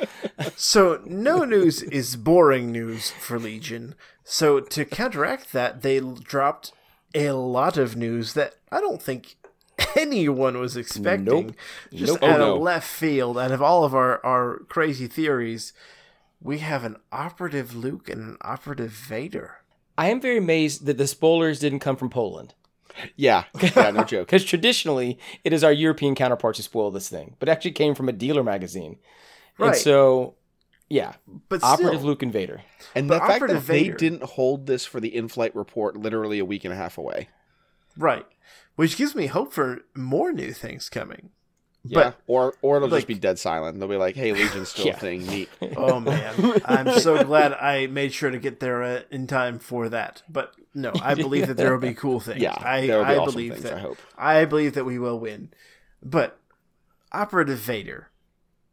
So 0.57 1.01
no 1.07 1.45
news 1.45 1.83
is 1.83 2.17
boring 2.17 2.71
news 2.71 3.11
for 3.11 3.39
Legion. 3.39 3.95
So 4.25 4.61
to 4.61 4.85
counteract 4.85 5.53
that, 5.53 5.83
they 5.83 6.01
dropped 6.01 6.73
a 7.15 7.31
lot 7.33 7.77
of 7.77 7.97
news 7.97 8.35
that 8.35 8.55
I 8.71 8.81
don't 8.81 9.03
think 9.03 9.37
anyone 9.97 10.59
was 10.59 10.77
expecting. 10.77 11.47
Nope. 11.49 11.57
Just 11.93 12.13
Nope. 12.21 12.23
out 12.23 12.41
Oh, 12.41 12.45
no. 12.47 12.57
of 12.57 12.63
left 12.63 12.89
field, 12.89 13.39
out 13.39 13.51
of 13.53 13.63
all 13.63 13.85
of 13.85 13.95
our, 13.95 14.25
our 14.25 14.59
crazy 14.69 15.07
theories, 15.07 15.73
we 16.41 16.59
have 16.59 16.85
an 16.85 16.97
operative 17.11 17.75
Luke 17.75 18.09
and 18.09 18.21
an 18.21 18.37
operative 18.43 18.91
Vader. 18.91 19.59
I 19.97 20.09
am 20.09 20.21
very 20.21 20.39
amazed 20.39 20.87
that 20.87 20.99
the 20.99 21.07
spoilers 21.07 21.61
didn't 21.61 21.81
come 21.81 21.97
from 21.97 22.11
Poland. 22.11 22.55
Yeah. 23.17 23.45
Yeah, 23.77 23.91
no 23.91 24.05
joke. 24.05 24.27
Because 24.27 24.45
traditionally, 24.45 25.19
it 25.45 25.53
is 25.53 25.65
our 25.65 25.73
European 25.73 26.15
counterparts 26.15 26.59
who 26.59 26.63
spoil 26.63 26.91
this 26.91 27.09
thing, 27.09 27.37
but 27.39 27.49
actually 27.49 27.73
came 27.73 27.95
from 27.95 28.09
a 28.09 28.13
dealer 28.13 28.43
magazine. 28.45 28.99
And 29.59 29.69
Right. 29.69 29.77
so, 29.77 30.35
yeah, 30.89 31.15
But 31.49 31.63
Operative 31.63 32.01
still, 32.01 32.09
Luke 32.09 32.23
Invader. 32.23 32.63
And 32.95 33.09
But 33.09 33.15
the 33.15 33.21
fact 33.21 33.41
that 33.41 33.51
Operative 33.57 33.67
they 33.67 33.89
didn't 33.89 34.23
hold 34.23 34.67
this 34.67 34.85
for 34.85 35.01
the 35.01 35.15
in-flight 35.15 35.55
report 35.55 35.97
literally 35.97 36.39
a 36.39 36.45
week 36.45 36.65
and 36.65 36.73
a 36.73 36.77
half 36.77 36.99
away. 36.99 37.29
Right. 37.97 38.27
Which 38.77 38.97
gives 38.97 39.15
me 39.15 39.27
hope 39.27 39.53
for 39.53 39.81
more 39.95 40.33
new 40.33 40.53
things 40.53 40.89
coming. 40.89 41.31
Yeah, 41.85 42.11
But 42.11 42.17
or 42.29 42.55
or 42.63 42.77
it'll 42.77 42.89
like- 42.89 42.99
just 42.99 43.09
be 43.09 43.15
dead 43.15 43.39
silent. 43.41 43.79
They'll 43.81 43.89
be 43.89 43.97
like, 43.97 44.15
"Hey, 44.15 44.33
Legion's 44.33 44.69
still 44.69 44.87
Yeah. 44.89 44.93
a 44.97 44.99
thing. 45.01 45.27
Neat." 45.27 45.49
oh 45.77 45.99
man, 45.99 46.61
I'm 46.65 47.01
so 47.01 47.25
glad 47.25 47.53
I 47.55 47.89
made 47.89 48.13
sure 48.13 48.31
to 48.31 48.39
get 48.39 48.61
there 48.61 48.83
uh, 48.85 49.01
in 49.11 49.27
time 49.27 49.59
for 49.59 49.89
that. 49.89 50.23
But 50.29 50.55
no, 50.75 50.93
I 51.03 51.15
believe 51.17 51.49
that 51.49 51.57
there 51.57 51.73
will 51.73 51.81
be 51.81 51.95
cool 51.95 52.21
things. 52.21 52.41
Yeah, 52.41 52.55
I, 52.57 52.87
there 52.87 52.99
will 52.99 53.05
be 53.07 53.11
I 53.11 53.17
awesome 53.17 53.33
believe 53.35 53.53
things, 53.55 53.65
that. 53.65 53.75
I 53.75 53.81
hope. 53.81 53.99
I 54.17 54.45
believe 54.45 54.75
that 54.75 54.85
we 54.85 54.99
will 55.01 55.19
win. 55.19 55.51
But 56.01 56.39
Operative 57.11 57.59
Vader, 57.59 58.11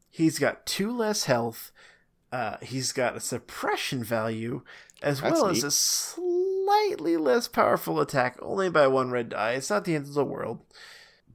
he's 0.09 0.37
got 0.37 0.65
two 0.67 0.95
less 0.95 1.23
health. 1.23 1.71
Uh, 2.31 2.57
he's 2.61 2.91
got 2.91 3.17
a 3.17 3.19
suppression 3.19 4.03
value 4.03 4.61
as 5.01 5.19
That's 5.21 5.33
well 5.33 5.47
as 5.49 5.63
a 5.63 5.71
slightly 5.71 7.17
less 7.17 7.47
powerful 7.47 7.99
attack, 7.99 8.37
only 8.41 8.69
by 8.69 8.85
one 8.85 9.09
red 9.09 9.29
die. 9.29 9.53
It's 9.53 9.71
not 9.71 9.85
the 9.85 9.95
end 9.95 10.05
of 10.05 10.13
the 10.13 10.23
world. 10.25 10.59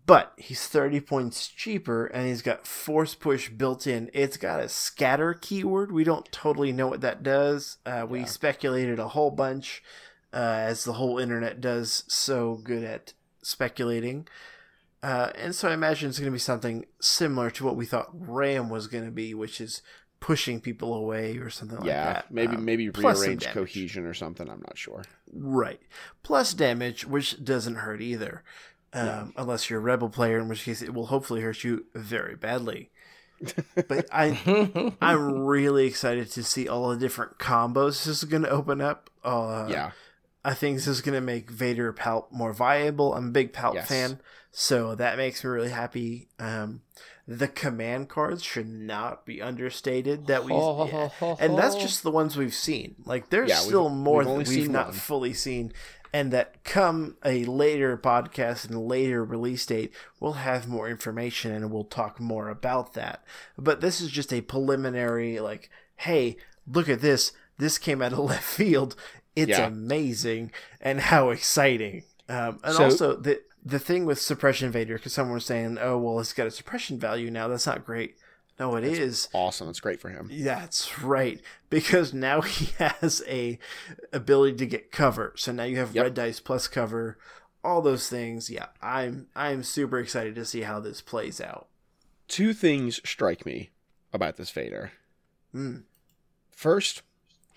But 0.06 0.32
he's 0.36 0.66
30 0.66 1.00
points 1.00 1.48
cheaper 1.48 2.06
and 2.06 2.26
he's 2.26 2.42
got 2.42 2.66
force 2.66 3.14
push 3.14 3.48
built 3.48 3.86
in. 3.86 4.10
It's 4.12 4.36
got 4.36 4.60
a 4.60 4.68
scatter 4.68 5.32
keyword. 5.32 5.90
We 5.92 6.04
don't 6.04 6.30
totally 6.30 6.72
know 6.72 6.88
what 6.88 7.00
that 7.00 7.22
does. 7.22 7.78
Uh, 7.86 8.06
we 8.08 8.26
speculated 8.26 8.98
a 8.98 9.08
whole 9.08 9.30
bunch, 9.30 9.82
uh, 10.32 10.36
as 10.36 10.84
the 10.84 10.94
whole 10.94 11.18
internet 11.18 11.60
does 11.62 12.04
so 12.06 12.56
good 12.62 12.84
at 12.84 13.14
speculating. 13.42 14.28
Uh, 15.02 15.30
and 15.36 15.54
so 15.54 15.68
I 15.68 15.74
imagine 15.74 16.08
it's 16.10 16.18
going 16.18 16.30
to 16.30 16.34
be 16.34 16.38
something 16.38 16.84
similar 17.00 17.50
to 17.52 17.64
what 17.64 17.76
we 17.76 17.86
thought 17.86 18.08
RAM 18.12 18.68
was 18.68 18.86
going 18.86 19.04
to 19.04 19.10
be, 19.10 19.32
which 19.34 19.60
is 19.60 19.80
pushing 20.20 20.60
people 20.60 20.94
away 20.94 21.36
or 21.36 21.50
something 21.50 21.76
like 21.78 21.86
that. 21.86 22.24
yeah, 22.26 22.30
maybe 22.30 22.56
Um, 22.56 22.64
maybe 22.64 22.88
rearrange 22.88 23.44
cohesion 23.54 24.06
or 24.06 24.14
something. 24.14 24.48
I'm 24.48 24.60
not 24.62 24.76
sure. 24.78 25.04
Right. 25.32 25.80
Plus 26.22 26.54
damage, 26.54 27.06
which 27.06 27.42
doesn't 27.44 27.74
hurt 27.76 28.00
either. 28.00 28.42
Um, 28.94 29.32
Unless 29.36 29.68
you're 29.70 29.80
a 29.80 29.82
rebel 29.82 30.08
player, 30.08 30.38
in 30.38 30.48
which 30.48 30.64
case 30.64 30.80
it 30.82 30.94
will 30.94 31.06
hopefully 31.06 31.40
hurt 31.40 31.64
you 31.64 31.86
very 31.94 32.36
badly. 32.36 32.90
but 33.88 34.06
I, 34.12 34.92
I'm 35.02 35.40
really 35.44 35.86
excited 35.86 36.30
to 36.32 36.44
see 36.44 36.68
all 36.68 36.88
the 36.90 36.96
different 36.96 37.38
combos 37.38 38.04
this 38.04 38.22
is 38.22 38.24
going 38.24 38.44
to 38.44 38.50
open 38.50 38.80
up. 38.80 39.10
Uh, 39.24 39.66
yeah, 39.68 39.90
I 40.44 40.54
think 40.54 40.76
this 40.76 40.86
is 40.86 41.00
going 41.00 41.14
to 41.14 41.20
make 41.20 41.50
Vader 41.50 41.92
Palp 41.92 42.30
more 42.30 42.52
viable. 42.52 43.14
I'm 43.14 43.28
a 43.28 43.32
big 43.32 43.52
Palp 43.52 43.74
Yes. 43.74 43.88
fan, 43.88 44.20
so 44.52 44.94
that 44.94 45.16
makes 45.16 45.42
me 45.42 45.50
really 45.50 45.70
happy. 45.70 46.28
Um, 46.38 46.82
the 47.26 47.48
command 47.48 48.10
cards 48.10 48.42
should 48.42 48.68
not 48.68 49.24
be 49.24 49.40
understated. 49.40 50.26
That 50.26 50.44
we 50.44 50.52
and 50.52 51.56
that's 51.58 51.74
just 51.76 52.02
the 52.02 52.10
ones 52.10 52.36
we've 52.36 52.52
seen. 52.54 52.96
Like 53.06 53.30
there's 53.30 53.48
Yeah, 53.48 53.56
still 53.56 53.88
more 53.88 54.18
we've 54.24 54.26
that 54.46 54.48
we've 54.48 54.68
not 54.68 54.88
one. 54.88 54.94
fully 54.94 55.32
seen, 55.32 55.72
and 56.14 56.30
that 56.32 56.62
come 56.62 57.16
a 57.24 57.44
later 57.44 57.98
podcast 57.98 58.66
and 58.70 58.86
later 58.86 59.24
release 59.24 59.66
date, 59.66 59.92
we'll 60.20 60.34
have 60.34 60.68
more 60.68 60.88
information 60.88 61.50
and 61.50 61.72
we'll 61.72 61.82
talk 61.84 62.20
more 62.20 62.48
about 62.48 62.94
that. 62.94 63.24
But 63.58 63.80
this 63.80 64.00
is 64.00 64.10
just 64.10 64.32
a 64.32 64.40
preliminary, 64.40 65.40
like, 65.40 65.70
hey, 65.96 66.36
look 66.72 66.88
at 66.88 67.00
this. 67.00 67.32
This 67.58 67.78
came 67.78 68.00
out 68.00 68.12
of 68.12 68.18
left 68.30 68.44
field. 68.44 68.94
It's 69.34 69.50
Yeah. 69.58 69.66
amazing 69.66 70.52
and 70.80 71.00
how 71.00 71.30
exciting. 71.30 72.04
Um, 72.28 72.60
and 72.62 72.74
So- 72.76 72.84
also 72.84 73.16
the 73.16 73.42
the 73.66 73.78
thing 73.78 74.04
with 74.04 74.20
suppression 74.20 74.70
Vader, 74.70 74.96
because 74.96 75.14
someone 75.14 75.34
was 75.36 75.46
saying, 75.46 75.78
"Oh, 75.80 75.96
well, 75.96 76.20
it's 76.20 76.34
got 76.34 76.46
a 76.46 76.50
suppression 76.50 76.98
value 76.98 77.30
now. 77.30 77.48
That's 77.48 77.66
not 77.66 77.84
great." 77.84 78.16
No, 78.58 78.76
it 78.76 78.84
is. 78.84 79.28
awesome. 79.32 79.68
It's 79.68 79.80
great 79.80 80.00
for 80.00 80.10
him. 80.10 80.30
That's 80.32 81.02
right, 81.02 81.40
because 81.70 82.14
now 82.14 82.40
he 82.42 82.66
has 82.78 83.22
a 83.26 83.58
ability 84.12 84.56
to 84.58 84.66
get 84.66 84.92
cover. 84.92 85.32
So 85.36 85.50
now 85.52 85.64
you 85.64 85.78
have 85.78 85.94
Yep. 85.94 86.02
red 86.04 86.14
dice 86.14 86.38
plus 86.40 86.68
cover, 86.68 87.18
all 87.64 87.82
those 87.82 88.08
things. 88.08 88.50
Yeah, 88.50 88.66
I'm 88.80 89.26
I'm 89.34 89.62
super 89.64 89.98
excited 89.98 90.34
to 90.36 90.44
see 90.44 90.60
how 90.62 90.78
this 90.80 91.00
plays 91.00 91.40
out. 91.40 91.66
Two 92.28 92.52
things 92.54 93.00
strike 93.04 93.44
me 93.44 93.70
about 94.12 94.36
this 94.36 94.50
Vader. 94.50 94.92
Mm. 95.54 95.82
First, 96.50 97.02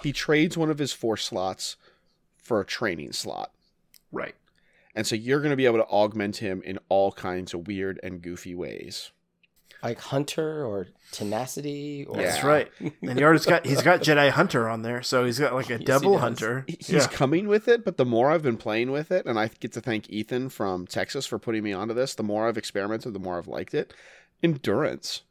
he 0.03 0.11
trades 0.11 0.57
one 0.57 0.69
of 0.71 0.79
his 0.79 0.93
four 0.93 1.15
slots 1.17 1.75
for 2.37 2.59
a 2.59 2.65
training 2.65 3.13
slot. 3.13 3.51
Right. 4.11 4.35
And 4.95 5.05
so 5.05 5.15
you're 5.15 5.39
going 5.41 5.51
to 5.51 5.55
be 5.57 5.65
able 5.67 5.77
to 5.77 5.85
augment 5.85 6.37
him 6.37 6.61
in 6.65 6.79
all 6.89 7.11
kinds 7.11 7.53
of 7.53 7.67
weird 7.67 7.99
and 8.01 8.21
goofy 8.21 8.55
ways. 8.55 9.11
Like 9.83 9.99
Hunter 9.99 10.65
or 10.65 10.87
Tenacity 11.11 12.05
or 12.07 12.17
That's 12.17 12.43
right. 12.43 12.69
And 13.01 13.17
he 13.17 13.23
already 13.23 13.43
got 13.45 13.65
he's 13.65 13.81
got 13.81 14.01
Jedi 14.01 14.29
Hunter 14.29 14.67
on 14.67 14.81
there, 14.81 15.01
so 15.01 15.23
he's 15.25 15.39
got 15.39 15.53
like 15.53 15.69
a 15.69 15.73
Yes, 15.77 15.83
double 15.83 16.13
does. 16.13 16.21
hunter. 16.21 16.65
He's 16.67 16.89
Yeah. 16.89 17.07
coming 17.07 17.47
with 17.47 17.67
it, 17.67 17.85
but 17.85 17.97
the 17.97 18.05
more 18.05 18.29
I've 18.31 18.43
been 18.43 18.57
playing 18.57 18.91
with 18.91 19.11
it, 19.11 19.25
and 19.25 19.39
I 19.39 19.49
get 19.59 19.71
to 19.73 19.81
thank 19.81 20.09
Ethan 20.09 20.49
from 20.49 20.85
Texas 20.87 21.25
for 21.25 21.39
putting 21.39 21.63
me 21.63 21.71
onto 21.73 21.93
this, 21.93 22.13
the 22.15 22.23
more 22.23 22.47
I've 22.47 22.57
experimented, 22.57 23.13
the 23.13 23.19
more 23.19 23.37
I've 23.37 23.47
liked 23.47 23.73
it. 23.73 23.93
Endurance. 24.43 25.21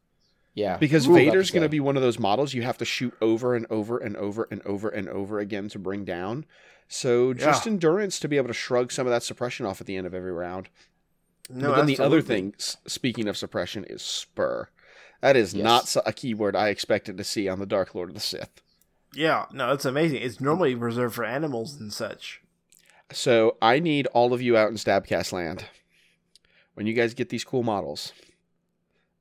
yeah. 0.55 0.77
Because 0.79 1.07
Ooh, 1.09 1.15
Vader's 1.15 1.51
going 1.51 1.63
to 1.63 1.69
be 1.69 1.81
one 1.81 1.97
of 1.97 2.03
those 2.03 2.19
models 2.19 2.55
you 2.55 2.63
have 2.63 2.79
to 2.79 2.85
shoot 2.85 3.15
over 3.21 3.55
and 3.55 3.67
over 3.71 3.99
and 3.99 4.17
over 4.17 4.49
and 4.51 4.63
over 4.63 4.89
and 4.89 5.09
over 5.09 5.39
again 5.39 5.69
to 5.69 5.79
bring 5.79 6.05
down. 6.05 6.45
So 6.89 7.35
just 7.35 7.67
Yeah. 7.67 7.73
endurance 7.73 8.19
to 8.21 8.29
be 8.29 8.37
able 8.37 8.49
to 8.49 8.55
shrug 8.55 8.91
some 8.93 9.07
of 9.07 9.11
that 9.13 9.23
suppression 9.23 9.67
off 9.67 9.81
at 9.81 9.87
the 9.87 9.97
end 9.97 10.07
of 10.07 10.15
every 10.15 10.33
round. 10.33 10.69
No, 11.49 11.71
but 11.71 11.77
then 11.77 11.87
the 11.87 11.99
other 12.01 12.21
thing, 12.23 12.55
speaking 12.59 13.29
of 13.29 13.37
suppression, 13.37 13.85
is 13.85 14.03
spur. 14.03 14.69
That 15.21 15.37
is 15.37 15.55
Yes. 15.55 15.65
not 15.65 16.03
a 16.07 16.13
keyword 16.13 16.55
I 16.57 16.69
expected 16.69 17.17
to 17.19 17.25
see 17.25 17.49
on 17.49 17.59
the 17.59 17.67
Dark 17.67 17.95
Lord 17.95 18.11
of 18.11 18.15
the 18.15 18.21
Sith. 18.21 18.61
Yeah, 19.15 19.47
no, 19.53 19.73
it's 19.73 19.85
amazing. 19.85 20.21
It's 20.23 20.41
normally 20.41 20.75
reserved 20.75 21.15
for 21.15 21.25
animals 21.25 21.81
and 21.81 21.93
such. 21.93 22.43
So 23.13 23.57
I 23.63 23.79
need 23.79 24.07
all 24.09 24.33
of 24.35 24.43
you 24.43 24.57
out 24.57 24.69
in 24.71 24.77
Stabcast 24.77 25.33
land. 25.33 25.65
When 26.75 26.87
you 26.87 26.93
guys 26.93 27.15
get 27.15 27.31
these 27.31 27.45
cool 27.45 27.63
models, 27.63 28.13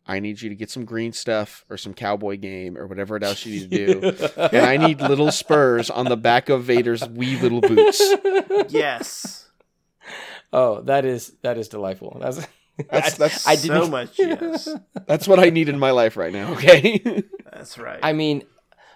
I 0.08 0.20
need 0.20 0.42
you 0.42 0.50
to 0.50 0.56
get 0.56 0.70
some 0.70 0.84
green 0.86 1.14
stuff 1.14 1.64
or 1.70 1.78
some 1.78 1.94
cowboy 1.94 2.38
game 2.38 2.78
or 2.78 2.88
whatever 2.88 3.24
else 3.24 3.46
you 3.46 3.62
need 3.62 3.72
to 3.72 4.02
do. 4.12 4.28
and 4.38 4.66
I 4.66 4.78
need 4.78 5.00
little 5.00 5.32
spurs 5.32 5.90
on 5.90 6.06
the 6.08 6.18
back 6.18 6.50
of 6.50 6.64
Vader's 6.64 7.08
wee 7.08 7.40
little 7.40 7.62
boots. 7.62 8.02
Yes. 8.70 9.45
Oh, 10.54 10.82
that 10.82 11.06
is 11.06 11.34
that 11.42 11.58
is 11.58 11.68
delightful. 11.68 12.18
That's 12.22 12.46
That's 12.90 13.18
that's 13.18 13.48
I 13.48 13.56
so 13.56 13.88
much 13.88 14.20
yes. 14.20 14.68
that's 15.08 15.28
what 15.28 15.40
I 15.40 15.50
need 15.50 15.70
in 15.70 15.80
my 15.80 15.92
life 15.92 16.18
right 16.18 16.34
now. 16.34 16.54
Okay. 16.54 17.24
That's 17.54 17.78
right. 17.78 18.00
I 18.04 18.12
mean, 18.12 18.44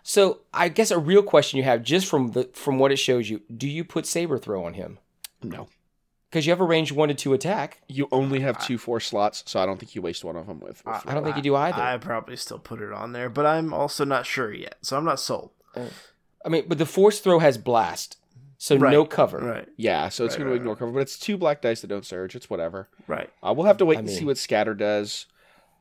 so 0.04 0.42
I 0.54 0.68
guess 0.68 0.92
a 0.92 1.00
real 1.00 1.24
question 1.24 1.58
you 1.58 1.64
have 1.64 1.82
just 1.82 2.08
from 2.08 2.32
the 2.32 2.50
from 2.54 2.78
what 2.78 2.92
it 2.92 2.98
shows 2.98 3.30
you, 3.30 3.42
do 3.56 3.70
you 3.70 3.86
put 3.86 4.06
saber 4.06 4.38
throw 4.38 4.66
on 4.66 4.74
him? 4.74 5.00
no, 5.42 5.70
Because 6.30 6.46
you 6.46 6.52
have 6.52 6.60
a 6.60 6.66
range 6.66 6.92
one 6.92 7.08
to 7.08 7.16
two 7.16 7.32
attack. 7.34 7.82
you 7.88 8.10
only 8.12 8.42
have 8.42 8.62
two 8.66 8.78
four 8.78 9.00
slots, 9.00 9.44
so 9.48 9.62
I 9.62 9.66
don't 9.66 9.80
think 9.80 9.96
you 9.96 10.02
waste 10.02 10.26
one 10.26 10.36
of 10.36 10.48
them 10.48 10.60
with. 10.60 10.84
with 10.86 11.08
I 11.08 11.14
don't 11.14 11.24
think 11.24 11.38
you 11.38 11.42
do 11.42 11.56
either. 11.56 11.82
I 11.82 11.98
probably 12.00 12.36
still 12.36 12.60
put 12.60 12.82
it 12.82 12.92
on 12.92 13.14
there, 13.14 13.30
but 13.30 13.46
I'm 13.46 13.74
also 13.74 14.04
not 14.04 14.26
sure 14.26 14.52
yet, 14.54 14.76
so 14.82 14.98
I'm 14.98 15.06
not 15.06 15.22
sold. 15.22 15.52
Uh, 15.74 15.86
I 16.46 16.50
mean, 16.50 16.66
but 16.68 16.80
the 16.80 16.86
force 16.86 17.22
throw 17.22 17.40
has 17.40 17.58
blast, 17.58 18.18
so 18.62 18.76
Right. 18.76 18.92
no 18.92 19.06
cover. 19.06 19.40
Right, 19.40 19.68
yeah, 19.78 20.10
so 20.10 20.26
it's 20.26 20.34
Right, 20.34 20.38
going 20.40 20.46
to 20.48 20.52
right, 20.52 20.58
ignore 20.58 20.76
cover, 20.76 20.92
but 20.92 21.00
it's 21.00 21.18
two 21.18 21.38
black 21.38 21.62
dice 21.62 21.82
that 21.82 21.88
don't 21.88 22.06
surge. 22.06 22.36
It's 22.36 22.50
whatever. 22.50 22.90
right. 23.08 23.30
Uh, 23.42 23.54
we'll 23.58 23.66
have 23.66 23.78
to 23.78 23.86
wait 23.86 23.98
I 23.98 24.00
and 24.02 24.10
see 24.10 24.26
what 24.26 24.38
Scatter 24.38 24.76
does. 24.76 25.26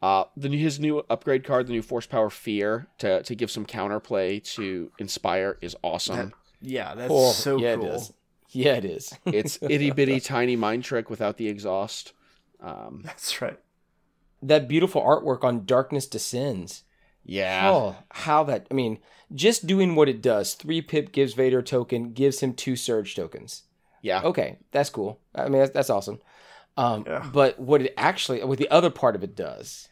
Uh, 0.01 0.25
the 0.37 0.49
new- 0.49 0.59
his 0.59 0.79
new 0.79 1.05
upgrade 1.11 1.43
card, 1.45 1.67
the 1.67 1.73
new 1.73 1.83
Force 1.83 2.07
Power 2.07 2.31
Fear, 2.31 2.87
to 2.99 3.23
to 3.25 3.35
give 3.35 3.51
some 3.51 3.67
counterplay 3.67 4.43
to 4.55 4.91
Inspire 4.99 5.59
is 5.61 5.77
awesome. 5.83 6.17
That- 6.17 6.33
Yeah, 6.63 6.95
that's 6.95 7.11
Oh, 7.13 7.33
so 7.33 7.59
yeah, 7.59 7.75
cool. 7.77 7.85
it 7.87 7.95
is. 7.97 8.13
Yeah, 8.51 8.75
it 8.77 8.85
is. 8.85 9.13
it's 9.27 9.59
itty 9.61 9.91
bitty 9.91 10.21
tiny 10.35 10.55
mind 10.57 10.85
trick 10.85 11.11
without 11.11 11.37
the 11.37 11.49
exhaust. 11.49 12.13
Um, 12.61 13.03
That's 13.05 13.41
right. 13.43 13.59
that 14.43 14.67
beautiful 14.69 15.03
artwork 15.03 15.45
on 15.45 15.65
Darkness 15.65 16.07
Descends. 16.07 16.83
Yeah, 17.29 17.71
Oh, 17.71 17.97
how 18.11 18.43
that! 18.45 18.67
I 18.71 18.75
mean, 18.75 18.99
just 19.35 19.67
doing 19.67 19.95
what 19.95 20.09
it 20.09 20.23
does. 20.23 20.55
Three 20.55 20.81
pip 20.83 21.13
gives 21.13 21.35
Vader 21.35 21.59
a 21.59 21.63
token, 21.63 22.13
gives 22.13 22.41
him 22.41 22.55
two 22.55 22.75
surge 22.75 23.15
tokens. 23.15 23.65
yeah, 24.03 24.23
Okay, 24.25 24.57
that's 24.73 24.91
cool. 24.91 25.21
I 25.35 25.45
mean, 25.49 25.61
that's, 25.61 25.73
that's 25.73 25.91
awesome. 25.91 26.21
Um, 26.79 27.05
Yeah. 27.07 27.29
But 27.33 27.61
what 27.61 27.83
it 27.83 27.93
actually, 27.97 28.43
what 28.43 28.59
the 28.59 28.71
other 28.71 28.91
part 28.91 29.15
of 29.15 29.23
it 29.23 29.37
does, 29.37 29.89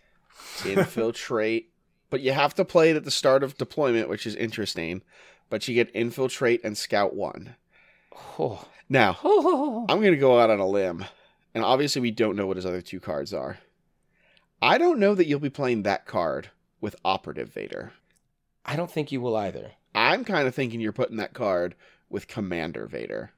infiltrate. 0.65 1.71
But 2.09 2.21
you 2.21 2.31
have 2.31 2.55
to 2.55 2.65
play 2.65 2.91
it 2.91 2.97
at 2.97 3.03
the 3.05 3.11
start 3.11 3.43
of 3.43 3.59
deployment, 3.59 4.09
which 4.09 4.29
is 4.29 4.37
interesting. 4.37 5.03
But 5.51 5.67
you 5.67 5.75
get 5.75 5.91
infiltrate 5.93 6.61
and 6.63 6.79
scout 6.79 7.17
one. 7.17 7.57
oh, 8.39 8.65
Now, 8.89 9.19
I'm 9.25 9.99
going 10.01 10.13
to 10.13 10.17
go 10.17 10.39
out 10.39 10.49
on 10.49 10.61
a 10.61 10.69
limb, 10.69 11.05
and 11.53 11.65
obviously 11.65 12.01
we 12.01 12.13
don't 12.13 12.37
know 12.37 12.47
what 12.47 12.57
his 12.59 12.65
other 12.65 12.81
two 12.81 13.01
cards 13.01 13.35
are. 13.35 13.59
I 14.63 14.79
don't 14.79 15.01
know 15.01 15.17
that 15.17 15.27
you'll 15.27 15.41
be 15.41 15.51
playing 15.51 15.83
that 15.83 16.07
card 16.07 16.51
with 16.81 16.97
Operative 17.05 17.53
Vader. 17.53 17.93
I 18.65 18.77
don't 18.77 18.91
think 18.91 19.13
you 19.13 19.21
will 19.21 19.37
either. 19.37 19.73
I'm 19.95 20.25
kind 20.25 20.47
of 20.47 20.55
thinking 20.55 20.81
you're 20.81 20.93
putting 20.93 21.17
that 21.17 21.33
card 21.35 21.75
with 22.11 22.29
Commander 22.29 22.87
Vader, 22.87 23.33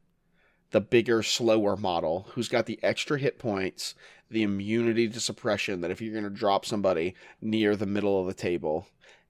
the 0.70 0.80
bigger, 0.80 1.22
slower 1.22 1.76
model 1.76 2.26
who's 2.32 2.49
got 2.49 2.66
the 2.66 2.80
extra 2.82 3.18
hit 3.18 3.39
points, 3.39 3.95
the 4.30 4.43
immunity 4.43 5.09
to 5.09 5.20
suppression 5.20 5.80
that 5.80 5.91
if 5.91 6.01
you're 6.01 6.12
going 6.12 6.24
to 6.24 6.30
drop 6.30 6.64
somebody 6.64 7.14
near 7.41 7.76
the 7.76 7.86
middle 7.86 8.20
of 8.20 8.26
the 8.26 8.34
table. 8.34 8.86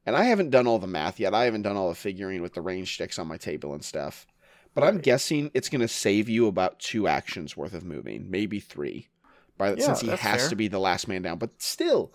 And 0.07 0.17
I 0.17 0.25
haven't 0.25 0.51
done 0.51 0.67
all 0.67 0.79
the 0.79 0.87
math 0.87 1.21
yet. 1.21 1.35
I 1.35 1.45
haven't 1.45 1.63
done 1.63 1.77
all 1.77 1.89
the 1.89 1.95
figuring 1.95 2.41
with 2.41 2.55
the 2.55 2.63
range 2.63 2.95
sticks 2.95 3.19
on 3.19 3.29
my 3.29 3.37
table 3.37 3.75
and 3.75 3.85
stuff. 3.85 4.27
But 4.75 4.85
I'm 4.85 4.99
guessing 4.99 5.51
it's 5.55 5.69
going 5.69 5.81
to 5.81 5.89
save 5.89 6.29
you 6.29 6.47
about 6.47 6.79
two 6.79 7.09
actions 7.09 7.57
worth 7.57 7.75
of 7.75 7.85
moving, 7.85 8.31
maybe 8.31 8.61
three. 8.61 9.09
by 9.57 9.75
Yeah, 9.75 9.85
since 9.85 10.01
he 10.01 10.09
has 10.09 10.21
fair. 10.21 10.49
to 10.49 10.57
be 10.57 10.69
the 10.69 10.79
last 10.79 11.09
man 11.09 11.23
down. 11.23 11.39
But 11.39 11.61
still, 11.61 12.13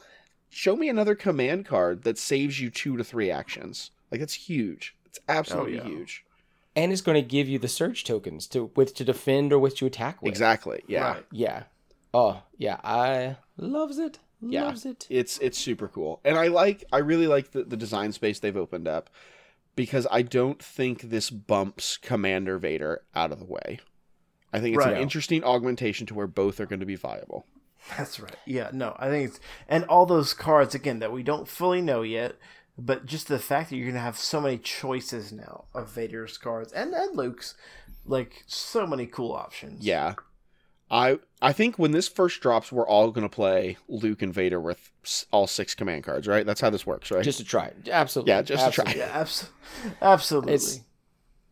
show 0.54 0.76
me 0.76 0.88
another 0.90 1.16
command 1.16 1.66
card 1.66 2.04
that 2.04 2.18
saves 2.18 2.60
you 2.62 2.70
two 2.70 2.96
to 2.98 3.04
three 3.04 3.30
actions. 3.32 3.92
Like 4.12 4.20
that's 4.20 4.34
huge. 4.34 4.96
It's 5.06 5.20
absolutely 5.28 5.80
Oh, 5.80 5.84
yeah. 5.84 5.90
huge. 5.90 6.26
and 6.76 6.92
it's 6.92 7.02
going 7.02 7.22
to 7.22 7.28
give 7.28 7.48
you 7.48 7.60
the 7.60 7.68
surge 7.68 8.04
tokens 8.04 8.48
to 8.48 8.72
with 8.76 8.94
to 8.96 9.04
defend 9.04 9.52
or 9.54 9.60
with 9.60 9.76
to 9.78 9.86
attack 9.86 10.22
with. 10.22 10.30
Exactly. 10.30 10.84
Yeah. 10.88 11.14
Right. 11.14 11.26
Yeah. 11.32 11.64
Oh 12.14 12.44
yeah, 12.58 12.80
I 12.84 13.38
loves 13.58 13.98
it. 13.98 14.20
Yeah. 14.42 14.66
Loves 14.66 14.86
it. 14.86 15.08
It's 15.10 15.38
it's 15.40 15.58
super 15.58 15.88
cool. 15.88 16.20
And 16.26 16.38
I 16.38 16.48
like 16.48 16.84
I 16.92 16.98
really 17.00 17.28
like 17.28 17.52
the, 17.52 17.64
the 17.64 17.78
design 17.78 18.12
space 18.12 18.40
they've 18.40 18.56
opened 18.58 18.88
up 18.88 19.10
because 19.76 20.06
I 20.12 20.22
don't 20.22 20.62
think 20.62 21.02
this 21.04 21.30
bumps 21.32 21.98
Commander 21.98 22.58
Vader 22.60 23.02
out 23.16 23.32
of 23.32 23.40
the 23.40 23.46
way. 23.46 23.80
I 24.52 24.60
think 24.60 24.76
it's 24.76 24.86
Right. 24.86 24.96
an 24.96 25.02
interesting 25.02 25.44
augmentation 25.44 26.06
to 26.08 26.14
where 26.14 26.28
both 26.28 26.60
are 26.60 26.68
going 26.68 26.82
to 26.82 26.86
be 26.86 26.96
viable. 26.96 27.46
That's 27.98 28.20
right. 28.20 28.36
Yeah, 28.46 28.70
no, 28.74 28.96
I 29.00 29.10
think 29.10 29.30
it's 29.30 29.40
and 29.68 29.84
all 29.86 30.06
those 30.06 30.34
cards 30.34 30.74
again 30.76 31.00
that 31.00 31.12
we 31.12 31.24
don't 31.24 31.48
fully 31.48 31.82
know 31.82 32.02
yet, 32.02 32.36
but 32.78 33.06
just 33.06 33.28
the 33.28 33.40
fact 33.40 33.70
that 33.70 33.76
you're 33.78 33.88
gonna 33.88 34.00
have 34.00 34.18
so 34.18 34.40
many 34.42 34.58
choices 34.58 35.32
now 35.32 35.66
of 35.74 35.90
Vader's 35.90 36.38
cards 36.38 36.72
and 36.74 36.94
and 36.94 37.16
Luke's, 37.18 37.56
like 38.06 38.44
so 38.48 38.88
many 38.88 39.06
cool 39.06 39.32
options. 39.34 39.86
Yeah. 39.86 40.16
I 40.92 41.20
I 41.42 41.54
think 41.54 41.80
when 41.80 41.92
this 41.92 42.08
first 42.08 42.40
drops, 42.42 42.72
we're 42.72 42.88
all 42.88 43.10
going 43.12 43.28
to 43.28 43.34
play 43.34 43.78
Luke 43.88 44.22
and 44.22 44.34
Vader 44.34 44.60
with 44.60 44.92
all 45.32 45.48
six 45.48 45.74
command 45.74 46.04
cards, 46.04 46.28
right? 46.28 46.46
That's 46.46 46.62
how 46.62 46.70
this 46.70 46.86
works, 46.86 47.10
right? 47.10 47.24
Just 47.24 47.40
to 47.40 47.44
try 47.44 47.66
it. 47.68 47.90
Absolutely. 47.90 48.32
Yeah, 48.32 48.42
just 48.44 48.66
to 48.66 48.72
try. 48.72 48.84
Absolutely. 48.86 49.00
yeah, 49.02 49.20
abs- 49.20 49.50
absolutely. 50.02 50.54
It's- 50.54 50.82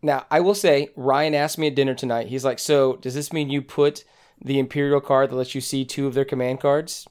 Now, 0.04 0.26
I 0.30 0.42
will 0.42 0.54
say, 0.54 0.90
Ryan 0.96 1.34
asked 1.34 1.58
me 1.58 1.68
at 1.68 1.76
dinner 1.76 1.96
tonight. 1.96 2.28
He's 2.28 2.44
like, 2.46 2.60
"So, 2.60 2.98
does 2.98 3.14
this 3.16 3.32
mean 3.34 3.50
you 3.50 3.62
put 3.62 4.04
the 4.44 4.60
Imperial 4.60 5.02
card 5.02 5.30
that 5.30 5.36
lets 5.36 5.54
you 5.56 5.62
see 5.62 5.86
two 5.86 6.08
of 6.08 6.14
their 6.14 6.26
command 6.26 6.60
cards, 6.60 7.08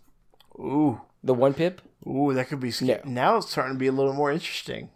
ooh, 0.58 1.00
the 1.22 1.34
one 1.34 1.54
pip?" 1.54 1.80
ooh, 2.06 2.32
that 2.34 2.48
could 2.48 2.60
be 2.60 2.70
scary. 2.70 3.00
No. 3.04 3.10
Now 3.10 3.36
it's 3.36 3.50
starting 3.50 3.74
to 3.74 3.78
be 3.78 3.86
a 3.86 3.92
little 3.92 4.12
more 4.14 4.30
interesting. 4.32 4.90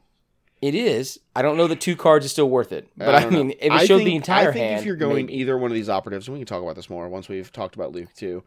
It 0.62 0.74
is. 0.74 1.20
I 1.36 1.42
don't 1.42 1.58
know 1.58 1.66
that 1.66 1.80
two 1.82 1.94
cards 1.94 2.24
is 2.24 2.32
still 2.32 2.48
worth 2.48 2.72
it, 2.72 2.88
but 2.96 3.14
I, 3.14 3.20
don't 3.24 3.32
know. 3.32 3.38
mean, 3.44 3.50
if 3.52 3.66
it 3.66 3.72
I 3.72 3.84
showed 3.84 3.98
think- 3.98 4.06
the 4.08 4.16
entire 4.16 4.48
I 4.48 4.52
think 4.52 4.64
hand, 4.64 4.80
if 4.80 4.86
you're 4.86 4.96
going 4.96 5.26
maybe. 5.26 5.38
either 5.40 5.58
one 5.58 5.70
of 5.70 5.74
these 5.74 5.90
operatives, 5.90 6.26
and 6.26 6.32
we 6.32 6.40
can 6.40 6.46
talk 6.46 6.62
about 6.62 6.74
this 6.76 6.88
more 6.88 7.06
once 7.08 7.28
we've 7.28 7.52
talked 7.52 7.74
about 7.74 7.92
Luke 7.92 8.08
too. 8.14 8.42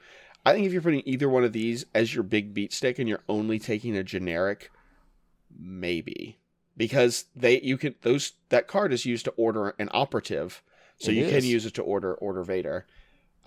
I 0.45 0.53
think 0.53 0.65
if 0.65 0.73
you're 0.73 0.81
putting 0.81 1.03
either 1.05 1.29
one 1.29 1.43
of 1.43 1.53
these 1.53 1.85
as 1.93 2.15
your 2.15 2.23
big 2.23 2.53
beat 2.53 2.73
stick 2.73 2.97
and 2.99 3.07
you're 3.07 3.23
only 3.29 3.59
taking 3.59 3.95
a 3.95 4.03
generic, 4.03 4.71
maybe 5.55 6.37
because 6.75 7.25
they 7.35 7.59
you 7.61 7.77
can 7.77 7.95
those 8.01 8.33
that 8.49 8.67
card 8.67 8.93
is 8.93 9.05
used 9.05 9.25
to 9.25 9.31
order 9.31 9.75
an 9.77 9.89
operative, 9.91 10.63
so 10.97 11.11
It 11.11 11.15
you 11.15 11.29
can 11.29 11.43
use 11.43 11.65
it 11.65 11.73
to 11.75 11.81
order 11.83 12.13
order 12.15 12.43
Vader. 12.43 12.85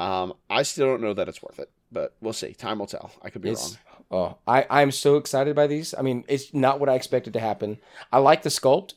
Um, 0.00 0.32
I 0.48 0.62
still 0.62 0.86
don't 0.86 1.02
know 1.02 1.12
that 1.14 1.28
it's 1.28 1.42
worth 1.42 1.58
it, 1.58 1.70
but 1.92 2.16
we'll 2.20 2.32
see. 2.32 2.54
Time 2.54 2.78
will 2.78 2.86
tell. 2.86 3.12
I 3.22 3.30
could 3.30 3.42
be 3.42 3.50
It's, 3.50 3.76
wrong. 4.10 4.32
oh, 4.32 4.38
I 4.46 4.66
I'm 4.70 4.90
so 4.90 5.16
excited 5.16 5.54
by 5.54 5.66
these. 5.66 5.94
I 5.96 6.02
mean, 6.02 6.24
it's 6.26 6.54
not 6.54 6.80
what 6.80 6.88
I 6.88 6.94
expected 6.94 7.34
to 7.34 7.40
happen. 7.40 7.78
I 8.10 8.18
like 8.18 8.42
the 8.42 8.48
sculpt. 8.48 8.94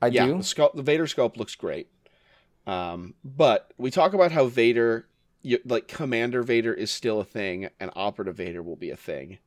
I 0.00 0.08
yeah, 0.08 0.26
do. 0.26 0.32
the 0.32 0.38
sculpt, 0.42 0.76
the 0.76 0.82
Vader 0.82 1.04
sculpt 1.06 1.36
looks 1.36 1.54
great. 1.54 1.88
Um, 2.66 3.14
but 3.22 3.72
we 3.76 3.90
talk 3.90 4.14
about 4.14 4.32
how 4.32 4.46
Vader, 4.46 5.06
you, 5.42 5.58
like 5.66 5.88
Commander 5.88 6.42
Vader, 6.42 6.72
is 6.72 6.90
still 6.90 7.20
a 7.20 7.24
thing, 7.24 7.68
and 7.78 7.90
Operative 7.94 8.36
Vader 8.36 8.62
will 8.62 8.76
be 8.76 8.90
a 8.90 8.96
thing. 8.96 9.38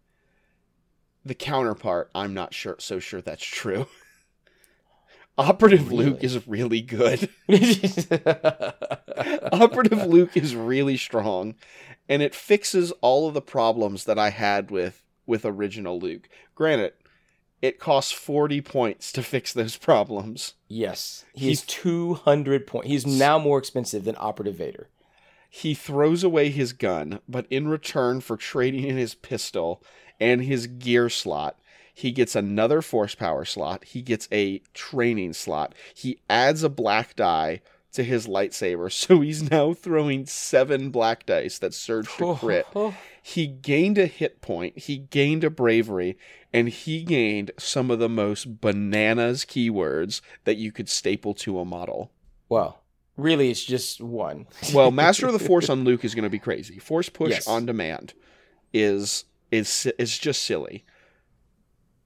The 1.26 1.34
counterpart, 1.36 2.10
I'm 2.16 2.34
not 2.36 2.54
sure, 2.54 2.76
so 2.80 3.00
sure 3.00 3.22
that's 3.22 3.44
true. 3.44 3.88
Operative 5.38 5.92
Luke 5.92 6.24
is 6.24 6.48
really 6.48 6.82
good. 6.82 7.30
Operative 9.52 10.06
Luke 10.06 10.36
is 10.36 10.56
really 10.56 10.98
strong, 10.98 11.56
and 12.10 12.22
it 12.22 12.34
fixes 12.34 12.92
all 13.02 13.28
of 13.28 13.34
the 13.34 13.42
problems 13.42 14.06
that 14.06 14.18
I 14.18 14.30
had 14.32 14.72
with 14.72 15.04
with 15.26 15.46
original 15.46 16.00
Luke. 16.00 16.30
Granted, 16.56 16.94
it 17.62 17.80
costs 17.80 18.12
40 18.12 18.62
points 18.62 19.12
to 19.12 19.22
fix 19.24 19.52
those 19.54 19.78
problems. 19.78 20.54
yes, 20.68 21.26
he's 21.34 21.62
two 21.64 22.16
hundred 22.16 22.66
point. 22.68 22.88
He's 22.88 23.06
now 23.06 23.38
more 23.38 23.60
expensive 23.60 24.06
than 24.06 24.16
Operative 24.18 24.56
Vader. 24.56 24.90
He 25.50 25.74
throws 25.74 26.24
away 26.24 26.50
his 26.50 26.74
gun, 26.74 27.20
but 27.28 27.48
in 27.50 27.68
return 27.68 28.22
for 28.22 28.38
trading 28.38 28.84
in 28.86 28.98
his 28.98 29.16
pistol 29.16 29.82
and 30.20 30.44
his 30.44 30.68
gear 30.68 31.10
slot, 31.10 31.58
he 31.98 32.12
gets 32.12 32.36
another 32.36 32.84
force 32.84 33.16
power 33.16 33.44
slot. 33.44 33.84
He 33.86 34.04
gets 34.04 34.28
a 34.32 34.60
training 34.76 35.34
slot. 35.34 35.74
He 35.96 36.20
adds 36.30 36.62
a 36.62 36.70
black 36.70 37.16
die 37.16 37.62
to 37.94 38.04
his 38.04 38.28
lightsaber, 38.28 38.92
so 38.92 39.22
he's 39.22 39.50
now 39.50 39.74
throwing 39.74 40.28
seven 40.28 40.92
black 40.92 41.26
dice 41.26 41.58
that 41.58 41.74
surge 41.74 42.08
to 42.18 42.26
oh, 42.26 42.36
crit. 42.36 42.68
Oh. 42.76 42.94
He 43.24 43.48
gained 43.48 43.98
a 43.98 44.06
hit 44.06 44.42
point, 44.42 44.78
he 44.78 45.00
gained 45.00 45.44
a 45.44 45.50
bravery, 45.50 46.20
and 46.54 46.70
he 46.70 47.02
gained 47.02 47.50
some 47.58 47.90
of 47.90 47.98
the 47.98 48.08
most 48.08 48.62
bananas 48.62 49.44
keywords 49.44 50.22
that 50.44 50.58
you 50.58 50.72
could 50.72 50.90
staple 50.90 51.34
to 51.34 51.58
a 51.58 51.66
model. 51.66 52.12
Well, 52.48 52.84
really, 53.16 53.50
it's 53.50 53.66
just 53.66 54.02
one. 54.02 54.46
Well, 54.72 54.92
Master 54.92 55.26
of 55.26 55.34
the 55.34 55.40
Force 55.40 55.68
on 55.68 55.84
Luke 55.84 56.06
is 56.06 56.14
going 56.14 56.26
to 56.26 56.30
be 56.30 56.38
crazy. 56.38 56.78
Force 56.78 57.10
push 57.10 57.32
Yes. 57.32 57.48
on 57.48 57.66
demand 57.66 58.14
is 58.72 59.26
is 59.50 59.92
is 59.98 60.16
just 60.20 60.44
silly. 60.44 60.86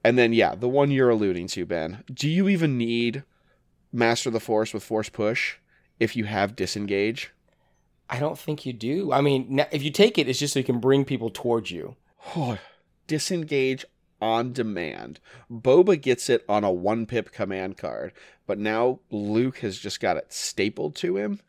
And 0.04 0.18
then 0.18 0.32
yeah, 0.32 0.54
the 0.54 0.68
one 0.68 0.90
you're 0.90 1.10
alluding 1.10 1.46
to, 1.48 1.66
Ben. 1.66 2.04
Do 2.12 2.28
you 2.28 2.48
even 2.48 2.76
need 2.76 3.24
Master 3.92 4.30
the 4.30 4.40
Force 4.40 4.74
with 4.74 4.82
Force 4.82 5.08
push 5.08 5.56
if 6.00 6.16
you 6.16 6.24
have 6.24 6.56
disengage? 6.56 7.30
I 8.10 8.18
don't 8.18 8.38
think 8.38 8.66
you 8.66 8.72
do. 8.72 9.12
I 9.12 9.20
mean, 9.20 9.64
if 9.70 9.82
you 9.82 9.90
take 9.90 10.18
it, 10.18 10.28
it's 10.28 10.38
just 10.38 10.54
so 10.54 10.60
you 10.60 10.64
can 10.64 10.80
bring 10.80 11.04
people 11.04 11.30
towards 11.30 11.70
you. 11.70 11.96
Oh, 12.36 12.58
disengage 13.06 13.84
on 14.20 14.52
demand. 14.52 15.18
Boba 15.50 16.00
gets 16.00 16.28
it 16.28 16.44
on 16.48 16.62
a 16.62 16.70
one 16.70 17.06
pip 17.06 17.32
command 17.32 17.76
card, 17.76 18.12
but 18.46 18.58
now 18.58 19.00
Luke 19.10 19.58
has 19.58 19.78
just 19.78 20.00
got 20.00 20.16
it 20.16 20.32
stapled 20.32 20.94
to 20.96 21.16
him. 21.16 21.40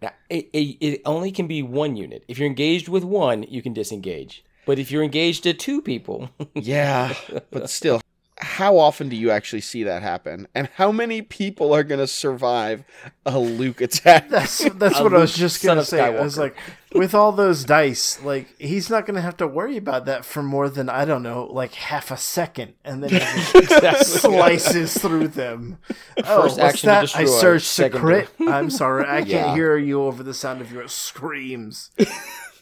Now, 0.00 0.12
it, 0.28 0.48
it, 0.52 0.76
it 0.80 1.02
only 1.04 1.32
can 1.32 1.46
be 1.46 1.62
one 1.62 1.96
unit. 1.96 2.24
If 2.28 2.38
you're 2.38 2.46
engaged 2.46 2.88
with 2.88 3.04
one, 3.04 3.44
you 3.44 3.62
can 3.62 3.72
disengage. 3.72 4.44
But 4.66 4.78
if 4.78 4.90
you're 4.90 5.02
engaged 5.02 5.42
to 5.44 5.54
two 5.54 5.82
people, 5.82 6.30
Yeah, 6.54 7.14
but 7.50 7.68
still, 7.70 8.00
how 8.38 8.76
often 8.78 9.08
do 9.08 9.14
you 9.16 9.30
actually 9.30 9.60
see 9.60 9.84
that 9.84 10.02
happen? 10.02 10.48
And 10.54 10.68
how 10.74 10.90
many 10.92 11.22
people 11.22 11.72
are 11.72 11.84
going 11.84 12.00
to 12.00 12.06
survive 12.06 12.82
a 13.26 13.38
Luke 13.38 13.80
attack? 13.86 14.28
That's 14.28 14.58
that's 14.74 14.98
A 14.98 15.02
what 15.04 15.14
I 15.14 15.18
was 15.18 15.34
just 15.36 15.62
gonna 15.64 15.80
of 15.82 15.86
say. 15.86 16.00
I 16.00 16.10
was 16.10 16.38
like, 16.38 16.56
with 16.92 17.14
all 17.14 17.30
those 17.32 17.64
dice, 17.64 18.20
like 18.22 18.48
he's 18.60 18.90
not 18.90 19.06
gonna 19.06 19.20
have 19.20 19.36
to 19.38 19.46
worry 19.46 19.76
about 19.76 20.06
that 20.06 20.24
for 20.24 20.42
more 20.42 20.68
than 20.68 20.88
I 20.88 21.04
don't 21.04 21.22
know, 21.22 21.44
like 21.50 21.74
half 21.74 22.10
a 22.10 22.16
second, 22.16 22.74
and 22.84 23.02
then 23.02 23.10
he 23.10 23.62
slices 24.04 24.96
through 24.98 25.28
them. 25.28 25.78
Oh, 26.24 26.42
First 26.42 26.58
what's 26.58 26.58
action 26.58 26.80
to 26.80 26.86
that? 26.86 27.16
I 27.16 27.22
destroy, 27.22 27.26
searched 27.40 27.66
to 27.66 27.72
second 27.74 28.00
to- 28.00 28.06
crit. 28.06 28.28
I'm 28.40 28.70
sorry, 28.70 29.06
I 29.08 29.22
can't 29.22 29.56
hear 29.56 29.76
you 29.76 30.02
over 30.02 30.22
the 30.22 30.34
sound 30.34 30.60
of 30.60 30.72
your 30.72 30.88
screams. 30.88 31.90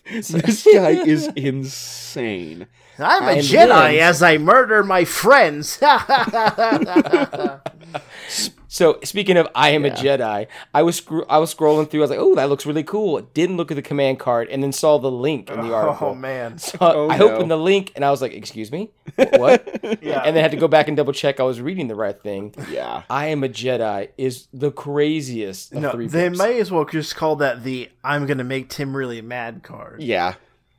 this 0.11 0.66
guy 0.72 0.90
is 0.90 1.28
insane. 1.36 2.66
I'm 2.98 3.24
a 3.24 3.32
And 3.32 3.40
Jedi 3.40 3.68
then- 3.68 3.98
as 4.01 4.22
I 4.22 4.38
murder 4.38 4.82
my 4.82 5.05
friends. 5.05 5.78
So 8.72 9.00
speaking 9.02 9.36
of, 9.36 9.48
I 9.52 9.70
am 9.70 9.84
a 9.84 9.90
Jedi. 9.90 10.46
I 10.72 10.82
was 10.84 10.94
scro- 10.94 11.26
I 11.28 11.38
was 11.38 11.52
scrolling 11.52 11.90
through. 11.90 12.02
I 12.02 12.04
was 12.04 12.10
like, 12.10 12.20
oh, 12.20 12.36
that 12.36 12.48
looks 12.48 12.64
really 12.64 12.84
cool. 12.84 13.20
Didn't 13.20 13.56
look 13.56 13.72
at 13.72 13.74
the 13.74 13.82
command 13.82 14.20
card, 14.20 14.48
and 14.48 14.62
then 14.62 14.70
saw 14.70 14.96
the 14.98 15.10
link 15.10 15.50
in 15.50 15.60
the 15.60 15.68
oh, 15.72 15.74
article. 15.74 16.08
oh 16.10 16.14
man, 16.14 16.56
So 16.58 16.78
Oh, 16.80 17.10
I 17.10 17.18
no. 17.18 17.30
opened 17.32 17.50
the 17.50 17.56
link, 17.56 17.90
and 17.96 18.04
I 18.04 18.12
was 18.12 18.22
like, 18.22 18.32
excuse 18.32 18.70
me, 18.70 18.90
what? 19.16 19.66
yeah. 20.00 20.22
and 20.24 20.36
then 20.36 20.42
had 20.44 20.52
to 20.52 20.56
go 20.56 20.68
back 20.68 20.86
and 20.86 20.96
double 20.96 21.12
check 21.12 21.40
I 21.40 21.42
was 21.42 21.60
reading 21.60 21.88
the 21.88 21.96
right 21.96 22.16
thing. 22.22 22.54
Yeah. 22.70 23.02
I 23.10 23.26
am 23.26 23.42
a 23.42 23.48
Jedi 23.48 24.10
is 24.16 24.46
the 24.52 24.70
craziest 24.70 25.72
of 25.72 25.82
no, 25.82 25.90
three 25.90 26.06
they 26.06 26.28
books. 26.28 26.38
may 26.38 26.60
as 26.60 26.70
well 26.70 26.84
just 26.84 27.16
call 27.16 27.34
that 27.36 27.64
the 27.64 27.90
"I'm 28.04 28.24
gonna 28.26 28.44
make 28.44 28.68
Tim 28.68 28.96
really 28.96 29.20
mad" 29.20 29.64
card. 29.64 30.00
Yeah. 30.00 30.34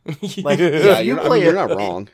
Like, 0.05 0.17
Yeah, 0.59 0.99
if 0.99 0.99
you 1.05 1.13
you're, 1.15 1.19
I 1.19 1.27
play 1.27 1.37
mean, 1.39 1.45
you're 1.45 1.53
not 1.67 1.75
wrong. 1.75 2.07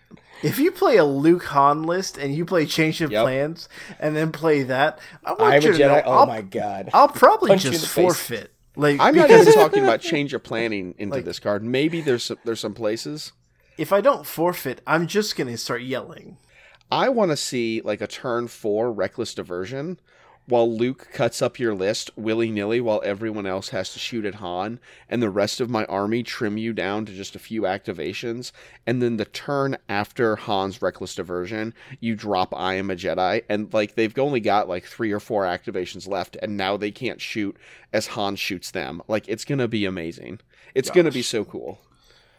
If 0.43 0.59
you 0.59 0.71
play 0.71 0.97
a 0.97 1.05
Luke 1.05 1.45
Han 1.45 1.83
list 1.83 2.17
and 2.17 2.33
you 2.35 2.45
play 2.45 2.65
Change 2.65 3.01
of 3.01 3.11
Yep. 3.11 3.23
Plans 3.23 3.69
and 3.99 4.15
then 4.15 4.31
play 4.31 4.63
that, 4.63 4.99
I 5.25 5.31
want 5.31 5.41
I 5.41 5.55
am 5.55 5.63
a 5.63 5.65
you 5.65 5.71
to 5.73 5.79
know, 5.79 6.01
Oh 6.05 6.11
I'll, 6.11 6.25
my 6.27 6.41
god. 6.41 6.89
I'll 6.93 7.07
probably 7.07 7.49
Punch 7.49 7.63
you 7.63 7.69
in 7.69 7.73
just 7.73 7.85
the 7.85 7.89
face. 7.89 8.03
forfeit. 8.03 8.53
Like 8.75 8.99
I'm 8.99 9.15
not 9.15 9.29
even 9.31 9.53
talking 9.53 9.83
about 9.83 10.01
change 10.11 10.33
of 10.33 10.43
planning 10.43 10.93
into 10.99 11.15
Like- 11.15 11.25
this 11.25 11.39
card. 11.39 11.63
Maybe 11.63 12.01
there's 12.01 12.23
some, 12.23 12.37
there's 12.45 12.59
some 12.59 12.73
places. 12.75 13.31
if 13.77 13.91
I 13.91 14.01
don't 14.01 14.25
forfeit, 14.25 14.81
I'm 14.85 15.07
just 15.07 15.35
gonna 15.35 15.57
start 15.57 15.81
yelling. 15.81 16.37
I 16.91 17.09
want 17.09 17.31
to 17.31 17.37
see 17.37 17.81
like 17.83 17.99
a 18.01 18.07
turn 18.07 18.47
four 18.47 18.91
reckless 18.93 19.33
diversion 19.33 19.99
while 20.47 20.71
Luke 20.73 21.09
cuts 21.11 21.41
up 21.41 21.59
your 21.59 21.75
list 21.75 22.09
willy 22.15 22.49
nilly 22.49 22.79
while 22.79 23.01
everyone 23.03 23.45
else 23.45 23.69
has 23.69 23.91
to 23.93 23.99
shoot 23.99 24.25
at 24.25 24.35
Han, 24.35 24.79
and 25.09 25.21
the 25.21 25.29
rest 25.29 25.59
of 25.59 25.69
my 25.69 25.83
army 25.85 26.23
trim 26.23 26.57
you 26.57 26.71
down 26.73 27.05
to 27.05 27.11
just 27.11 27.35
a 27.35 27.39
few 27.39 27.63
activations. 27.63 28.51
And 28.85 29.01
then 29.01 29.17
the 29.17 29.25
turn 29.25 29.77
after 29.89 30.37
Han's 30.37 30.81
reckless 30.81 31.15
diversion, 31.15 31.73
you 31.99 32.15
drop 32.15 32.53
I 32.55 32.75
am 32.75 32.89
a 32.89 32.95
Jedi, 32.95 33.43
and 33.49 33.73
like 33.73 33.95
they've 33.95 34.17
only 34.17 34.39
got 34.39 34.69
like 34.69 34.85
three 34.85 35.11
or 35.11 35.19
four 35.19 35.43
activations 35.43 36.07
left, 36.07 36.37
and 36.41 36.55
now 36.55 36.77
they 36.77 36.91
can't 36.91 37.19
shoot 37.21 37.57
as 37.91 38.07
Han 38.07 38.35
shoots 38.37 38.71
them. 38.71 39.01
Like 39.07 39.27
it's 39.27 39.45
gonna 39.45 39.67
be 39.67 39.85
amazing. 39.85 40.39
It's 40.73 40.89
gonna 40.89 41.11
be 41.11 41.21
so 41.23 41.43
cool. 41.43 41.81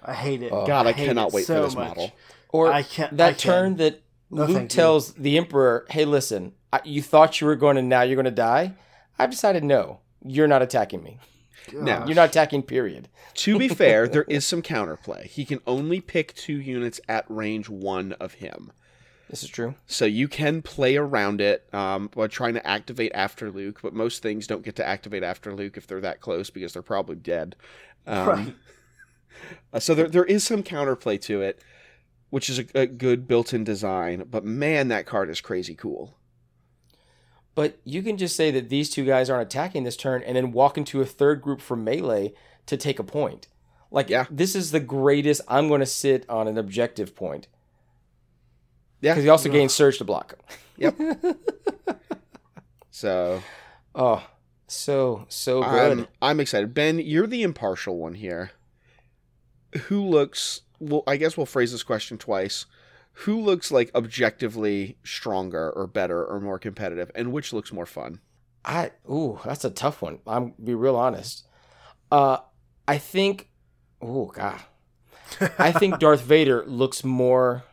I 0.03 0.15
hate 0.15 0.43
it. 0.43 0.51
God, 0.51 0.87
I 0.87 0.93
hate 0.93 1.07
cannot 1.09 1.29
it 1.29 1.35
wait 1.35 1.47
for 1.47 1.61
this 1.61 1.75
much. 1.75 1.89
model. 1.89 2.13
Or 2.51 2.73
I 2.73 2.83
can't- 2.83 3.17
that 3.19 3.29
I 3.29 3.33
can. 3.35 3.39
turn 3.39 3.77
that 3.77 4.01
No, 4.31 4.45
Luke 4.45 4.57
thank 4.57 4.72
you. 4.72 4.76
tells 4.76 5.14
the 5.14 5.37
Emperor, 5.39 5.87
"Hey, 5.91 6.05
listen, 6.05 6.53
I, 6.72 6.81
you 6.85 7.03
thought 7.03 7.41
you 7.41 7.47
were 7.47 7.57
going 7.57 7.76
to 7.76 7.83
now 7.83 8.03
you're 8.03 8.16
going 8.16 8.24
to 8.24 8.31
die." 8.31 8.74
I've 9.18 9.31
decided 9.31 9.64
no. 9.64 10.01
You're 10.24 10.47
not 10.49 10.62
attacking 10.62 11.03
me. 11.03 11.18
No, 11.72 12.05
You're 12.07 12.14
not 12.16 12.31
attacking. 12.31 12.62
Period. 12.62 13.09
to 13.35 13.59
be 13.59 13.68
fair, 13.68 14.09
there 14.09 14.22
is 14.24 14.47
some 14.47 14.62
counterplay. 14.62 15.26
He 15.26 15.45
can 15.45 15.61
only 15.66 16.01
pick 16.01 16.35
two 16.35 16.59
units 16.61 17.01
at 17.09 17.24
range 17.29 17.68
one 17.68 18.12
of 18.14 18.35
him. 18.35 18.72
This 19.29 19.43
is 19.43 19.51
true. 19.51 19.74
So 19.87 20.07
you 20.07 20.29
can 20.29 20.62
play 20.62 20.97
around 20.97 21.41
it 21.43 21.68
um, 21.74 22.09
while 22.14 22.29
trying 22.29 22.55
to 22.55 22.66
activate 22.66 23.12
after 23.14 23.51
Luke, 23.51 23.81
but 23.83 23.93
most 23.93 24.22
things 24.22 24.47
don't 24.47 24.64
get 24.64 24.76
to 24.76 24.87
activate 24.87 25.22
after 25.22 25.53
Luke 25.55 25.76
if 25.76 25.87
they're 25.87 26.01
that 26.01 26.20
close 26.20 26.49
because 26.49 26.72
they're 26.72 26.83
probably 26.83 27.16
dead. 27.16 27.55
Um, 28.07 28.26
Right. 28.26 28.55
uh, 29.74 29.81
so 29.81 29.95
there, 29.95 30.09
there 30.09 30.24
is 30.24 30.45
some 30.45 30.62
counterplay 30.62 31.20
to 31.22 31.43
it, 31.43 31.62
which 32.31 32.49
is 32.51 32.59
a, 32.59 32.66
a 32.74 32.87
good 32.87 33.26
built-in 33.29 33.64
design. 33.64 34.24
But 34.31 34.45
man, 34.45 34.89
that 34.89 35.07
card 35.07 35.31
is 35.31 35.41
crazy 35.41 35.74
cool. 35.74 36.14
But 37.55 37.79
you 37.85 38.03
can 38.03 38.16
just 38.16 38.37
say 38.37 38.51
that 38.53 38.68
these 38.68 38.89
two 38.91 39.05
guys 39.05 39.29
aren't 39.29 39.49
attacking 39.49 39.83
this 39.85 39.97
turn 39.97 40.22
and 40.22 40.37
then 40.37 40.53
walk 40.53 40.79
into 40.79 41.01
a 41.01 41.07
third 41.07 41.43
group 41.43 41.61
for 41.61 41.76
melee 41.76 42.33
to 42.66 42.76
take 42.76 42.99
a 42.99 43.05
point. 43.05 43.49
Like, 43.91 44.09
Yeah. 44.09 44.26
this 44.31 44.55
is 44.55 44.70
the 44.70 44.81
greatest. 44.81 45.41
I'm 45.49 45.66
going 45.68 45.81
to 45.81 45.87
sit 45.87 46.24
on 46.29 46.47
an 46.47 46.57
objective 46.59 47.16
point. 47.16 47.49
Yeah. 49.01 49.12
Because 49.14 49.24
he 49.24 49.31
also 49.31 49.49
gains 49.49 49.72
surge 49.74 49.99
to 49.99 50.05
block. 50.05 50.39
Yep. 50.76 50.97
so 52.91 53.43
Oh, 53.95 54.24
so, 54.68 55.24
so 55.29 55.62
good. 55.62 55.99
I'm, 55.99 56.07
I'm 56.20 56.41
excited. 56.41 56.74
Ben, 56.74 56.99
you're 56.99 57.26
the 57.26 57.43
impartial 57.43 57.97
one 57.97 58.14
here. 58.14 58.51
Who 59.87 60.05
looks? 60.05 60.61
Well, 60.81 61.03
I 61.07 61.16
guess 61.16 61.37
we'll 61.37 61.47
phrase 61.47 61.72
this 61.72 61.83
question 61.83 62.18
twice. 62.18 62.66
Who 63.24 63.41
looks 63.41 63.72
like 63.72 63.91
objectively 63.95 64.97
stronger 65.03 65.70
or 65.70 65.87
better 65.87 66.24
or 66.24 66.41
more 66.41 66.59
competitive, 66.59 67.11
and 67.14 67.33
which 67.33 67.53
looks 67.53 67.72
more 67.72 67.87
fun? 67.87 68.20
I 68.64 68.93
ooh, 69.11 69.41
that's 69.45 69.64
a 69.64 69.70
tough 69.70 70.03
one. 70.03 70.20
I'm 70.26 70.55
be 70.62 70.74
real 70.74 70.97
honest. 70.97 71.47
Uh 72.12 72.39
I 72.87 72.99
think 72.99 73.51
oh 74.01 74.26
god. 74.26 74.61
I 75.59 75.72
think 75.72 75.99
Darth 76.01 76.22
Vader 76.22 76.64
looks 76.66 77.03
more 77.03 77.64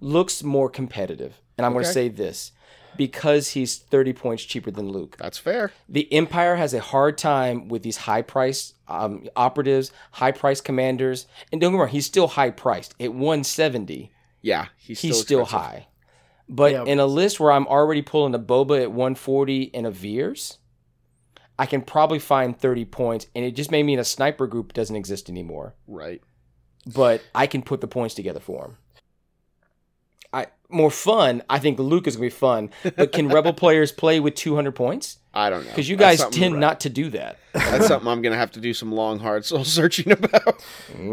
looks 0.00 0.42
more 0.42 0.70
competitive. 0.70 1.40
And 1.56 1.66
I'm 1.66 1.72
going 1.72 1.84
to 1.84 1.92
say 1.92 2.08
this 2.08 2.52
because 2.96 3.50
he's 3.50 3.76
30 3.76 4.14
points 4.14 4.44
cheaper 4.44 4.70
than 4.70 4.88
Luke. 4.88 5.16
That's 5.18 5.38
fair. 5.38 5.72
The 5.88 6.10
Empire 6.12 6.56
has 6.56 6.72
a 6.72 6.80
hard 6.80 7.18
time 7.18 7.68
with 7.68 7.82
these 7.82 7.98
high 7.98 8.22
price 8.22 8.74
um, 8.90 9.28
operatives, 9.36 9.92
high 10.12 10.32
price 10.32 10.60
commanders. 10.60 11.26
And 11.52 11.60
don't 11.60 11.70
get 11.72 11.76
me 11.76 11.80
wrong, 11.80 11.88
he's 11.90 12.06
still 12.06 12.26
high 12.28 12.50
priced. 12.50 12.94
At 13.00 13.12
170, 13.14 14.10
Yeah, 14.42 14.66
he's 14.76 14.98
still 14.98 15.08
he's 15.08 15.20
still 15.20 15.40
expensive. 15.42 15.66
high. 15.68 15.86
But 16.48 16.72
Yeah. 16.72 16.84
in 16.84 16.98
a 16.98 17.06
list 17.06 17.38
where 17.40 17.52
I'm 17.52 17.66
already 17.68 18.02
pulling 18.02 18.34
a 18.34 18.38
Boba 18.38 18.82
at 18.82 18.90
140 18.92 19.70
and 19.72 19.86
a 19.86 19.90
Veers, 19.90 20.58
I 21.58 21.66
can 21.66 21.82
probably 21.82 22.18
find 22.18 22.58
30 22.58 22.84
points. 22.86 23.26
And 23.36 23.44
it 23.44 23.52
just 23.52 23.70
may 23.70 23.82
mean 23.82 23.98
a 23.98 24.04
sniper 24.04 24.46
group 24.46 24.72
doesn't 24.72 24.96
exist 24.96 25.28
anymore. 25.28 25.74
Right. 25.86 26.20
But 26.86 27.22
I 27.34 27.46
can 27.46 27.62
put 27.62 27.80
the 27.82 27.86
points 27.86 28.14
together 28.14 28.40
for 28.40 28.64
him. 28.64 28.76
I 30.32 30.46
more 30.68 30.90
fun. 30.90 31.42
I 31.50 31.58
think 31.58 31.78
Luke 31.78 32.06
is 32.06 32.16
gonna 32.16 32.26
be 32.26 32.30
fun. 32.30 32.70
But 32.96 33.12
can 33.12 33.28
Rebel 33.36 33.52
players 33.52 33.90
play 33.92 34.20
with 34.20 34.34
200 34.36 34.72
points? 34.72 35.18
I 35.34 35.50
don't 35.50 35.64
know 35.64 35.70
Because 35.70 35.88
you 35.88 35.96
guys 35.96 36.18
something- 36.20 36.40
tend 36.40 36.60
not 36.60 36.80
to 36.80 36.88
do 36.90 37.10
that. 37.10 37.38
That's 37.52 37.86
something 37.88 38.08
I'm 38.08 38.22
gonna 38.22 38.36
have 38.36 38.52
to 38.52 38.60
do 38.60 38.72
some 38.74 38.92
long, 38.92 39.18
hard 39.18 39.44
soul 39.44 39.64
searching 39.78 40.12
about. 40.12 40.60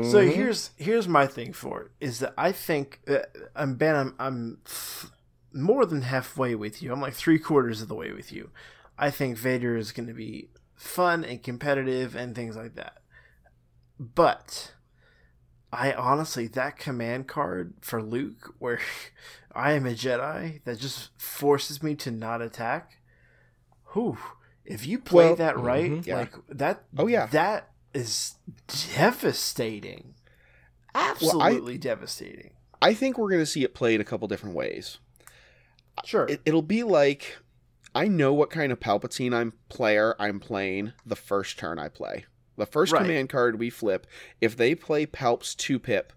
So 0.03 0.21
here's 0.21 0.71
here's 0.77 1.07
my 1.07 1.25
thing 1.27 1.53
for 1.53 1.81
it 1.83 1.91
is 1.99 2.19
that 2.19 2.33
I 2.37 2.51
think 2.51 2.99
uh, 3.07 3.19
I'm 3.55 3.75
Ben. 3.75 3.95
I'm 3.95 4.15
I'm 4.19 4.57
f- 4.65 5.11
more 5.53 5.85
than 5.87 6.03
halfway 6.03 6.53
with 6.55 6.83
you. 6.83 6.91
I'm 6.93 7.01
like 7.01 7.13
three 7.15 7.39
quarters 7.39 7.81
of 7.81 7.87
the 7.87 7.95
way 7.95 8.11
with 8.11 8.31
you. 8.31 8.51
I 8.99 9.09
think 9.11 9.37
Vader 9.37 9.75
is 9.77 9.91
going 9.91 10.07
to 10.07 10.13
be 10.13 10.49
fun 10.75 11.23
and 11.23 11.41
competitive 11.41 12.15
and 12.15 12.35
things 12.35 12.55
like 12.55 12.75
that. 12.75 12.97
But 13.99 14.73
I 15.71 15.91
honestly 15.93 16.47
that 16.47 16.77
command 16.77 17.27
card 17.27 17.73
for 17.81 18.01
Luke 18.01 18.55
where 18.59 18.79
I 19.53 19.73
am 19.73 19.85
a 19.85 19.91
Jedi 19.91 20.63
that 20.63 20.79
just 20.79 21.09
forces 21.19 21.83
me 21.83 21.95
to 21.95 22.11
not 22.11 22.41
attack. 22.41 22.99
Whew. 23.93 24.17
If 24.65 24.85
you 24.85 24.99
play 24.99 25.27
Well, 25.27 25.35
that 25.37 25.57
right, 25.57 25.91
mm-hmm. 25.91 26.09
yeah. 26.09 26.15
like 26.17 26.33
that 26.49 26.83
Oh, 26.97 27.07
yeah. 27.07 27.27
that 27.27 27.71
is 27.93 28.35
devastating. 28.95 30.13
Absolutely 30.93 31.77
devastating. 31.77 32.51
I 32.81 32.93
think 32.93 33.17
we're 33.17 33.31
gonna 33.31 33.45
see 33.45 33.63
it 33.63 33.73
played 33.73 34.01
a 34.01 34.05
couple 34.05 34.27
different 34.27 34.55
ways. 34.55 34.99
Sure. 36.05 36.25
It, 36.27 36.41
it'll 36.45 36.61
be 36.61 36.83
like 36.83 37.37
I 37.95 38.07
know 38.07 38.33
what 38.33 38.49
kind 38.49 38.71
of 38.71 38.79
Palpatine 38.79 39.33
I'm 39.33 39.53
player 39.69 40.15
I'm 40.19 40.39
playing 40.39 40.93
the 41.05 41.15
first 41.15 41.57
turn 41.57 41.79
I 41.79 41.89
play. 41.89 42.25
The 42.57 42.65
first 42.65 42.91
Right. 42.91 43.01
command 43.03 43.29
card 43.29 43.59
we 43.59 43.69
flip, 43.69 44.07
if 44.41 44.57
they 44.57 44.73
play 44.75 45.05
Palps 45.05 45.55
two 45.55 45.79
pip, 45.79 46.11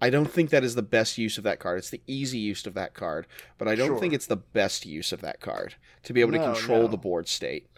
I 0.00 0.10
don't 0.10 0.30
think 0.30 0.50
that 0.50 0.62
is 0.64 0.74
the 0.74 0.82
best 0.82 1.16
use 1.16 1.38
of 1.38 1.44
that 1.44 1.58
card. 1.58 1.78
It's 1.78 1.90
the 1.90 2.02
easy 2.06 2.38
use 2.38 2.66
of 2.66 2.74
that 2.74 2.92
card, 2.92 3.26
but 3.56 3.66
I 3.66 3.74
don't 3.74 3.88
Sure. 3.88 3.98
think 3.98 4.12
it's 4.12 4.26
the 4.26 4.36
best 4.36 4.84
use 4.84 5.10
of 5.10 5.22
that 5.22 5.40
card 5.40 5.76
to 6.02 6.12
be 6.12 6.20
able 6.20 6.32
to 6.32 6.38
control 6.38 6.82
no. 6.82 6.88
the 6.88 6.98
board 6.98 7.28
state. 7.28 7.68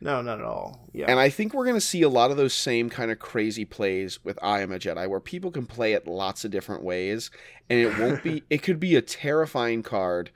no, 0.00 0.20
not 0.20 0.40
at 0.40 0.44
all. 0.44 0.88
Yeah. 0.92 1.06
And 1.08 1.20
I 1.20 1.28
think 1.30 1.54
we're 1.54 1.64
going 1.64 1.76
to 1.76 1.80
see 1.80 2.02
a 2.02 2.08
lot 2.08 2.32
of 2.32 2.36
those 2.36 2.52
same 2.52 2.90
kind 2.90 3.12
of 3.12 3.20
crazy 3.20 3.64
plays 3.64 4.22
with 4.24 4.36
I 4.42 4.60
Am 4.60 4.72
a 4.72 4.78
Jedi, 4.80 5.08
where 5.08 5.20
people 5.20 5.52
can 5.52 5.64
play 5.64 5.92
it 5.92 6.08
lots 6.08 6.44
of 6.44 6.50
different 6.50 6.82
ways, 6.82 7.30
and 7.70 7.78
it 7.78 7.96
won't 7.96 8.20
be. 8.22 8.42
it 8.50 8.62
could 8.64 8.80
be 8.80 8.96
a 8.96 9.02
terrifying 9.02 9.84
card 9.84 10.30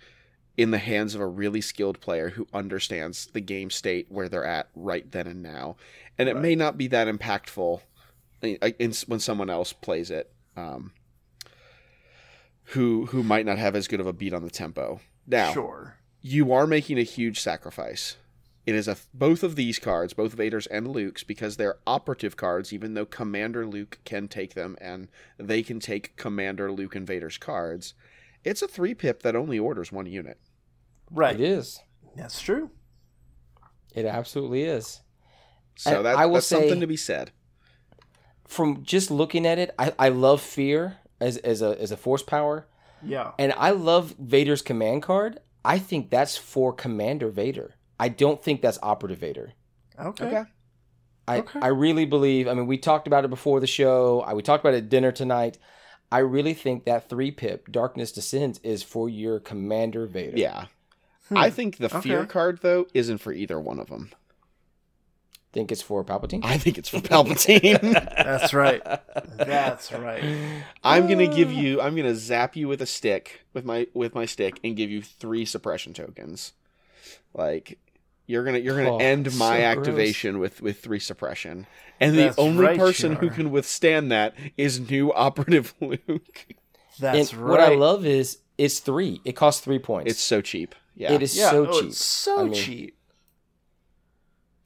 in 0.57 0.71
the 0.71 0.79
hands 0.79 1.15
of 1.15 1.21
a 1.21 1.27
really 1.27 1.61
skilled 1.61 2.01
player 2.01 2.31
who 2.31 2.47
understands 2.53 3.27
the 3.27 3.41
game 3.41 3.71
state 3.71 4.07
where 4.09 4.29
they're 4.29 4.45
at 4.45 4.69
right 4.75 5.11
then 5.13 5.27
and 5.27 5.43
now, 5.43 5.77
and 6.19 6.29
it 6.29 6.37
may 6.37 6.55
not 6.55 6.79
be 6.79 6.87
that 6.89 7.09
impactful 7.09 7.81
in, 8.43 8.57
in, 8.79 8.93
when 9.07 9.21
someone 9.21 9.51
else 9.51 9.73
plays 9.73 10.11
it. 10.11 10.33
Um, 10.57 10.93
who 12.71 13.07
who 13.07 13.23
might 13.23 13.47
not 13.47 13.59
have 13.59 13.77
as 13.77 13.87
good 13.87 14.01
of 14.01 14.07
a 14.07 14.13
beat 14.13 14.33
on 14.33 14.43
the 14.43 14.51
tempo. 14.51 15.01
Now, 15.27 15.53
sure. 15.53 15.97
you 16.21 16.53
are 16.53 16.67
making 16.67 16.99
a 16.99 17.03
huge 17.03 17.41
sacrifice. 17.41 18.17
It 18.65 18.75
is 18.75 18.89
a 18.89 18.97
both 19.15 19.45
of 19.45 19.55
these 19.55 19.79
cards, 19.79 20.13
both 20.13 20.33
Vader's 20.33 20.67
and 20.67 20.89
Luke's, 20.89 21.23
because 21.23 21.57
they're 21.57 21.79
operative 21.87 22.37
cards. 22.37 22.73
Even 22.73 22.95
though 22.95 23.07
Commander 23.07 23.67
Luke 23.67 23.99
can 24.05 24.27
take 24.27 24.55
them, 24.55 24.77
and 24.81 25.09
they 25.39 25.63
can 25.63 25.79
take 25.79 26.17
Commander 26.17 26.73
Luke 26.73 26.97
and 26.97 27.07
Vader's 27.07 27.39
cards, 27.39 27.95
it's 28.45 28.63
a 28.63 28.69
three 28.69 28.95
pip 28.95 29.23
that 29.23 29.37
only 29.37 29.59
orders 29.59 29.93
one 29.93 30.07
unit. 30.07 30.39
Right. 31.11 31.35
It 31.35 31.41
is. 31.41 31.81
That's 32.17 32.41
true. 32.41 32.71
It 33.95 34.05
absolutely 34.07 34.63
is. 34.63 35.01
So 35.77 36.03
that, 36.03 36.17
I 36.17 36.27
will 36.27 36.35
that's 36.35 36.47
say- 36.47 36.61
something 36.61 36.81
to 36.81 36.87
be 36.87 36.97
said. 36.97 37.31
From 38.47 38.85
just 38.85 39.11
looking 39.11 39.45
at 39.45 39.59
it, 39.59 39.75
I, 39.79 39.93
I 39.99 40.09
love 40.11 40.41
fear 40.41 40.99
as, 41.21 41.37
as 41.39 41.63
a 41.63 41.81
as 41.81 41.91
a 41.91 41.97
force 41.97 42.23
power. 42.23 42.69
Yeah. 43.03 43.33
And 43.39 43.53
I 43.57 43.71
love 43.71 44.15
Vader's 44.21 44.63
command 44.63 45.03
card. 45.03 45.41
I 45.65 45.79
think 45.81 46.11
that's 46.11 46.37
for 46.37 46.73
Commander 46.73 47.29
Vader. 47.31 47.75
I 47.99 48.09
don't 48.09 48.41
think 48.43 48.63
that's 48.63 48.79
Operative 48.83 49.19
Vader. 49.19 49.53
Okay. 49.99 50.27
Okay. 50.27 50.45
I, 51.27 51.39
Okay. 51.39 51.59
I 51.61 51.69
really 51.69 52.05
believe, 52.05 52.47
I 52.47 52.55
mean, 52.55 52.69
we 52.69 52.79
talked 52.79 53.09
about 53.09 53.25
it 53.25 53.31
before 53.31 53.59
the 53.59 53.67
show. 53.67 54.21
I, 54.21 54.35
we 54.35 54.43
talked 54.43 54.63
about 54.63 54.75
it 54.75 54.85
at 54.85 54.89
dinner 54.89 55.11
tonight. 55.11 55.59
I 56.13 56.19
really 56.19 56.55
think 56.55 56.85
that 56.85 57.09
three 57.09 57.33
pip, 57.33 57.73
Darkness 57.73 58.13
Descends, 58.13 58.61
is 58.61 58.85
for 58.85 59.09
your 59.09 59.41
Commander 59.41 60.07
Vader. 60.07 60.39
Yeah. 60.39 60.67
Hmm. 61.29 61.37
I 61.37 61.51
think 61.51 61.79
the 61.79 61.89
fear 61.89 62.21
Okay. 62.21 62.29
card 62.29 62.59
though 62.63 62.87
isn't 62.95 63.19
for 63.19 63.33
either 63.33 63.59
one 63.59 63.81
of 63.81 63.89
them. 63.89 64.11
Think 65.53 65.73
it's 65.73 65.81
for 65.83 66.05
Palpatine? 66.05 66.41
I 66.45 66.59
think 66.59 66.77
it's 66.77 66.89
for 66.91 66.99
Palpatine. 66.99 67.81
That's 68.17 68.53
right. 68.53 68.83
That's 69.39 69.91
right. 69.91 70.23
I'm 70.85 71.07
gonna 71.09 71.27
give 71.35 71.51
you. 71.51 71.81
I'm 71.81 71.97
gonna 71.97 72.15
zap 72.15 72.57
you 72.57 72.69
with 72.69 72.83
a 72.83 72.87
stick 72.87 73.41
with 73.55 73.65
my 73.65 73.87
with 73.95 74.15
my 74.15 74.27
stick 74.27 74.61
and 74.63 74.77
give 74.77 74.91
you 74.91 75.01
three 75.03 75.45
suppression 75.47 75.95
tokens. 75.95 76.53
Like 77.33 77.79
you're 78.27 78.45
gonna 78.45 78.59
you're 78.59 78.77
gonna 78.77 78.97
Oh, 78.97 78.99
end 78.99 79.33
so 79.33 79.39
my 79.39 79.57
gross. 79.61 79.79
activation 79.79 80.39
with 80.41 80.61
with 80.61 80.81
three 80.81 81.01
suppression, 81.01 81.67
and 82.01 82.19
That's 82.19 82.37
the 82.37 82.43
only 82.43 82.65
right, 82.67 82.79
person 82.79 83.17
who 83.17 83.31
can 83.31 83.51
withstand 83.51 84.13
that 84.13 84.35
is 84.59 84.79
new 84.91 85.11
operative 85.13 85.75
Luke. 85.81 86.47
That's 87.01 87.33
and 87.33 87.41
right. 87.41 87.51
what 87.51 87.61
I 87.61 87.75
love 87.75 88.05
is 88.05 88.39
it's 88.59 88.79
three. 88.81 89.23
It 89.25 89.33
costs 89.37 89.65
three 89.65 89.79
points. 89.79 90.11
It's 90.11 90.21
so 90.21 90.43
cheap. 90.43 90.75
Yeah, 90.97 91.13
It 91.13 91.23
is 91.23 91.37
yeah, 91.37 91.51
so 91.51 91.67
oh, 91.69 91.81
cheap. 91.83 91.93
So 91.93 92.41
I 92.41 92.45
mean- 92.45 92.55
cheap. 92.55 92.93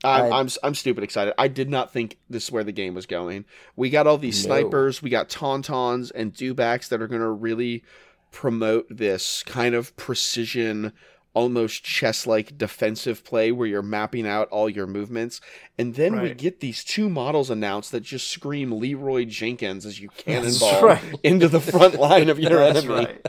I'm, 0.03 0.33
I'm 0.33 0.49
I'm 0.63 0.75
stupid 0.75 1.05
excited. 1.05 1.35
I 1.37 1.49
did 1.49 1.69
not 1.69 1.93
think 1.93 2.17
this 2.31 2.45
is 2.45 2.51
where 2.53 2.65
the 2.65 2.73
game 2.73 2.95
was 2.95 3.05
going. 3.05 3.45
We 3.77 3.91
got 3.91 4.07
all 4.07 4.17
these 4.17 4.47
No. 4.47 4.55
snipers, 4.55 5.03
we 5.03 5.11
got 5.11 5.29
tauntauns 5.29 6.11
and 6.15 6.33
dewbacks 6.33 6.89
that 6.89 7.03
are 7.03 7.07
going 7.07 7.21
to 7.21 7.29
really 7.29 7.85
promote 8.33 8.87
this 8.89 9.43
kind 9.43 9.75
of 9.75 9.95
precision 9.97 10.95
almost 11.33 11.85
chess 11.85 12.27
like 12.27 12.59
defensive 12.59 13.25
play 13.25 13.53
where 13.53 13.69
you're 13.69 13.83
mapping 13.83 14.27
out 14.27 14.49
all 14.49 14.69
your 14.69 14.87
movements. 14.87 15.41
And 15.79 15.95
then 15.95 16.21
we 16.21 16.35
get 16.35 16.61
these 16.61 16.83
two 16.83 17.09
models 17.09 17.51
announced 17.51 17.93
that 17.93 18.01
just 18.01 18.29
scream 18.29 18.73
Leroy 18.81 19.25
Jenkins 19.27 19.87
as 19.87 20.01
you 20.01 20.09
cannonball 20.09 20.83
right. 20.87 21.03
into 21.23 21.49
the 21.49 21.61
front 21.61 21.95
line 21.95 22.29
of 22.29 22.39
your 22.39 22.59
That's 22.59 22.85
enemy. 22.85 22.95
right. 23.07 23.27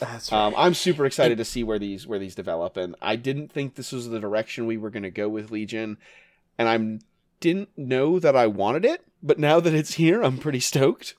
That's 0.00 0.32
right. 0.32 0.46
Um, 0.46 0.54
I'm 0.56 0.74
super 0.74 1.06
excited 1.06 1.38
to 1.38 1.44
see 1.44 1.62
where 1.62 1.78
these 1.78 2.06
where 2.06 2.18
these 2.18 2.34
develop, 2.34 2.76
and 2.76 2.96
I 3.00 3.16
didn't 3.16 3.52
think 3.52 3.76
this 3.76 3.92
was 3.92 4.08
the 4.08 4.18
direction 4.20 4.66
we 4.66 4.76
were 4.76 4.90
going 4.90 5.04
to 5.04 5.10
go 5.10 5.28
with 5.28 5.50
Legion, 5.50 5.96
and 6.58 6.68
I'm 6.68 7.00
didn't 7.40 7.68
know 7.76 8.18
that 8.18 8.34
I 8.34 8.46
wanted 8.46 8.84
it, 8.84 9.04
but 9.22 9.38
now 9.38 9.60
that 9.60 9.74
it's 9.74 9.94
here, 9.94 10.22
I'm 10.22 10.38
pretty 10.38 10.60
stoked. 10.60 11.14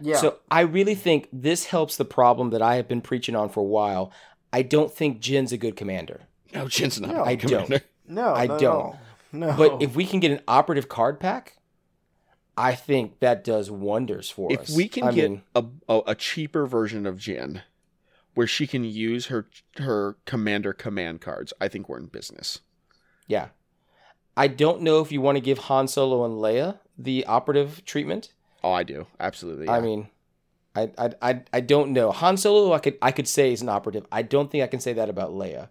yeah. 0.00 0.16
So 0.16 0.38
I 0.50 0.60
really 0.62 0.94
think 0.94 1.28
this 1.32 1.66
helps 1.66 1.96
the 1.96 2.04
problem 2.04 2.50
that 2.50 2.60
I 2.62 2.74
have 2.76 2.88
been 2.88 3.00
preaching 3.00 3.36
on 3.36 3.48
for 3.50 3.60
a 3.60 3.64
while. 3.64 4.12
I 4.52 4.62
don't 4.62 4.92
think 4.92 5.20
Jyn's 5.20 5.52
a 5.52 5.56
good 5.58 5.76
commander. 5.76 6.22
No, 6.52 6.64
Jyn's 6.66 7.00
not. 7.00 7.10
No, 7.12 7.22
a 7.22 7.26
I 7.26 7.36
commander. 7.36 7.80
no, 8.06 8.34
I 8.34 8.46
no, 8.46 8.58
don't. 8.58 8.96
No. 9.32 9.54
But 9.56 9.82
if 9.82 9.94
we 9.94 10.04
can 10.06 10.18
get 10.20 10.32
an 10.32 10.40
operative 10.48 10.88
card 10.88 11.20
pack, 11.20 11.56
I 12.56 12.74
think 12.74 13.20
that 13.20 13.44
does 13.44 13.70
wonders 13.70 14.28
for 14.30 14.52
If 14.52 14.60
us. 14.60 14.70
If 14.70 14.76
we 14.76 14.88
can 14.88 15.04
I 15.04 15.12
get 15.12 15.30
mean, 15.30 15.42
a, 15.54 15.64
a 15.88 15.98
a 16.08 16.14
cheaper 16.16 16.66
version 16.66 17.06
of 17.06 17.16
Jyn, 17.16 17.62
where 18.34 18.48
she 18.48 18.66
can 18.66 18.82
use 18.84 19.26
her 19.26 19.46
her 19.76 20.16
commander 20.26 20.72
command 20.72 21.20
cards, 21.20 21.52
I 21.60 21.68
think 21.68 21.88
we're 21.88 21.98
in 21.98 22.06
business. 22.06 22.60
yeah. 23.28 23.48
I 24.36 24.46
don't 24.46 24.80
know 24.80 25.00
if 25.00 25.12
you 25.12 25.20
want 25.20 25.36
to 25.36 25.40
give 25.40 25.58
Han 25.58 25.86
Solo 25.88 26.24
and 26.24 26.34
Leia 26.34 26.78
the 26.96 27.26
operative 27.26 27.84
treatment. 27.84 28.32
Oh, 28.62 28.72
I 28.72 28.84
do 28.84 29.06
absolutely. 29.18 29.68
I 29.68 29.80
mean, 29.80 30.08
I, 30.74 30.90
I 30.98 31.10
I 31.22 31.42
I 31.52 31.60
don't 31.60 31.92
know. 31.92 32.10
Han 32.12 32.36
Solo, 32.36 32.72
I 32.72 32.78
could 32.78 32.96
I 33.02 33.12
could 33.12 33.28
say 33.28 33.52
is 33.52 33.62
an 33.62 33.68
operative. 33.68 34.06
I 34.12 34.22
don't 34.22 34.50
think 34.50 34.62
I 34.64 34.66
can 34.66 34.80
say 34.80 34.92
that 34.92 35.08
about 35.08 35.30
Leia. 35.30 35.68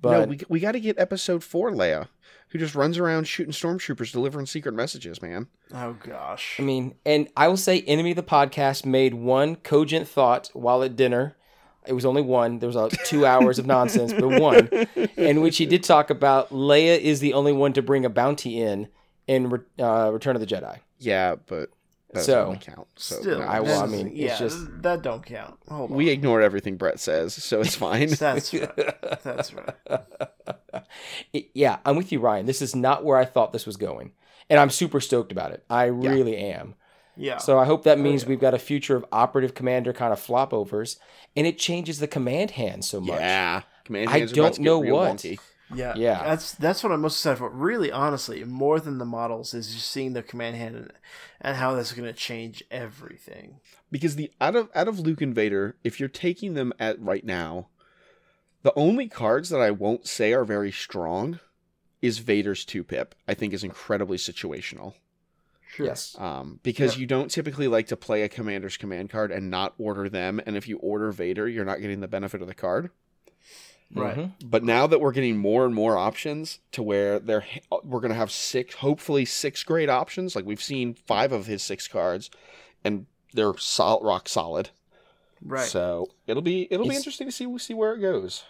But 0.00 0.20
no, 0.20 0.24
we 0.26 0.40
we 0.48 0.60
got 0.60 0.72
to 0.72 0.80
get 0.80 0.98
episode 0.98 1.42
four 1.42 1.70
Leia, 1.70 2.08
who 2.48 2.58
just 2.58 2.74
runs 2.74 2.98
around 2.98 3.24
shooting 3.26 3.52
stormtroopers, 3.52 4.12
delivering 4.12 4.46
secret 4.46 4.74
messages, 4.74 5.22
man. 5.22 5.46
oh 5.72 5.96
gosh. 6.02 6.56
I 6.58 6.62
mean, 6.62 6.94
and 7.06 7.28
I 7.36 7.48
will 7.48 7.56
say, 7.56 7.80
Enemy 7.82 8.10
of 8.10 8.16
the 8.16 8.22
Podcast 8.22 8.84
made 8.84 9.14
one 9.14 9.56
cogent 9.56 10.08
thought 10.08 10.50
while 10.52 10.82
at 10.82 10.96
dinner. 10.96 11.36
It 11.86 11.92
was 11.92 12.04
only 12.04 12.22
one. 12.22 12.58
There 12.58 12.66
was 12.66 12.76
uh, 12.76 12.88
two 13.04 13.24
hours 13.24 13.60
of 13.60 13.66
nonsense, 13.66 14.12
but 14.12 14.40
one, 14.40 14.68
in 15.16 15.40
which 15.40 15.56
he 15.56 15.66
did 15.66 15.84
talk 15.84 16.10
about 16.10 16.50
Leia 16.50 16.98
is 16.98 17.20
the 17.20 17.32
only 17.32 17.52
one 17.52 17.72
to 17.74 17.82
bring 17.82 18.04
a 18.04 18.10
bounty 18.10 18.60
in 18.60 18.88
in 19.28 19.46
uh, 19.78 20.10
Return 20.12 20.34
of 20.34 20.40
the 20.40 20.46
Jedi. 20.46 20.80
Yeah, 20.98 21.36
but 21.46 21.70
that 21.70 21.75
So, 22.22 22.44
doesn't 22.46 22.60
count. 22.60 22.86
So 22.96 23.20
Still. 23.20 23.42
I- 23.42 23.60
well, 23.60 23.82
I 23.82 23.86
mean, 23.86 24.08
it's 24.08 24.16
yeah, 24.16 24.38
just- 24.38 24.82
that 24.82 25.02
don't 25.02 25.24
count. 25.24 25.58
Hold 25.68 25.90
on. 25.90 25.96
we 25.96 26.10
ignored 26.10 26.42
everything 26.42 26.76
Brett 26.76 27.00
says, 27.00 27.34
so 27.34 27.60
it's 27.60 27.74
fine. 27.86 28.08
That's 28.10 28.52
right. 28.52 28.70
That's 29.22 29.52
right. 29.54 29.74
It- 31.32 31.50
yeah, 31.54 31.78
I'm 31.84 31.96
with 31.96 32.12
you, 32.12 32.20
Ryan. 32.20 32.46
This 32.46 32.62
is 32.62 32.74
not 32.74 33.04
where 33.04 33.16
I 33.16 33.24
thought 33.24 33.52
this 33.52 33.66
was 33.66 33.76
going, 33.76 34.12
and 34.50 34.58
I'm 34.60 34.70
super 34.70 35.00
stoked 35.00 35.32
about 35.32 35.52
it. 35.52 35.64
I 35.70 35.84
really 35.84 36.36
am. 36.36 36.74
Yeah. 37.16 37.38
So 37.38 37.58
I 37.58 37.64
hope 37.64 37.84
that 37.84 37.98
oh, 37.98 38.02
means 38.02 38.26
we've 38.26 38.40
got 38.40 38.52
a 38.54 38.58
future 38.58 38.94
of 38.94 39.04
operative 39.10 39.54
commander 39.54 39.92
kind 39.92 40.12
of 40.12 40.20
flopovers, 40.20 40.98
and 41.34 41.46
it 41.46 41.58
changes 41.58 41.98
the 41.98 42.06
command 42.06 42.52
hand 42.52 42.84
so 42.84 43.00
much. 43.00 43.18
yeah, 43.20 43.62
command 43.84 44.10
I 44.10 44.18
hands 44.18 44.32
are 44.32 44.36
don't 44.36 44.58
know 44.60 44.78
what. 44.78 45.16
wonky. 45.16 45.38
Yeah, 45.74 45.94
Yeah. 45.96 46.22
That's 46.22 46.52
that's 46.52 46.82
what 46.84 46.92
I'm 46.92 47.00
most 47.00 47.16
excited 47.18 47.38
for. 47.38 47.50
Really, 47.50 47.90
honestly, 47.90 48.44
more 48.44 48.78
than 48.78 48.98
the 48.98 49.04
models 49.04 49.52
is 49.54 49.74
just 49.74 49.90
seeing 49.90 50.12
the 50.12 50.22
command 50.22 50.56
hand 50.56 50.76
and, 50.76 50.92
and 51.40 51.56
how 51.56 51.74
that's 51.74 51.92
going 51.92 52.06
to 52.06 52.12
change 52.12 52.62
everything. 52.70 53.60
because 53.90 54.16
the 54.16 54.30
out 54.40 54.54
of 54.56 54.68
out 54.74 54.86
of 54.88 55.00
Luke 55.00 55.20
and 55.22 55.34
Vader, 55.34 55.76
if 55.82 55.98
you're 55.98 56.08
taking 56.08 56.54
them 56.54 56.72
at 56.78 57.00
right 57.00 57.24
now, 57.24 57.68
the 58.62 58.72
only 58.76 59.08
cards 59.08 59.48
that 59.50 59.60
I 59.60 59.70
won't 59.72 60.06
say 60.06 60.32
are 60.32 60.44
very 60.44 60.70
strong 60.72 61.40
is 62.02 62.18
Vader's 62.18 62.64
two 62.64 62.84
pip. 62.84 63.14
I 63.26 63.34
think 63.34 63.52
is 63.52 63.64
incredibly 63.64 64.18
situational. 64.18 64.94
Sure. 65.68 65.86
Yes. 65.86 66.14
Um, 66.18 66.60
because 66.62 66.94
Yeah. 66.96 67.00
you 67.00 67.06
don't 67.06 67.30
typically 67.30 67.66
like 67.68 67.88
to 67.88 67.96
play 67.96 68.22
a 68.22 68.28
commander's 68.28 68.76
command 68.76 69.10
card 69.10 69.32
and 69.32 69.50
not 69.50 69.74
order 69.78 70.08
them, 70.08 70.40
and 70.46 70.56
if 70.56 70.68
you 70.68 70.78
order 70.78 71.10
Vader, 71.10 71.48
you're 71.48 71.64
not 71.64 71.80
getting 71.80 72.00
the 72.00 72.08
benefit 72.08 72.40
of 72.40 72.46
the 72.46 72.54
card. 72.54 72.90
Right. 73.94 74.16
Mhm. 74.16 74.32
But 74.44 74.64
now 74.64 74.86
that 74.86 75.00
we're 75.00 75.12
getting 75.12 75.36
more 75.36 75.64
and 75.64 75.74
more 75.74 75.96
options 75.96 76.58
to 76.72 76.82
where 76.82 77.18
they're 77.18 77.44
we're 77.84 78.00
gonna 78.00 78.14
have 78.14 78.30
six, 78.32 78.74
hopefully 78.76 79.24
six 79.24 79.62
great 79.62 79.88
options. 79.88 80.34
Like 80.34 80.44
we've 80.44 80.62
seen 80.62 80.94
five 81.06 81.32
of 81.32 81.46
his 81.46 81.62
six 81.62 81.86
cards, 81.86 82.30
and 82.84 83.06
they're 83.32 83.56
solid, 83.58 84.04
rock 84.04 84.28
solid. 84.28 84.70
Right. 85.44 85.66
So 85.66 86.08
it'll 86.26 86.42
be 86.42 86.66
it'll 86.70 86.88
be 86.88 86.96
interesting 86.96 87.28
to 87.28 87.32
see 87.32 87.58
see 87.58 87.74
where 87.74 87.94
it 87.94 88.00
goes. 88.00 88.44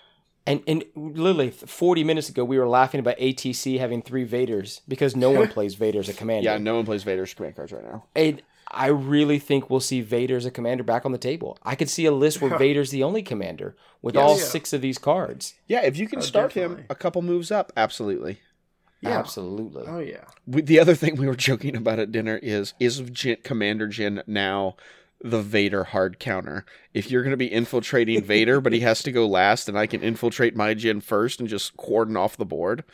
And 0.47 0.63
and 0.69 0.85
literally 0.95 1.51
40 1.51 2.05
minutes 2.05 2.29
ago, 2.29 2.45
we 2.45 2.59
were 2.59 2.69
laughing 2.69 3.01
about 3.01 3.19
ATC 3.19 3.79
having 3.79 4.01
three 4.01 4.27
Vaders 4.27 4.81
because 4.87 5.17
no 5.17 5.33
one 5.33 5.49
plays 5.57 5.75
Vaders 5.77 6.01
as 6.01 6.09
a 6.11 6.15
commander. 6.15 6.45
Yeah, 6.49 6.59
no 6.59 6.77
one 6.77 6.85
plays 6.85 7.03
Vader's 7.03 7.35
command 7.35 7.57
cards 7.57 7.73
right 7.73 7.85
now. 7.85 8.05
And 8.15 8.41
I 8.71 8.89
really 8.89 9.39
think 9.39 9.71
we'll 9.71 9.81
see 9.81 10.01
Vader 10.01 10.37
as 10.37 10.45
a 10.45 10.51
commander 10.51 10.83
back 10.83 11.05
on 11.07 11.13
the 11.13 11.19
table. 11.19 11.57
I 11.63 11.75
could 11.77 11.89
see 11.89 12.05
a 12.07 12.13
list 12.13 12.41
where 12.41 12.57
Vader's 12.59 12.91
the 12.91 13.03
only 13.03 13.23
commander 13.23 13.77
with 14.03 14.15
Yes. 14.17 14.23
all 14.23 14.37
Yeah. 14.39 14.45
six 14.45 14.73
of 14.73 14.81
these 14.81 14.99
cards. 14.99 15.55
Yeah, 15.67 15.83
if 15.85 15.97
you 15.97 16.09
can 16.09 16.19
Oh, 16.19 16.23
start 16.23 16.53
him 16.53 16.85
a 16.91 16.95
couple 16.95 17.23
moves 17.23 17.51
up, 17.51 17.73
absolutely. 17.77 18.41
Yeah. 19.01 19.19
Absolutely. 19.19 19.85
Oh 19.87 19.99
yeah. 20.01 20.25
We, 20.47 20.63
the 20.63 20.81
other 20.81 20.95
thing 20.95 21.17
we 21.17 21.27
were 21.29 21.37
joking 21.37 21.77
about 21.77 21.99
at 21.99 22.11
dinner 22.11 22.41
is 22.43 22.75
is 22.81 23.03
Jyn, 23.03 23.43
Commander 23.45 23.89
Jyn 23.89 24.23
now 24.27 24.75
the 25.21 25.41
Vader 25.43 25.85
hard 25.85 26.19
counter? 26.19 26.65
If 26.93 27.11
you're 27.11 27.23
going 27.23 27.31
to 27.33 27.37
be 27.37 27.51
infiltrating 27.53 28.23
Vader, 28.23 28.61
but 28.61 28.73
he 28.73 28.81
has 28.81 29.03
to 29.05 29.13
go 29.13 29.27
last, 29.27 29.69
and 29.69 29.79
I 29.79 29.87
can 29.87 30.03
infiltrate 30.03 30.57
my 30.57 30.75
Jyn 30.75 31.03
first 31.03 31.41
and 31.41 31.49
just 31.49 31.77
cordon 31.77 32.17
off 32.17 32.37
the 32.37 32.45
board. 32.45 32.85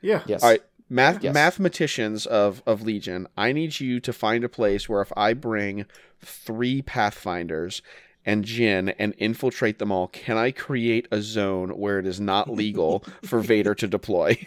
Yeah. 0.00 0.22
Yes. 0.26 0.42
All 0.42 0.50
right, 0.50 0.62
math 0.88 1.22
Yes. 1.22 1.34
mathematicians 1.34 2.26
of 2.26 2.62
of 2.66 2.82
Legion, 2.82 3.26
I 3.36 3.52
need 3.52 3.80
you 3.80 4.00
to 4.00 4.12
find 4.12 4.44
a 4.44 4.48
place 4.48 4.88
where 4.88 5.02
if 5.02 5.12
I 5.16 5.32
bring 5.34 5.86
three 6.20 6.82
Pathfinders 6.82 7.82
and 8.26 8.44
Jyn 8.44 8.94
and 8.98 9.14
infiltrate 9.18 9.78
them 9.78 9.90
all, 9.92 10.08
can 10.08 10.36
I 10.36 10.50
create 10.50 11.08
a 11.10 11.20
zone 11.22 11.70
where 11.70 11.98
it 11.98 12.06
is 12.06 12.20
not 12.20 12.50
legal 12.50 13.04
for 13.24 13.40
Vader 13.40 13.74
to 13.76 13.86
deploy? 13.86 14.38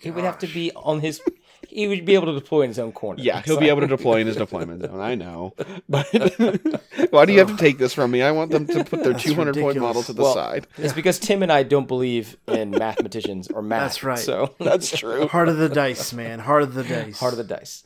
It 0.00 0.10
would 0.14 0.24
have 0.24 0.38
to 0.40 0.46
be 0.46 0.70
on 0.76 1.00
his. 1.00 1.20
He 1.68 1.86
would 1.88 2.04
be 2.04 2.14
able 2.14 2.26
to 2.26 2.34
deploy 2.34 2.62
in 2.62 2.68
his 2.70 2.78
own 2.78 2.92
corner. 2.92 3.22
Yeah, 3.22 3.42
he'll 3.42 3.54
So- 3.56 3.60
be 3.60 3.68
able 3.68 3.80
to 3.82 3.86
deploy 3.86 4.20
in 4.20 4.26
his 4.26 4.36
deployment 4.36 4.82
zone. 4.82 5.00
I 5.00 5.14
know, 5.14 5.54
but 5.88 6.06
why 7.10 7.24
do 7.24 7.32
you 7.32 7.38
have 7.40 7.48
to 7.50 7.56
take 7.56 7.78
this 7.78 7.92
from 7.94 8.10
me? 8.10 8.22
I 8.22 8.30
want 8.30 8.50
them 8.50 8.66
to 8.66 8.84
put 8.84 9.02
their 9.02 9.12
That's 9.12 9.24
200 9.24 9.56
point 9.56 9.78
model 9.78 10.02
to 10.04 10.12
the 10.12 10.22
Well, 10.22 10.34
side. 10.34 10.66
It's 10.78 10.92
because 10.92 11.18
Tim 11.18 11.42
and 11.42 11.52
I 11.52 11.62
don't 11.62 11.88
believe 11.88 12.36
in 12.48 12.70
mathematicians 12.70 13.48
or 13.48 13.62
math. 13.62 13.80
That's 13.82 14.02
right. 14.04 14.18
So 14.18 14.54
That's 14.60 14.96
true. 14.96 15.26
Heart 15.28 15.48
of 15.48 15.58
the 15.58 15.68
dice, 15.68 16.12
man. 16.12 16.38
Heart 16.40 16.62
of 16.64 16.74
the 16.74 16.84
dice. 16.84 17.18
heart 17.18 17.32
of 17.32 17.38
the 17.38 17.44
dice. 17.44 17.82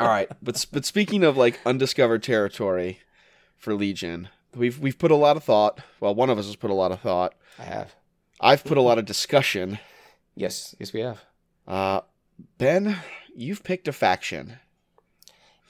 All 0.00 0.06
right, 0.08 0.28
but 0.42 0.64
but 0.72 0.84
speaking 0.84 1.24
of 1.24 1.36
like 1.36 1.60
undiscovered 1.66 2.22
territory 2.22 3.00
for 3.56 3.74
Legion, 3.74 4.28
we've 4.54 4.78
we've 4.78 4.98
put 4.98 5.10
a 5.10 5.16
lot 5.16 5.36
of 5.36 5.44
thought. 5.44 5.80
Well, 6.00 6.14
one 6.14 6.30
of 6.30 6.38
us 6.38 6.46
has 6.46 6.56
put 6.56 6.70
a 6.70 6.74
lot 6.74 6.92
of 6.92 7.00
thought. 7.00 7.34
I 7.58 7.64
have. 7.64 7.94
I've 8.40 8.64
put 8.64 8.78
a 8.78 8.80
lot 8.82 8.98
of 8.98 9.04
discussion. 9.04 9.80
Yes. 10.36 10.74
Yes, 10.78 10.92
we 10.92 11.00
have. 11.00 11.20
Uh, 11.66 12.00
Ben, 12.58 12.96
you've 13.34 13.64
picked 13.64 13.88
a 13.88 13.92
faction. 13.92 14.58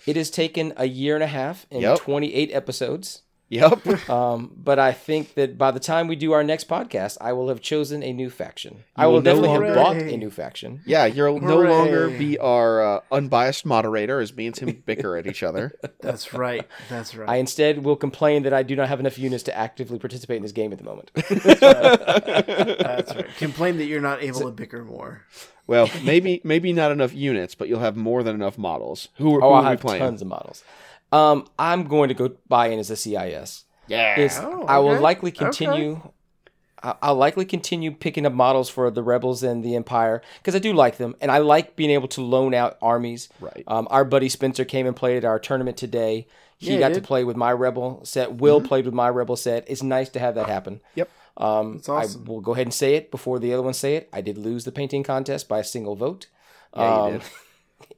It 0.07 0.17
has 0.17 0.31
taken 0.31 0.73
a 0.77 0.87
year 0.87 1.15
and 1.15 1.25
a 1.25 1.29
half 1.29 1.67
and 1.71 1.83
Yep. 1.83 1.99
28 2.01 2.51
episodes. 2.53 3.23
Yep. 3.49 3.87
Um, 4.09 4.53
but 4.57 4.79
I 4.79 4.93
think 4.93 5.35
that 5.35 5.59
by 5.59 5.71
the 5.71 5.81
time 5.81 6.09
we 6.09 6.17
do 6.17 6.33
our 6.33 6.43
next 6.43 6.69
podcast, 6.69 7.19
I 7.21 7.33
will 7.33 7.49
have 7.49 7.61
chosen 7.61 8.03
a 8.03 8.13
new 8.13 8.31
faction. 8.31 8.85
I 8.97 9.07
will 9.07 9.15
will 9.15 9.23
definitely 9.23 9.49
longer- 9.49 9.67
have 9.67 9.75
bought 9.75 9.97
a 9.97 10.17
new 10.17 10.31
faction. 10.31 10.81
Yeah, 10.87 11.05
you'll 11.05 11.41
no 11.41 11.61
longer 11.61 12.09
be 12.09 12.39
our 12.39 12.97
uh, 12.97 13.01
unbiased 13.13 13.67
moderator 13.67 14.21
as 14.21 14.35
me 14.35 14.47
and 14.47 14.55
Tim 14.55 14.83
bicker 14.87 15.17
at 15.17 15.27
each 15.27 15.43
other. 15.43 15.79
That's 16.01 16.33
right. 16.33 16.67
That's 16.89 17.15
right. 17.15 17.29
I 17.29 17.37
instead 17.37 17.85
will 17.85 17.97
complain 17.97 18.45
that 18.45 18.55
I 18.55 18.63
do 18.63 18.77
not 18.77 18.89
have 18.89 19.01
enough 19.01 19.19
units 19.19 19.43
to 19.45 19.57
actively 19.57 19.99
participate 19.99 20.37
in 20.37 20.43
this 20.43 20.53
game 20.53 20.73
at 20.73 20.79
the 20.79 20.85
moment. 20.85 21.11
That's 21.15 23.15
right. 23.15 23.27
Complain 23.37 23.79
that 23.79 23.87
you're 23.87 24.01
not 24.01 24.23
able 24.23 24.41
to 24.41 24.51
bicker 24.51 24.85
more. 24.85 25.23
Well, 25.67 25.91
maybe 26.03 26.41
maybe 26.45 26.73
not 26.73 26.93
enough 26.93 27.15
units, 27.15 27.55
but 27.55 27.69
you'll 27.69 27.81
have 27.81 27.97
more 27.97 28.23
than 28.23 28.35
enough 28.35 28.57
models. 28.57 29.09
Who, 29.17 29.33
who 29.33 29.45
oh, 29.45 29.53
are 29.53 29.65
I'll 29.65 29.71
we 29.73 29.77
playing? 29.77 30.01
tons 30.01 30.23
of 30.23 30.29
models. 30.29 30.65
Um, 31.13 31.47
I'm 31.59 31.85
going 31.85 32.09
to 32.09 32.15
go 32.15 32.33
buy 32.49 32.69
in 32.69 32.79
as 32.79 32.91
a 32.91 32.97
CIS. 32.97 33.65
Yeah. 33.87 34.19
Is 34.21 34.39
Oh, 34.43 34.65
I 34.67 34.79
will 34.79 34.91
okay. 34.93 35.01
likely 35.01 35.31
continue. 35.33 36.01
I- 36.83 36.95
I'll 37.03 37.15
likely 37.17 37.45
continue 37.45 37.91
picking 37.91 38.25
up 38.27 38.33
models 38.33 38.69
for 38.71 38.91
the 38.91 39.03
rebels 39.03 39.43
and 39.43 39.65
the 39.65 39.75
empire 39.75 40.23
because 40.39 40.55
I 40.55 40.59
do 40.61 40.73
like 40.73 40.97
them, 40.99 41.17
and 41.21 41.31
I 41.31 41.39
like 41.39 41.75
being 41.75 41.91
able 41.91 42.09
to 42.09 42.23
loan 42.23 42.55
out 42.55 42.77
armies. 42.81 43.29
Right. 43.41 43.65
Um, 43.67 43.89
our 43.91 44.05
buddy 44.05 44.29
Spencer 44.29 44.65
came 44.65 44.87
and 44.87 44.95
played 44.95 45.17
at 45.17 45.25
our 45.25 45.39
tournament 45.41 45.77
today. 45.77 46.27
He 46.59 46.67
Yeah, 46.67 46.73
he 46.75 46.79
got 46.79 46.89
to. 46.89 46.95
Mm-hmm. 46.97 47.05
play 47.05 47.25
with 47.25 47.37
my 47.37 47.53
rebel 47.53 48.01
set. 48.05 48.35
Will 48.35 48.61
played 48.61 48.85
with 48.85 48.95
my 48.95 49.09
rebel 49.09 49.35
set. 49.37 49.65
It's 49.69 49.83
nice 49.83 50.09
to 50.11 50.21
have 50.21 50.35
that 50.37 50.47
happen. 50.49 50.81
Yep. 50.95 51.09
Um, 51.37 51.75
That's 51.77 51.89
awesome. 51.89 52.25
I 52.27 52.31
will 52.31 52.41
go 52.41 52.53
ahead 52.53 52.67
and 52.67 52.75
say 52.75 52.95
it 52.97 53.11
before 53.11 53.39
the 53.39 53.53
other 53.55 53.63
ones 53.63 53.79
say 53.79 53.95
it. 53.97 54.09
I 54.13 54.21
did 54.21 54.37
lose 54.39 54.65
the 54.65 54.73
painting 54.73 55.03
contest 55.05 55.49
by 55.49 55.61
a 55.61 55.65
single 55.65 55.97
vote. 55.97 56.27
Yeah, 56.77 56.83
you 56.83 57.01
Um, 57.03 57.13
did. 57.15 57.23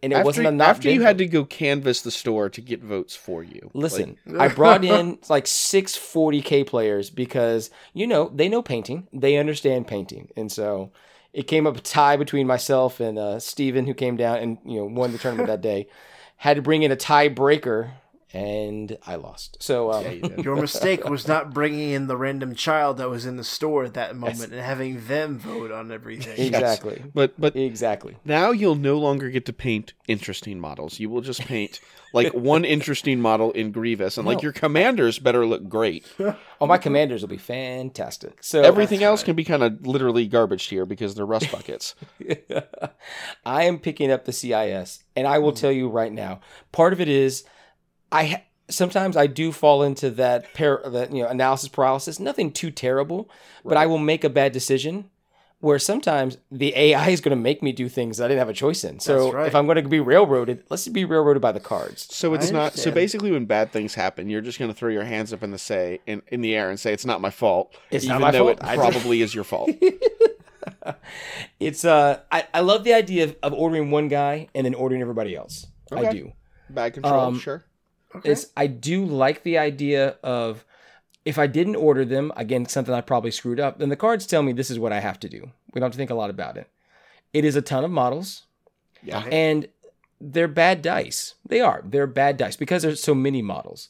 and 0.03 0.13
it 0.13 0.17
after, 0.17 0.25
wasn't 0.25 0.47
enough. 0.47 0.69
after 0.69 0.91
you 0.91 1.03
had 1.03 1.19
to 1.19 1.27
go 1.27 1.45
canvass 1.45 2.03
the 2.03 2.11
store 2.11 2.49
to 2.51 2.61
get 2.61 2.83
votes 2.83 3.15
for 3.15 3.43
you. 3.43 3.71
Listen, 3.75 4.17
I 4.39 4.49
brought 4.49 4.85
in 4.85 5.19
like 5.29 5.47
six 5.47 5.97
40k 5.97 6.67
players 6.67 7.11
because 7.11 7.71
you 7.93 8.07
know 8.07 8.31
they 8.35 8.49
know 8.49 8.63
painting, 8.63 9.09
they 9.13 9.37
understand 9.37 9.87
painting, 9.87 10.31
and 10.37 10.51
so 10.51 10.91
it 11.33 11.45
came 11.45 11.67
up 11.67 11.77
a 11.77 11.81
tie 11.81 12.17
between 12.17 12.47
myself 12.47 13.01
and 13.01 13.19
uh, 13.19 13.39
Steven, 13.39 13.87
who 13.87 13.95
came 13.95 14.17
down 14.17 14.39
and 14.39 14.59
you 14.65 14.79
know 14.79 14.87
won 14.87 15.13
the 15.13 15.19
tournament 15.19 15.49
that 15.49 15.61
day. 15.61 15.87
Had 16.37 16.57
to 16.57 16.63
bring 16.63 16.83
in 16.83 16.91
a 16.91 16.97
tiebreaker, 16.97 17.91
and 18.33 18.97
I 19.07 19.17
lost. 19.17 19.57
So 19.61 19.91
um, 19.93 20.05
yeah, 20.05 20.11
you. 20.11 20.35
Your 20.43 20.57
mistake 20.57 21.09
was 21.09 21.27
not 21.27 21.53
bringing 21.53 21.91
in 21.91 22.07
the 22.07 22.17
random 22.17 22.55
child 22.55 22.99
that 22.99 23.11
was 23.11 23.27
in 23.27 23.37
the 23.37 23.45
store 23.45 23.85
at 23.85 23.95
that 23.95 24.15
moment 24.15 24.53
and 24.53 24.61
having 24.61 25.07
them 25.07 25.39
vote 25.39 25.71
on 25.73 25.91
everything. 25.91 26.39
exactly, 26.39 27.03
But 27.13 27.39
but 27.39 27.57
exactly. 27.57 28.17
now 28.25 28.51
you'll 28.53 28.77
no 28.77 28.99
longer 28.99 29.31
get 29.31 29.47
to 29.47 29.53
paint 29.53 29.95
interesting 30.07 30.61
models. 30.61 31.01
You 31.01 31.11
will 31.11 31.21
just 31.23 31.41
paint 31.41 31.81
like 32.13 32.33
one 32.35 32.65
interesting 32.65 33.21
model 33.21 33.51
in 33.53 33.73
Grievous, 33.73 34.17
and 34.17 34.27
like 34.27 34.43
your 34.43 34.53
commanders 34.53 35.19
better 35.19 35.45
look 35.45 35.69
great. 35.69 36.07
Oh, 36.61 36.67
my 36.67 36.79
commanders 36.79 37.23
will 37.23 37.29
be 37.29 37.37
fantastic. 37.37 38.43
So 38.43 38.63
Everything 38.63 39.03
else 39.03 39.23
can 39.25 39.35
be 39.35 39.45
kind 39.45 39.63
of 39.63 39.87
literally 39.87 40.27
garbage 40.27 40.67
here 40.67 40.87
because 40.87 41.15
they're 41.15 41.27
rust 41.27 41.51
buckets. 41.51 41.95
I 43.45 43.65
am 43.65 43.79
picking 43.79 44.11
up 44.11 44.25
the 44.25 44.33
CIS, 44.33 45.03
and 45.17 45.27
I 45.27 45.39
will 45.39 45.53
tell 45.53 45.73
you 45.73 45.89
right 45.89 46.13
now, 46.13 46.41
part 46.73 46.93
of 46.93 47.01
it 47.01 47.09
is 47.09 47.45
I 48.13 48.45
sometimes 48.69 49.17
I 49.17 49.27
do 49.27 49.53
fall 49.53 49.83
into 49.83 50.11
that 50.11 50.53
par- 50.55 50.83
that 50.87 51.13
you 51.13 51.23
know 51.23 51.29
analysis 51.29 51.69
paralysis. 51.69 52.19
Nothing 52.21 52.53
too 52.53 52.71
terrible, 52.71 53.31
but 53.65 53.77
I 53.77 53.87
will 53.87 53.99
make 53.99 54.25
a 54.25 54.31
bad 54.31 54.53
decision. 54.53 55.11
Where 55.63 55.79
sometimes 55.79 56.39
the 56.51 56.75
AI 56.75 57.11
is 57.11 57.21
going 57.21 57.37
to 57.37 57.43
make 57.43 57.63
me 57.63 57.73
do 57.73 57.91
things 57.91 58.17
that 58.17 58.25
I 58.25 58.29
didn't 58.29 58.39
have 58.39 58.49
a 58.49 58.55
choice 58.55 58.83
in. 58.83 58.99
So 58.99 59.31
right. 59.31 59.47
if 59.47 59.55
I'm 59.55 59.67
going 59.67 59.77
to 59.77 59.87
be 59.87 60.01
railroaded, 60.01 60.65
let's 60.71 60.89
be 60.89 61.05
railroaded 61.05 61.43
by 61.43 61.53
the 61.53 61.61
cards. 61.61 62.09
So 62.11 62.33
it's 62.33 62.51
not. 62.51 62.79
So 62.79 62.91
basically, 62.91 63.31
when 63.31 63.45
bad 63.45 63.71
things 63.71 63.95
happen, 63.95 64.31
you're 64.31 64.41
just 64.41 64.59
going 64.59 64.71
to 64.71 64.75
throw 64.75 64.89
your 64.89 65.05
hands 65.05 65.35
up 65.35 65.43
in 65.43 65.51
the 65.51 65.59
say 65.59 66.01
in, 66.07 66.23
in 66.29 66.41
the 66.41 66.57
air 66.57 66.71
and 66.71 66.81
say 66.81 66.95
it's 66.95 67.05
not 67.05 67.21
my 67.21 67.29
fault, 67.29 67.77
It's 67.91 68.07
even 68.07 68.15
not 68.15 68.23
my 68.23 68.31
though 68.31 68.47
fault. 68.47 68.61
it 68.61 68.65
I 68.65 68.77
probably 68.77 69.21
is 69.21 69.35
your 69.35 69.45
fault. 69.45 69.71
It's 71.59 71.85
uh, 71.85 72.21
I, 72.31 72.47
I 72.55 72.61
love 72.61 72.85
the 72.85 72.95
idea 72.95 73.25
of, 73.25 73.37
of 73.43 73.53
ordering 73.53 73.91
one 73.91 74.09
guy 74.09 74.49
and 74.55 74.65
then 74.65 74.75
ordering 74.75 75.03
everybody 75.03 75.37
else. 75.37 75.67
I 75.93 76.11
do. 76.11 76.33
Bad 76.69 76.95
control, 76.95 77.21
Um, 77.21 77.39
sure. 77.39 77.65
Is 78.25 78.51
I 78.57 78.67
do 78.67 79.05
like 79.05 79.43
the 79.43 79.59
idea 79.59 80.17
of 80.23 80.65
if 81.25 81.39
I 81.39 81.47
didn't 81.47 81.77
order 81.77 82.05
them, 82.05 82.33
again, 82.37 82.67
something 82.67 82.95
I 82.95 83.01
probably 83.03 83.31
screwed 83.31 83.61
up, 83.61 83.79
then 83.79 83.89
the 83.91 83.97
cards 83.97 84.27
tell 84.27 84.43
me 84.43 84.53
this 84.53 84.71
is 84.71 84.79
what 84.79 84.93
I 84.93 85.01
have 85.01 85.21
to 85.21 85.29
do. 85.29 85.51
We 85.73 85.81
don't 85.81 85.87
have 85.87 85.93
to 85.93 85.99
think 85.99 86.11
a 86.11 86.15
lot 86.15 86.31
about 86.31 86.57
it. 86.57 86.69
It 87.33 87.45
is 87.45 87.57
a 87.57 87.63
ton 87.63 87.85
of 87.85 87.91
models, 87.91 88.45
Yeah. 89.03 89.25
and 89.31 89.69
they're 90.21 90.49
bad 90.49 90.83
dice. 90.83 91.35
They 91.47 91.61
are. 91.61 91.83
They're 91.85 92.07
bad 92.07 92.37
dice 92.37 92.57
because 92.57 92.83
there's 92.83 93.03
so 93.03 93.15
many 93.15 93.43
models. 93.43 93.89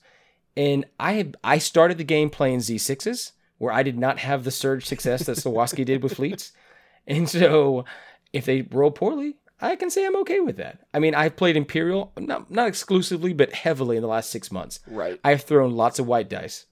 And 0.57 0.85
I 0.99 1.31
I 1.43 1.59
started 1.59 1.97
the 1.99 2.05
game 2.05 2.29
playing 2.31 2.59
Z6s, 2.61 3.33
where 3.59 3.73
I 3.73 3.83
did 3.83 3.99
not 3.99 4.19
have 4.19 4.45
the 4.45 4.51
surge 4.51 4.85
success 4.87 5.25
that 5.25 5.37
Sawaski 5.39 5.85
did 5.85 6.03
with 6.03 6.15
fleets. 6.15 6.53
And 7.07 7.29
so 7.29 7.87
if 8.33 8.45
they 8.45 8.63
roll 8.63 8.91
poorly, 8.93 9.37
I 9.63 9.77
can 9.77 9.91
say 9.91 10.07
I'm 10.07 10.17
okay 10.17 10.41
with 10.41 10.57
that. 10.57 10.81
I 10.95 10.99
mean, 10.99 11.15
I've 11.15 11.37
played 11.37 11.57
Imperial, 11.57 12.13
not, 12.19 12.51
not 12.51 12.69
exclusively, 12.69 13.33
but 13.33 13.53
heavily 13.53 13.97
in 13.97 14.03
the 14.03 14.09
last 14.09 14.31
six 14.31 14.51
months. 14.51 14.81
Right. 14.87 15.21
I've 15.23 15.43
thrown 15.43 15.77
lots 15.77 15.99
of 15.99 16.07
white 16.07 16.29
dice. 16.31 16.67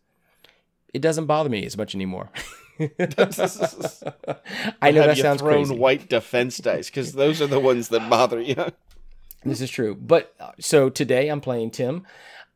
It 0.94 1.02
doesn't 1.02 1.26
bother 1.26 1.50
me 1.50 1.66
as 1.66 1.76
much 1.76 1.94
anymore. 1.94 2.30
I 2.80 2.90
know 4.90 5.02
Have 5.02 5.16
that 5.16 5.18
sounds 5.18 5.40
thrown 5.40 5.66
crazy. 5.66 5.76
white 5.76 6.08
defense 6.08 6.58
dice 6.58 6.88
because 6.88 7.12
those 7.12 7.42
are 7.42 7.46
the 7.46 7.60
ones 7.60 7.88
that 7.88 8.08
bother 8.08 8.40
you. 8.40 8.56
This 9.44 9.60
is 9.60 9.70
true. 9.70 9.94
But 9.94 10.34
uh, 10.40 10.52
so 10.58 10.88
today 10.88 11.28
I'm 11.28 11.40
playing 11.40 11.70
Tim. 11.72 12.06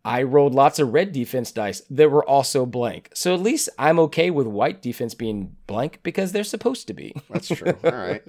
I 0.05 0.23
rolled 0.25 0.55
lots 0.55 0.79
of 0.81 0.93
red 0.93 1.13
defense 1.13 1.53
dice 1.53 1.81
that 1.91 2.11
were 2.11 2.25
also 2.29 2.67
blank. 2.67 3.11
So 3.15 3.35
at 3.35 3.41
least 3.41 3.69
I'm 3.79 3.99
okay 4.01 4.31
with 4.31 4.47
white 4.49 4.83
defense 4.83 5.15
being 5.15 5.57
blank 5.67 6.01
because 6.03 6.33
they're 6.33 6.43
supposed 6.45 6.89
to 6.89 6.95
be. 6.95 7.15
That's 7.31 7.49
true. 7.49 7.77
All 7.85 7.91
right. 7.93 8.23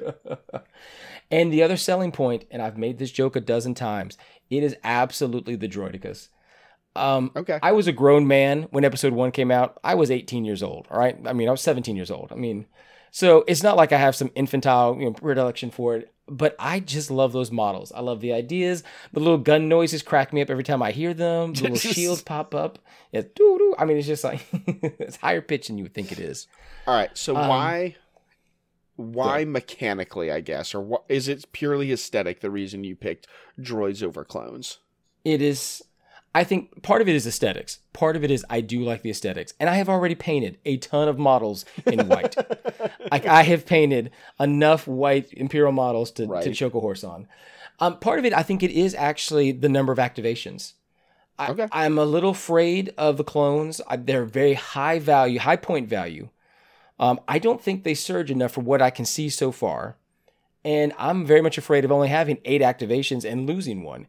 And 1.32 1.52
the 1.52 1.64
other 1.64 1.78
selling 1.78 2.12
point, 2.12 2.46
and 2.52 2.62
I've 2.62 2.78
made 2.78 3.00
this 3.00 3.12
joke 3.12 3.36
a 3.36 3.42
dozen 3.42 3.74
times, 3.74 4.18
it 4.52 4.62
is 4.62 4.76
absolutely 4.84 5.56
the 5.56 5.68
Droidekas. 5.68 6.28
Um, 6.96 7.32
Okay. 7.36 7.58
I 7.64 7.72
was 7.72 7.88
a 7.88 7.92
grown 7.92 8.28
man 8.28 8.64
when 8.70 8.86
episode 8.86 9.14
one 9.14 9.32
came 9.32 9.50
out. 9.50 9.80
I 9.84 9.96
was 9.96 10.12
18 10.12 10.46
years 10.46 10.62
old. 10.62 10.88
All 10.92 11.00
right. 11.00 11.18
I 11.26 11.34
mean, 11.34 11.48
I 11.48 11.52
was 11.52 11.62
17 11.62 11.96
years 11.96 12.12
old. 12.12 12.32
I 12.32 12.36
mean, 12.36 12.68
so 13.10 13.44
it's 13.48 13.64
not 13.64 13.78
like 13.78 13.92
I 13.92 13.98
have 13.98 14.16
some 14.16 14.30
infantile 14.36 14.96
you 15.00 15.06
know, 15.06 15.14
predilection 15.14 15.72
for 15.72 15.96
it, 15.96 16.13
but 16.28 16.56
I 16.58 16.80
just 16.80 17.12
love 17.12 17.34
those 17.34 17.52
models. 17.52 17.92
I 17.92 18.00
love 18.02 18.22
the 18.22 18.34
ideas. 18.34 18.84
The 19.12 19.20
little 19.20 19.38
gun 19.38 19.68
noises 19.68 20.02
crack 20.02 20.32
me 20.34 20.42
up 20.42 20.50
every 20.50 20.64
time 20.64 20.82
I 20.82 20.92
hear 20.92 21.14
them. 21.14 21.54
The 21.54 21.64
little 21.64 21.78
shields 21.94 22.22
pop 22.22 22.56
up. 22.56 22.80
It's. 23.12 23.30
I 23.78 23.86
mean, 23.86 23.98
it's 23.98 24.08
just 24.08 24.24
like 24.24 24.46
it's 24.52 25.18
higher 25.18 25.42
pitch 25.42 25.68
than 25.68 25.78
you 25.78 25.84
would 25.84 25.94
think 25.94 26.12
it 26.12 26.20
is. 26.20 26.48
All 26.88 26.96
right. 26.96 27.10
So 27.18 27.36
Um, 27.36 27.48
why, 27.48 27.96
why 28.96 29.44
mechanically? 29.46 30.32
I 30.32 30.42
guess, 30.42 30.74
or 30.74 30.82
what 30.82 31.04
is 31.10 31.28
it 31.28 31.52
purely 31.52 31.92
aesthetic? 31.92 32.40
The 32.40 32.52
reason 32.52 32.84
you 32.84 32.96
picked 32.96 33.28
droids 33.60 34.04
over 34.04 34.24
clones? 34.24 34.80
it 35.26 35.42
is 35.42 35.82
i 36.36 36.44
think 36.44 36.82
part 36.82 37.02
of 37.02 37.08
it 37.08 37.16
is 37.16 37.28
aesthetics. 37.28 37.80
Part 37.94 38.16
of 38.16 38.24
it 38.24 38.32
is 38.32 38.46
i 38.50 38.60
do 38.62 38.82
like 38.84 39.02
the 39.04 39.10
aesthetics. 39.10 39.54
And 39.60 39.70
i 39.70 39.76
have 39.76 39.90
already 39.90 40.16
painted 40.16 40.58
a 40.66 40.78
ton 40.78 41.08
of 41.08 41.18
models 41.20 41.66
in 41.86 42.08
white. 42.08 42.36
Like 43.12 43.26
i 43.26 43.44
have 43.44 43.66
painted 43.66 44.12
enough 44.40 44.88
white 44.88 45.32
imperial 45.34 45.72
models 45.72 46.12
to, 46.12 46.26
to 46.42 46.54
choke 46.54 46.74
a 46.74 46.80
horse 46.80 47.04
on. 47.04 47.28
Um, 47.80 48.00
part 48.00 48.20
of 48.20 48.26
it 48.26 48.34
i 48.34 48.44
think 48.44 48.64
it 48.64 48.72
is 48.72 48.96
actually 48.96 49.52
the 49.52 49.70
number 49.70 49.92
of 49.92 50.00
activations. 50.00 50.74
I, 51.38 51.52
Okay. 51.52 51.68
i'm 51.72 51.98
a 51.98 52.06
little 52.06 52.32
afraid 52.32 52.94
of 52.98 53.18
the 53.18 53.24
clones. 53.24 53.82
I, 53.88 53.98
they're 53.98 54.26
very 54.26 54.54
high 54.54 55.00
value 55.00 55.40
high 55.40 55.58
point 55.58 55.88
value. 55.90 56.30
Um, 57.00 57.20
i 57.28 57.38
don't 57.40 57.62
think 57.62 57.84
they 57.84 57.94
surge 57.96 58.32
enough 58.32 58.54
for 58.54 58.62
what 58.62 58.82
i 58.82 58.90
can 58.90 59.06
see 59.06 59.30
so 59.30 59.52
far. 59.52 59.98
And 60.66 60.94
i'm 60.98 61.26
very 61.26 61.42
much 61.42 61.58
afraid 61.58 61.84
of 61.86 61.92
only 61.92 62.08
having 62.08 62.38
eight 62.46 62.62
activations 62.62 63.24
and 63.30 63.46
losing 63.48 63.84
one 63.84 64.08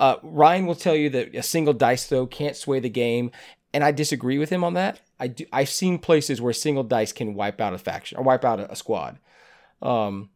uh, 0.00 0.16
Ryan 0.22 0.66
will 0.66 0.74
tell 0.74 0.94
you 0.94 1.10
that 1.10 1.34
a 1.34 1.42
single 1.42 1.74
dice 1.74 2.06
throw 2.06 2.26
can't 2.26 2.56
sway 2.56 2.80
the 2.80 2.88
game, 2.88 3.30
and 3.72 3.84
I 3.84 3.92
disagree 3.92 4.38
with 4.38 4.50
him 4.50 4.64
on 4.64 4.74
that. 4.74 5.00
I 5.18 5.28
do, 5.28 5.46
I've 5.52 5.68
seen 5.68 5.98
places 5.98 6.40
where 6.40 6.50
a 6.50 6.54
single 6.54 6.84
dice 6.84 7.12
can 7.12 7.34
wipe 7.34 7.60
out 7.60 7.74
a 7.74 7.78
faction 7.78 8.18
or 8.18 8.24
wipe 8.24 8.44
out 8.44 8.60
a, 8.60 8.70
a 8.72 8.76
squad. 8.76 9.18
Um, 9.80 10.30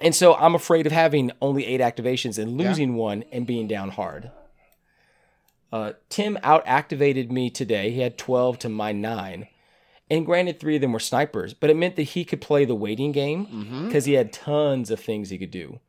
and 0.00 0.14
so 0.14 0.34
I'm 0.34 0.54
afraid 0.54 0.86
of 0.86 0.92
having 0.92 1.30
only 1.40 1.64
eight 1.66 1.80
activations 1.80 2.38
and 2.38 2.56
losing 2.58 2.94
one 2.96 3.24
and 3.32 3.46
being 3.46 3.66
down 3.66 3.90
hard. 3.90 4.30
Uh, 5.72 5.92
Tim 6.08 6.38
out 6.42 6.62
activated 6.66 7.32
me 7.32 7.50
today. 7.50 7.90
He 7.90 8.00
had 8.00 8.18
12 8.18 8.58
to 8.60 8.68
my 8.68 8.92
nine. 8.92 9.48
And 10.08 10.24
granted, 10.24 10.60
three 10.60 10.76
of 10.76 10.82
them 10.82 10.92
were 10.92 11.00
snipers, 11.00 11.52
but 11.52 11.68
it 11.70 11.76
meant 11.76 11.96
that 11.96 12.02
he 12.02 12.24
could 12.24 12.40
play 12.40 12.64
the 12.64 12.76
waiting 12.76 13.10
game 13.10 13.46
because 13.86 14.04
he 14.04 14.12
had 14.12 14.32
tons 14.32 14.90
of 14.90 15.00
things 15.00 15.30
he 15.30 15.38
could 15.38 15.50
do. 15.50 15.80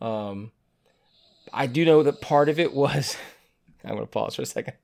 Um, 0.00 0.50
I 1.52 1.66
do 1.66 1.84
know 1.84 2.02
that 2.02 2.20
part 2.20 2.48
of 2.48 2.58
it 2.58 2.74
was. 2.74 3.16
I'm 3.84 3.90
going 3.90 4.02
to 4.02 4.06
pause 4.06 4.34
for 4.34 4.42
a 4.42 4.46
second. 4.46 4.74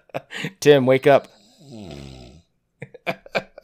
Tim, 0.60 0.84
wake 0.84 1.06
up. 1.06 1.28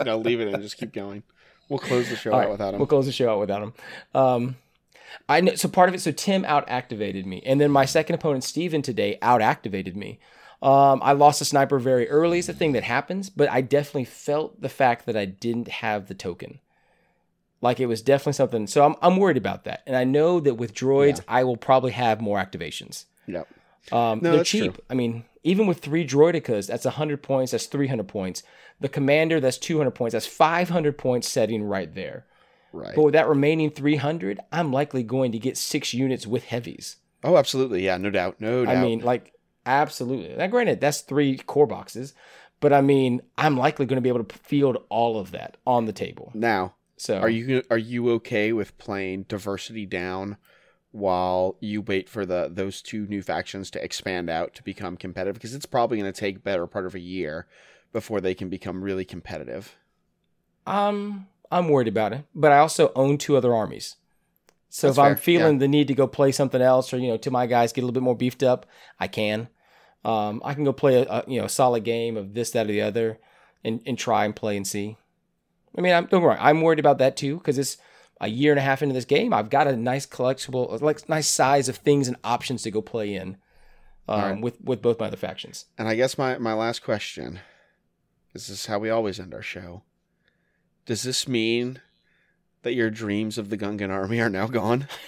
No, 0.04 0.18
leave 0.18 0.40
it 0.40 0.48
and 0.48 0.62
just 0.62 0.78
keep 0.78 0.92
going. 0.92 1.22
We'll 1.68 1.78
close 1.78 2.08
the 2.08 2.16
show 2.16 2.32
All 2.32 2.38
out 2.38 2.42
right, 2.42 2.50
without 2.50 2.74
him. 2.74 2.80
We'll 2.80 2.86
close 2.86 3.06
the 3.06 3.12
show 3.12 3.30
out 3.30 3.40
without 3.40 3.62
him. 3.62 3.74
Um, 4.14 4.56
I 5.28 5.40
know, 5.40 5.54
so 5.54 5.68
part 5.68 5.88
of 5.88 5.94
it. 5.94 6.00
So 6.00 6.12
Tim 6.12 6.44
out 6.46 6.64
activated 6.68 7.26
me, 7.26 7.42
and 7.44 7.60
then 7.60 7.70
my 7.70 7.84
second 7.84 8.14
opponent 8.14 8.44
Steven 8.44 8.80
today 8.82 9.18
out 9.20 9.42
activated 9.42 9.96
me. 9.96 10.18
Um, 10.62 11.00
I 11.04 11.12
lost 11.12 11.40
a 11.40 11.44
sniper 11.44 11.78
very 11.78 12.08
early. 12.08 12.38
It's 12.38 12.48
a 12.48 12.54
thing 12.54 12.72
that 12.72 12.82
happens, 12.82 13.30
but 13.30 13.50
I 13.50 13.60
definitely 13.60 14.06
felt 14.06 14.60
the 14.60 14.68
fact 14.68 15.06
that 15.06 15.16
I 15.16 15.24
didn't 15.24 15.68
have 15.68 16.08
the 16.08 16.14
token. 16.14 16.60
Like 17.60 17.80
it 17.80 17.86
was 17.86 18.02
definitely 18.02 18.34
something. 18.34 18.66
So 18.66 18.84
I'm 18.84 18.94
I'm 19.02 19.16
worried 19.16 19.36
about 19.36 19.64
that, 19.64 19.82
and 19.86 19.96
I 19.96 20.04
know 20.04 20.38
that 20.40 20.54
with 20.54 20.74
droids, 20.74 21.20
I 21.26 21.44
will 21.44 21.56
probably 21.56 21.92
have 21.92 22.20
more 22.20 22.38
activations. 22.38 23.06
Yep. 23.26 23.48
Um, 23.92 24.20
No, 24.22 24.32
they're 24.36 24.44
cheap. 24.44 24.74
true. 24.74 24.84
I 24.90 24.94
mean, 24.94 25.24
even 25.42 25.66
with 25.66 25.78
three 25.78 26.06
droidekas, 26.06 26.66
that's 26.68 26.84
100 26.84 27.22
points. 27.22 27.52
That's 27.52 27.66
300 27.66 28.06
points. 28.06 28.42
The 28.80 28.88
commander, 28.88 29.40
that's 29.40 29.58
200 29.58 29.90
points. 29.92 30.12
That's 30.12 30.26
500 30.26 30.96
points 30.98 31.28
setting 31.28 31.62
right 31.64 31.92
there. 31.94 32.26
Right. 32.72 32.94
But 32.94 33.02
with 33.02 33.14
that 33.14 33.26
remaining 33.28 33.70
300, 33.70 34.40
I'm 34.52 34.72
likely 34.72 35.02
going 35.02 35.32
to 35.32 35.38
get 35.38 35.56
six 35.56 35.94
units 35.94 36.26
with 36.26 36.44
heavies. 36.44 36.96
Oh, 37.24 37.36
absolutely. 37.38 37.84
Yeah, 37.84 37.96
no 37.96 38.10
doubt. 38.10 38.40
No 38.40 38.64
doubt. 38.66 38.76
I 38.76 38.80
mean, 38.82 39.00
like, 39.00 39.32
absolutely. 39.66 40.36
Now, 40.36 40.46
granted, 40.48 40.80
that's 40.80 41.00
three 41.00 41.38
core 41.38 41.66
boxes, 41.66 42.14
but 42.60 42.72
I 42.72 42.80
mean, 42.82 43.22
I'm 43.36 43.56
likely 43.56 43.86
going 43.86 43.96
to 43.96 44.02
be 44.02 44.08
able 44.10 44.22
to 44.24 44.38
field 44.38 44.78
all 44.90 45.18
of 45.18 45.30
that 45.32 45.56
on 45.66 45.86
the 45.86 45.92
table. 45.92 46.30
now, 46.34 46.74
So, 46.98 47.18
are 47.18 47.28
you 47.28 47.62
are 47.70 47.78
you 47.78 48.10
okay 48.12 48.52
with 48.52 48.76
playing 48.76 49.24
diversity 49.24 49.86
down 49.86 50.36
while 50.90 51.56
you 51.60 51.80
wait 51.80 52.08
for 52.08 52.26
the 52.26 52.50
those 52.52 52.82
two 52.82 53.06
new 53.06 53.22
factions 53.22 53.70
to 53.70 53.82
expand 53.82 54.28
out 54.28 54.54
to 54.56 54.64
become 54.64 54.96
competitive? 54.96 55.34
Because 55.34 55.54
it's 55.54 55.66
probably 55.66 55.98
going 55.98 56.12
to 56.12 56.20
take 56.20 56.42
better 56.42 56.66
part 56.66 56.86
of 56.86 56.94
a 56.96 57.00
year 57.00 57.46
before 57.92 58.20
they 58.20 58.34
can 58.34 58.48
become 58.48 58.82
really 58.82 59.04
competitive. 59.04 59.76
Um, 60.66 61.28
I'm 61.50 61.68
worried 61.68 61.88
about 61.88 62.12
it, 62.12 62.24
but 62.34 62.52
I 62.52 62.58
also 62.58 62.92
own 62.94 63.16
two 63.16 63.36
other 63.36 63.54
armies. 63.54 63.96
So 64.68 64.88
That's 64.88 64.98
if 64.98 65.02
I'm 65.02 65.14
fair, 65.14 65.22
feeling 65.22 65.58
the 65.58 65.68
need 65.68 65.88
to 65.88 65.94
go 65.94 66.06
play 66.06 66.32
something 66.32 66.60
else, 66.60 66.92
or 66.92 66.98
you 66.98 67.08
know, 67.08 67.16
to 67.18 67.30
my 67.30 67.46
guys 67.46 67.72
get 67.72 67.82
a 67.82 67.84
little 67.84 67.94
bit 67.94 68.02
more 68.02 68.16
beefed 68.16 68.42
up, 68.42 68.66
I 68.98 69.06
can. 69.06 69.48
Um, 70.04 70.42
I 70.44 70.54
can 70.54 70.64
go 70.64 70.72
play 70.72 71.02
a, 71.02 71.06
a 71.08 71.24
you 71.28 71.40
know 71.40 71.46
solid 71.46 71.84
game 71.84 72.16
of 72.16 72.34
this, 72.34 72.50
that, 72.50 72.66
or 72.66 72.72
the 72.72 72.82
other, 72.82 73.18
and 73.64 73.80
and 73.86 73.96
try 73.96 74.24
and 74.24 74.34
play 74.34 74.56
and 74.56 74.66
see. 74.66 74.96
I 75.76 75.80
mean, 75.80 75.94
I'm 75.94 76.06
don't 76.06 76.22
wrong. 76.22 76.38
I'm 76.40 76.62
worried 76.62 76.78
about 76.78 76.98
that 76.98 77.16
too 77.16 77.38
because 77.38 77.58
it's 77.58 77.76
a 78.20 78.28
year 78.28 78.52
and 78.52 78.58
a 78.58 78.62
half 78.62 78.82
into 78.82 78.94
this 78.94 79.04
game. 79.04 79.32
I've 79.32 79.50
got 79.50 79.66
a 79.66 79.76
nice 79.76 80.06
collectible, 80.06 80.80
like 80.80 81.08
nice 81.08 81.28
size 81.28 81.68
of 81.68 81.76
things 81.76 82.08
and 82.08 82.16
options 82.24 82.62
to 82.62 82.70
go 82.70 82.82
play 82.82 83.14
in 83.14 83.36
um, 84.08 84.20
Alright. 84.20 84.40
with 84.42 84.60
with 84.60 84.82
both 84.82 84.98
my 84.98 85.06
other 85.06 85.16
factions. 85.16 85.66
And 85.76 85.88
I 85.88 85.94
guess 85.94 86.18
my, 86.18 86.38
my 86.38 86.54
last 86.54 86.82
question 86.82 87.40
this 88.32 88.48
is 88.48 88.66
how 88.66 88.78
we 88.78 88.90
always 88.90 89.18
end 89.18 89.34
our 89.34 89.42
show. 89.42 89.82
Does 90.86 91.02
this 91.02 91.26
mean 91.26 91.80
that 92.62 92.74
your 92.74 92.90
dreams 92.90 93.38
of 93.38 93.50
the 93.50 93.58
Gungan 93.58 93.90
army 93.90 94.20
are 94.20 94.30
now 94.30 94.46
gone? 94.46 94.88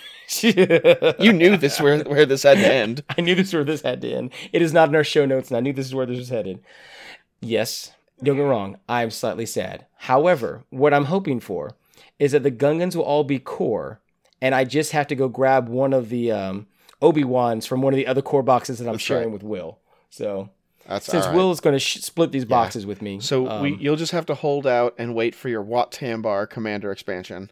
You 0.42 1.32
knew 1.32 1.56
this 1.56 1.80
where 1.80 2.04
where 2.04 2.24
this 2.24 2.44
had 2.44 2.58
to 2.58 2.72
end. 2.72 3.02
I 3.18 3.20
knew 3.20 3.34
this 3.34 3.52
where 3.52 3.64
this 3.64 3.82
had 3.82 4.00
to 4.02 4.12
end. 4.12 4.30
It 4.52 4.62
is 4.62 4.72
not 4.72 4.88
in 4.88 4.94
our 4.94 5.02
show 5.02 5.26
notes, 5.26 5.50
and 5.50 5.56
I 5.56 5.60
knew 5.60 5.72
this 5.72 5.86
is 5.86 5.94
where 5.94 6.06
this 6.06 6.18
was 6.18 6.28
headed. 6.28 6.60
Yes, 7.40 7.90
don't 8.22 8.36
get 8.36 8.42
me 8.42 8.48
wrong. 8.48 8.78
I'm 8.88 9.10
slightly 9.10 9.46
sad. 9.46 9.86
However, 9.96 10.64
what 10.70 10.94
I'm 10.94 11.06
hoping 11.06 11.40
for 11.40 11.70
is 12.18 12.32
that 12.32 12.42
the 12.42 12.50
Gungans 12.50 12.94
will 12.94 13.04
all 13.04 13.24
be 13.24 13.38
core, 13.38 14.00
and 14.40 14.54
I 14.54 14.64
just 14.64 14.92
have 14.92 15.06
to 15.08 15.14
go 15.14 15.28
grab 15.28 15.68
one 15.68 15.92
of 15.92 16.08
the 16.08 16.30
um, 16.32 16.66
Obi 17.02 17.24
Wans 17.24 17.66
from 17.66 17.82
one 17.82 17.92
of 17.92 17.96
the 17.96 18.06
other 18.06 18.22
core 18.22 18.42
boxes 18.42 18.78
that 18.78 18.86
I'm 18.86 18.94
That's 18.94 19.02
sharing 19.04 19.28
right. 19.28 19.32
with 19.32 19.42
Will. 19.42 19.78
So 20.10 20.50
That's 20.86 21.06
since 21.06 21.26
right. 21.26 21.34
Will 21.34 21.50
is 21.50 21.60
going 21.60 21.74
to 21.74 21.80
sh- 21.80 22.00
split 22.00 22.32
these 22.32 22.44
boxes 22.44 22.84
with 22.86 23.00
me, 23.00 23.20
So 23.20 23.42
we 23.60 23.72
um, 23.72 23.78
you'll 23.80 23.96
just 23.96 24.12
have 24.12 24.26
to 24.26 24.34
hold 24.34 24.66
out 24.66 24.94
and 24.98 25.14
wait 25.14 25.34
for 25.34 25.48
your 25.48 25.62
Wat 25.62 25.90
Tambor 25.92 26.48
commander 26.48 26.92
expansion. 26.92 27.50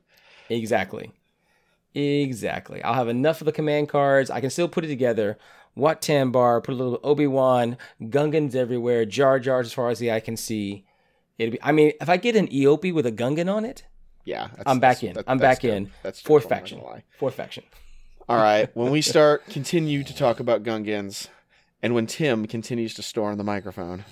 Exactly. 0.48 1.12
Exactly. 1.94 2.82
I'll 2.82 2.94
have 2.94 3.08
enough 3.08 3.40
of 3.40 3.46
the 3.46 3.52
command 3.52 3.88
cards. 3.88 4.30
I 4.30 4.40
can 4.40 4.50
still 4.50 4.68
put 4.68 4.84
it 4.84 4.88
together. 4.88 5.38
Wat 5.74 6.00
Tambor, 6.02 6.62
put 6.62 6.72
a 6.74 6.76
little 6.76 6.98
Obi 7.04 7.26
Wan, 7.26 7.76
Gungans 8.02 8.54
everywhere, 8.54 9.04
Jar 9.04 9.38
Jars 9.38 9.66
as 9.66 9.72
far 9.72 9.90
as 9.90 9.98
the 9.98 10.10
eye 10.10 10.20
can 10.20 10.36
see. 10.36 10.84
It'd 11.38 11.52
be. 11.52 11.58
I 11.62 11.72
mean, 11.72 11.92
if 12.00 12.08
I 12.08 12.16
get 12.16 12.34
an 12.36 12.48
Eopie 12.48 12.92
with 12.92 13.06
a 13.06 13.12
Gungan 13.12 13.52
on 13.52 13.64
it, 13.64 13.84
Yeah, 14.24 14.48
that's, 14.56 14.62
I'm 14.66 14.80
back 14.80 15.02
in. 15.04 15.14
that- 15.14 15.24
I'm 15.28 15.38
back 15.38 15.60
good. 15.60 15.72
in. 15.74 15.90
That's 16.02 16.20
Fourth 16.20 16.44
good, 16.44 16.48
faction. 16.48 16.82
Fourth 17.18 17.34
faction. 17.34 17.64
All 18.28 18.36
right, 18.36 18.68
when 18.74 18.90
we 18.90 19.00
start 19.02 19.46
continue 19.46 20.02
to 20.04 20.14
talk 20.14 20.40
about 20.40 20.62
Gungans, 20.64 21.28
and 21.82 21.94
when 21.94 22.06
Tim 22.06 22.46
continues 22.46 22.92
to 22.94 23.02
store 23.02 23.30
on 23.30 23.38
the 23.38 23.44
microphone. 23.44 24.04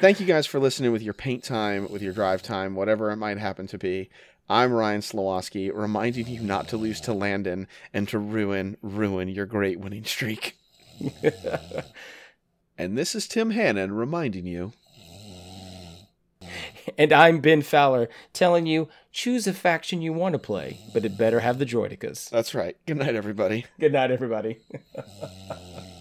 Thank 0.00 0.20
you 0.20 0.26
guys 0.26 0.46
for 0.46 0.58
listening 0.60 0.92
with 0.92 1.02
your 1.02 1.14
paint 1.14 1.42
time, 1.42 1.90
with 1.90 2.02
your 2.02 2.12
drive 2.12 2.42
time, 2.42 2.74
whatever 2.74 3.10
it 3.10 3.16
might 3.16 3.38
happen 3.38 3.66
to 3.68 3.78
be. 3.78 4.10
I'm 4.48 4.72
Ryan 4.72 5.00
Slowoski, 5.00 5.70
reminding 5.74 6.26
you 6.28 6.40
not 6.42 6.68
to 6.68 6.76
lose 6.76 7.00
to 7.02 7.12
Landon 7.14 7.66
and 7.94 8.06
to 8.10 8.18
ruin, 8.18 8.76
ruin 8.82 9.28
your 9.28 9.46
great 9.46 9.80
winning 9.80 10.04
streak. 10.04 10.56
and 12.78 12.96
this 12.96 13.14
is 13.14 13.26
Tim 13.28 13.50
Hannon 13.50 13.92
reminding 13.92 14.46
you 14.46 14.72
And 16.98 17.12
I'm 17.12 17.40
Ben 17.40 17.62
Fowler 17.62 18.08
telling 18.32 18.66
you 18.66 18.88
choose 19.12 19.46
a 19.46 19.52
faction 19.52 20.02
you 20.02 20.12
want 20.12 20.34
to 20.34 20.38
play, 20.38 20.78
but 20.94 21.04
it 21.04 21.18
better 21.18 21.40
have 21.40 21.58
the 21.58 21.66
Droidekas. 21.66 22.30
that's 22.30 22.54
right. 22.54 22.76
Good 22.86 22.98
night, 22.98 23.14
everybody. 23.14 23.66
Good 23.80 23.92
night, 23.92 24.10
everybody. 24.10 24.58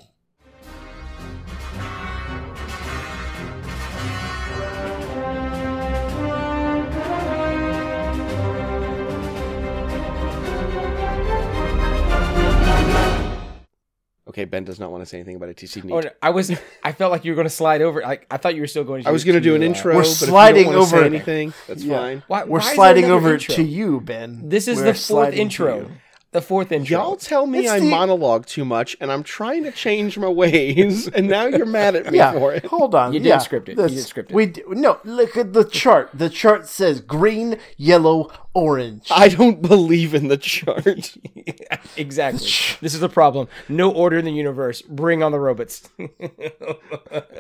Okay, 14.36 14.44
Ben 14.44 14.66
does 14.66 14.82
not 14.82 14.92
want 14.92 15.02
to 15.02 15.06
say 15.06 15.16
anything 15.18 15.38
about 15.38 15.48
a 15.48 15.54
TC 15.54 15.82
Neat. 15.86 15.94
Oh, 15.94 16.02
no, 16.02 16.10
I 16.22 16.30
was. 16.32 16.52
I 16.84 16.92
felt 16.92 17.10
like 17.10 17.24
you 17.24 17.32
were 17.32 17.36
going 17.38 17.48
to 17.48 17.50
slide 17.50 17.82
over. 17.82 18.06
I, 18.06 18.20
I 18.30 18.36
thought 18.36 18.54
you 18.54 18.60
were 18.60 18.68
still 18.68 18.84
going. 18.84 19.04
to 19.04 19.08
I 19.08 19.14
was 19.14 19.24
going 19.24 19.36
to 19.36 19.40
do 19.40 19.56
an 19.56 19.62
uh, 19.62 19.68
intro, 19.68 19.96
We're 19.96 20.02
but 20.02 20.08
sliding 20.08 20.64
if 20.64 20.68
you 20.68 20.74
don't 20.74 20.82
wanna 20.82 20.98
over- 20.98 20.98
say 20.98 21.06
anything, 21.06 21.54
that's 21.68 21.82
Yeah. 21.86 21.98
fine. 22.00 22.24
Why, 22.28 22.44
We're 22.44 22.60
why 22.60 22.76
sliding 22.76 23.06
over 23.06 23.36
intro? 23.36 23.56
to 23.56 23.64
you, 23.64 24.02
Ben. 24.02 24.50
This 24.50 24.68
is 24.68 24.76
We're 24.80 24.84
the 24.84 24.88
fourth 24.90 24.98
sliding 25.00 25.36
to 25.38 25.42
intro. 25.42 25.92
You. 26.36 26.40
The 26.42 26.46
fourth 26.46 26.72
intro. 26.72 26.98
Y'all 26.98 27.16
tell 27.16 27.48
me 27.48 27.60
It's 27.60 27.70
I 27.72 27.80
the- 27.80 27.86
monologue 27.90 28.46
too 28.46 28.66
much, 28.66 28.96
and 29.00 29.12
I'm 29.12 29.24
trying 29.24 29.64
to 29.64 29.72
change 29.72 30.18
my 30.18 30.28
ways, 30.28 31.08
and 31.16 31.28
now 31.28 31.46
you're 31.46 31.66
mad 31.66 31.96
at 31.96 32.12
me 32.12 32.18
Yeah, 32.18 32.34
for 32.34 32.54
it. 32.54 32.66
hold 32.66 32.94
on. 32.94 33.14
You 33.14 33.20
didn't 33.20 33.30
yeah, 33.30 33.38
script 33.40 33.70
it. 33.70 33.78
You 33.78 33.88
didn't 33.88 34.04
script 34.04 34.32
it. 34.32 34.36
We 34.36 34.46
d- 34.48 34.64
no. 34.68 35.00
Look 35.04 35.38
at 35.38 35.54
the 35.54 35.64
chart. 35.64 36.10
The 36.14 36.30
chart 36.30 36.68
says 36.68 37.00
green, 37.02 37.58
yellow, 37.78 38.32
orange. 38.54 39.08
I 39.12 39.30
don't 39.30 39.62
believe 39.62 40.14
in 40.14 40.28
the 40.28 40.38
chart. 40.38 41.16
exactly. 41.98 42.40
This 42.82 42.94
is 42.94 43.00
the 43.00 43.10
problem. 43.10 43.48
No 43.70 43.92
order 43.92 44.18
in 44.18 44.26
the 44.26 44.32
universe. 44.32 44.82
Bring 44.82 45.24
on 45.24 45.32
the 45.32 45.40
robots. 45.40 45.90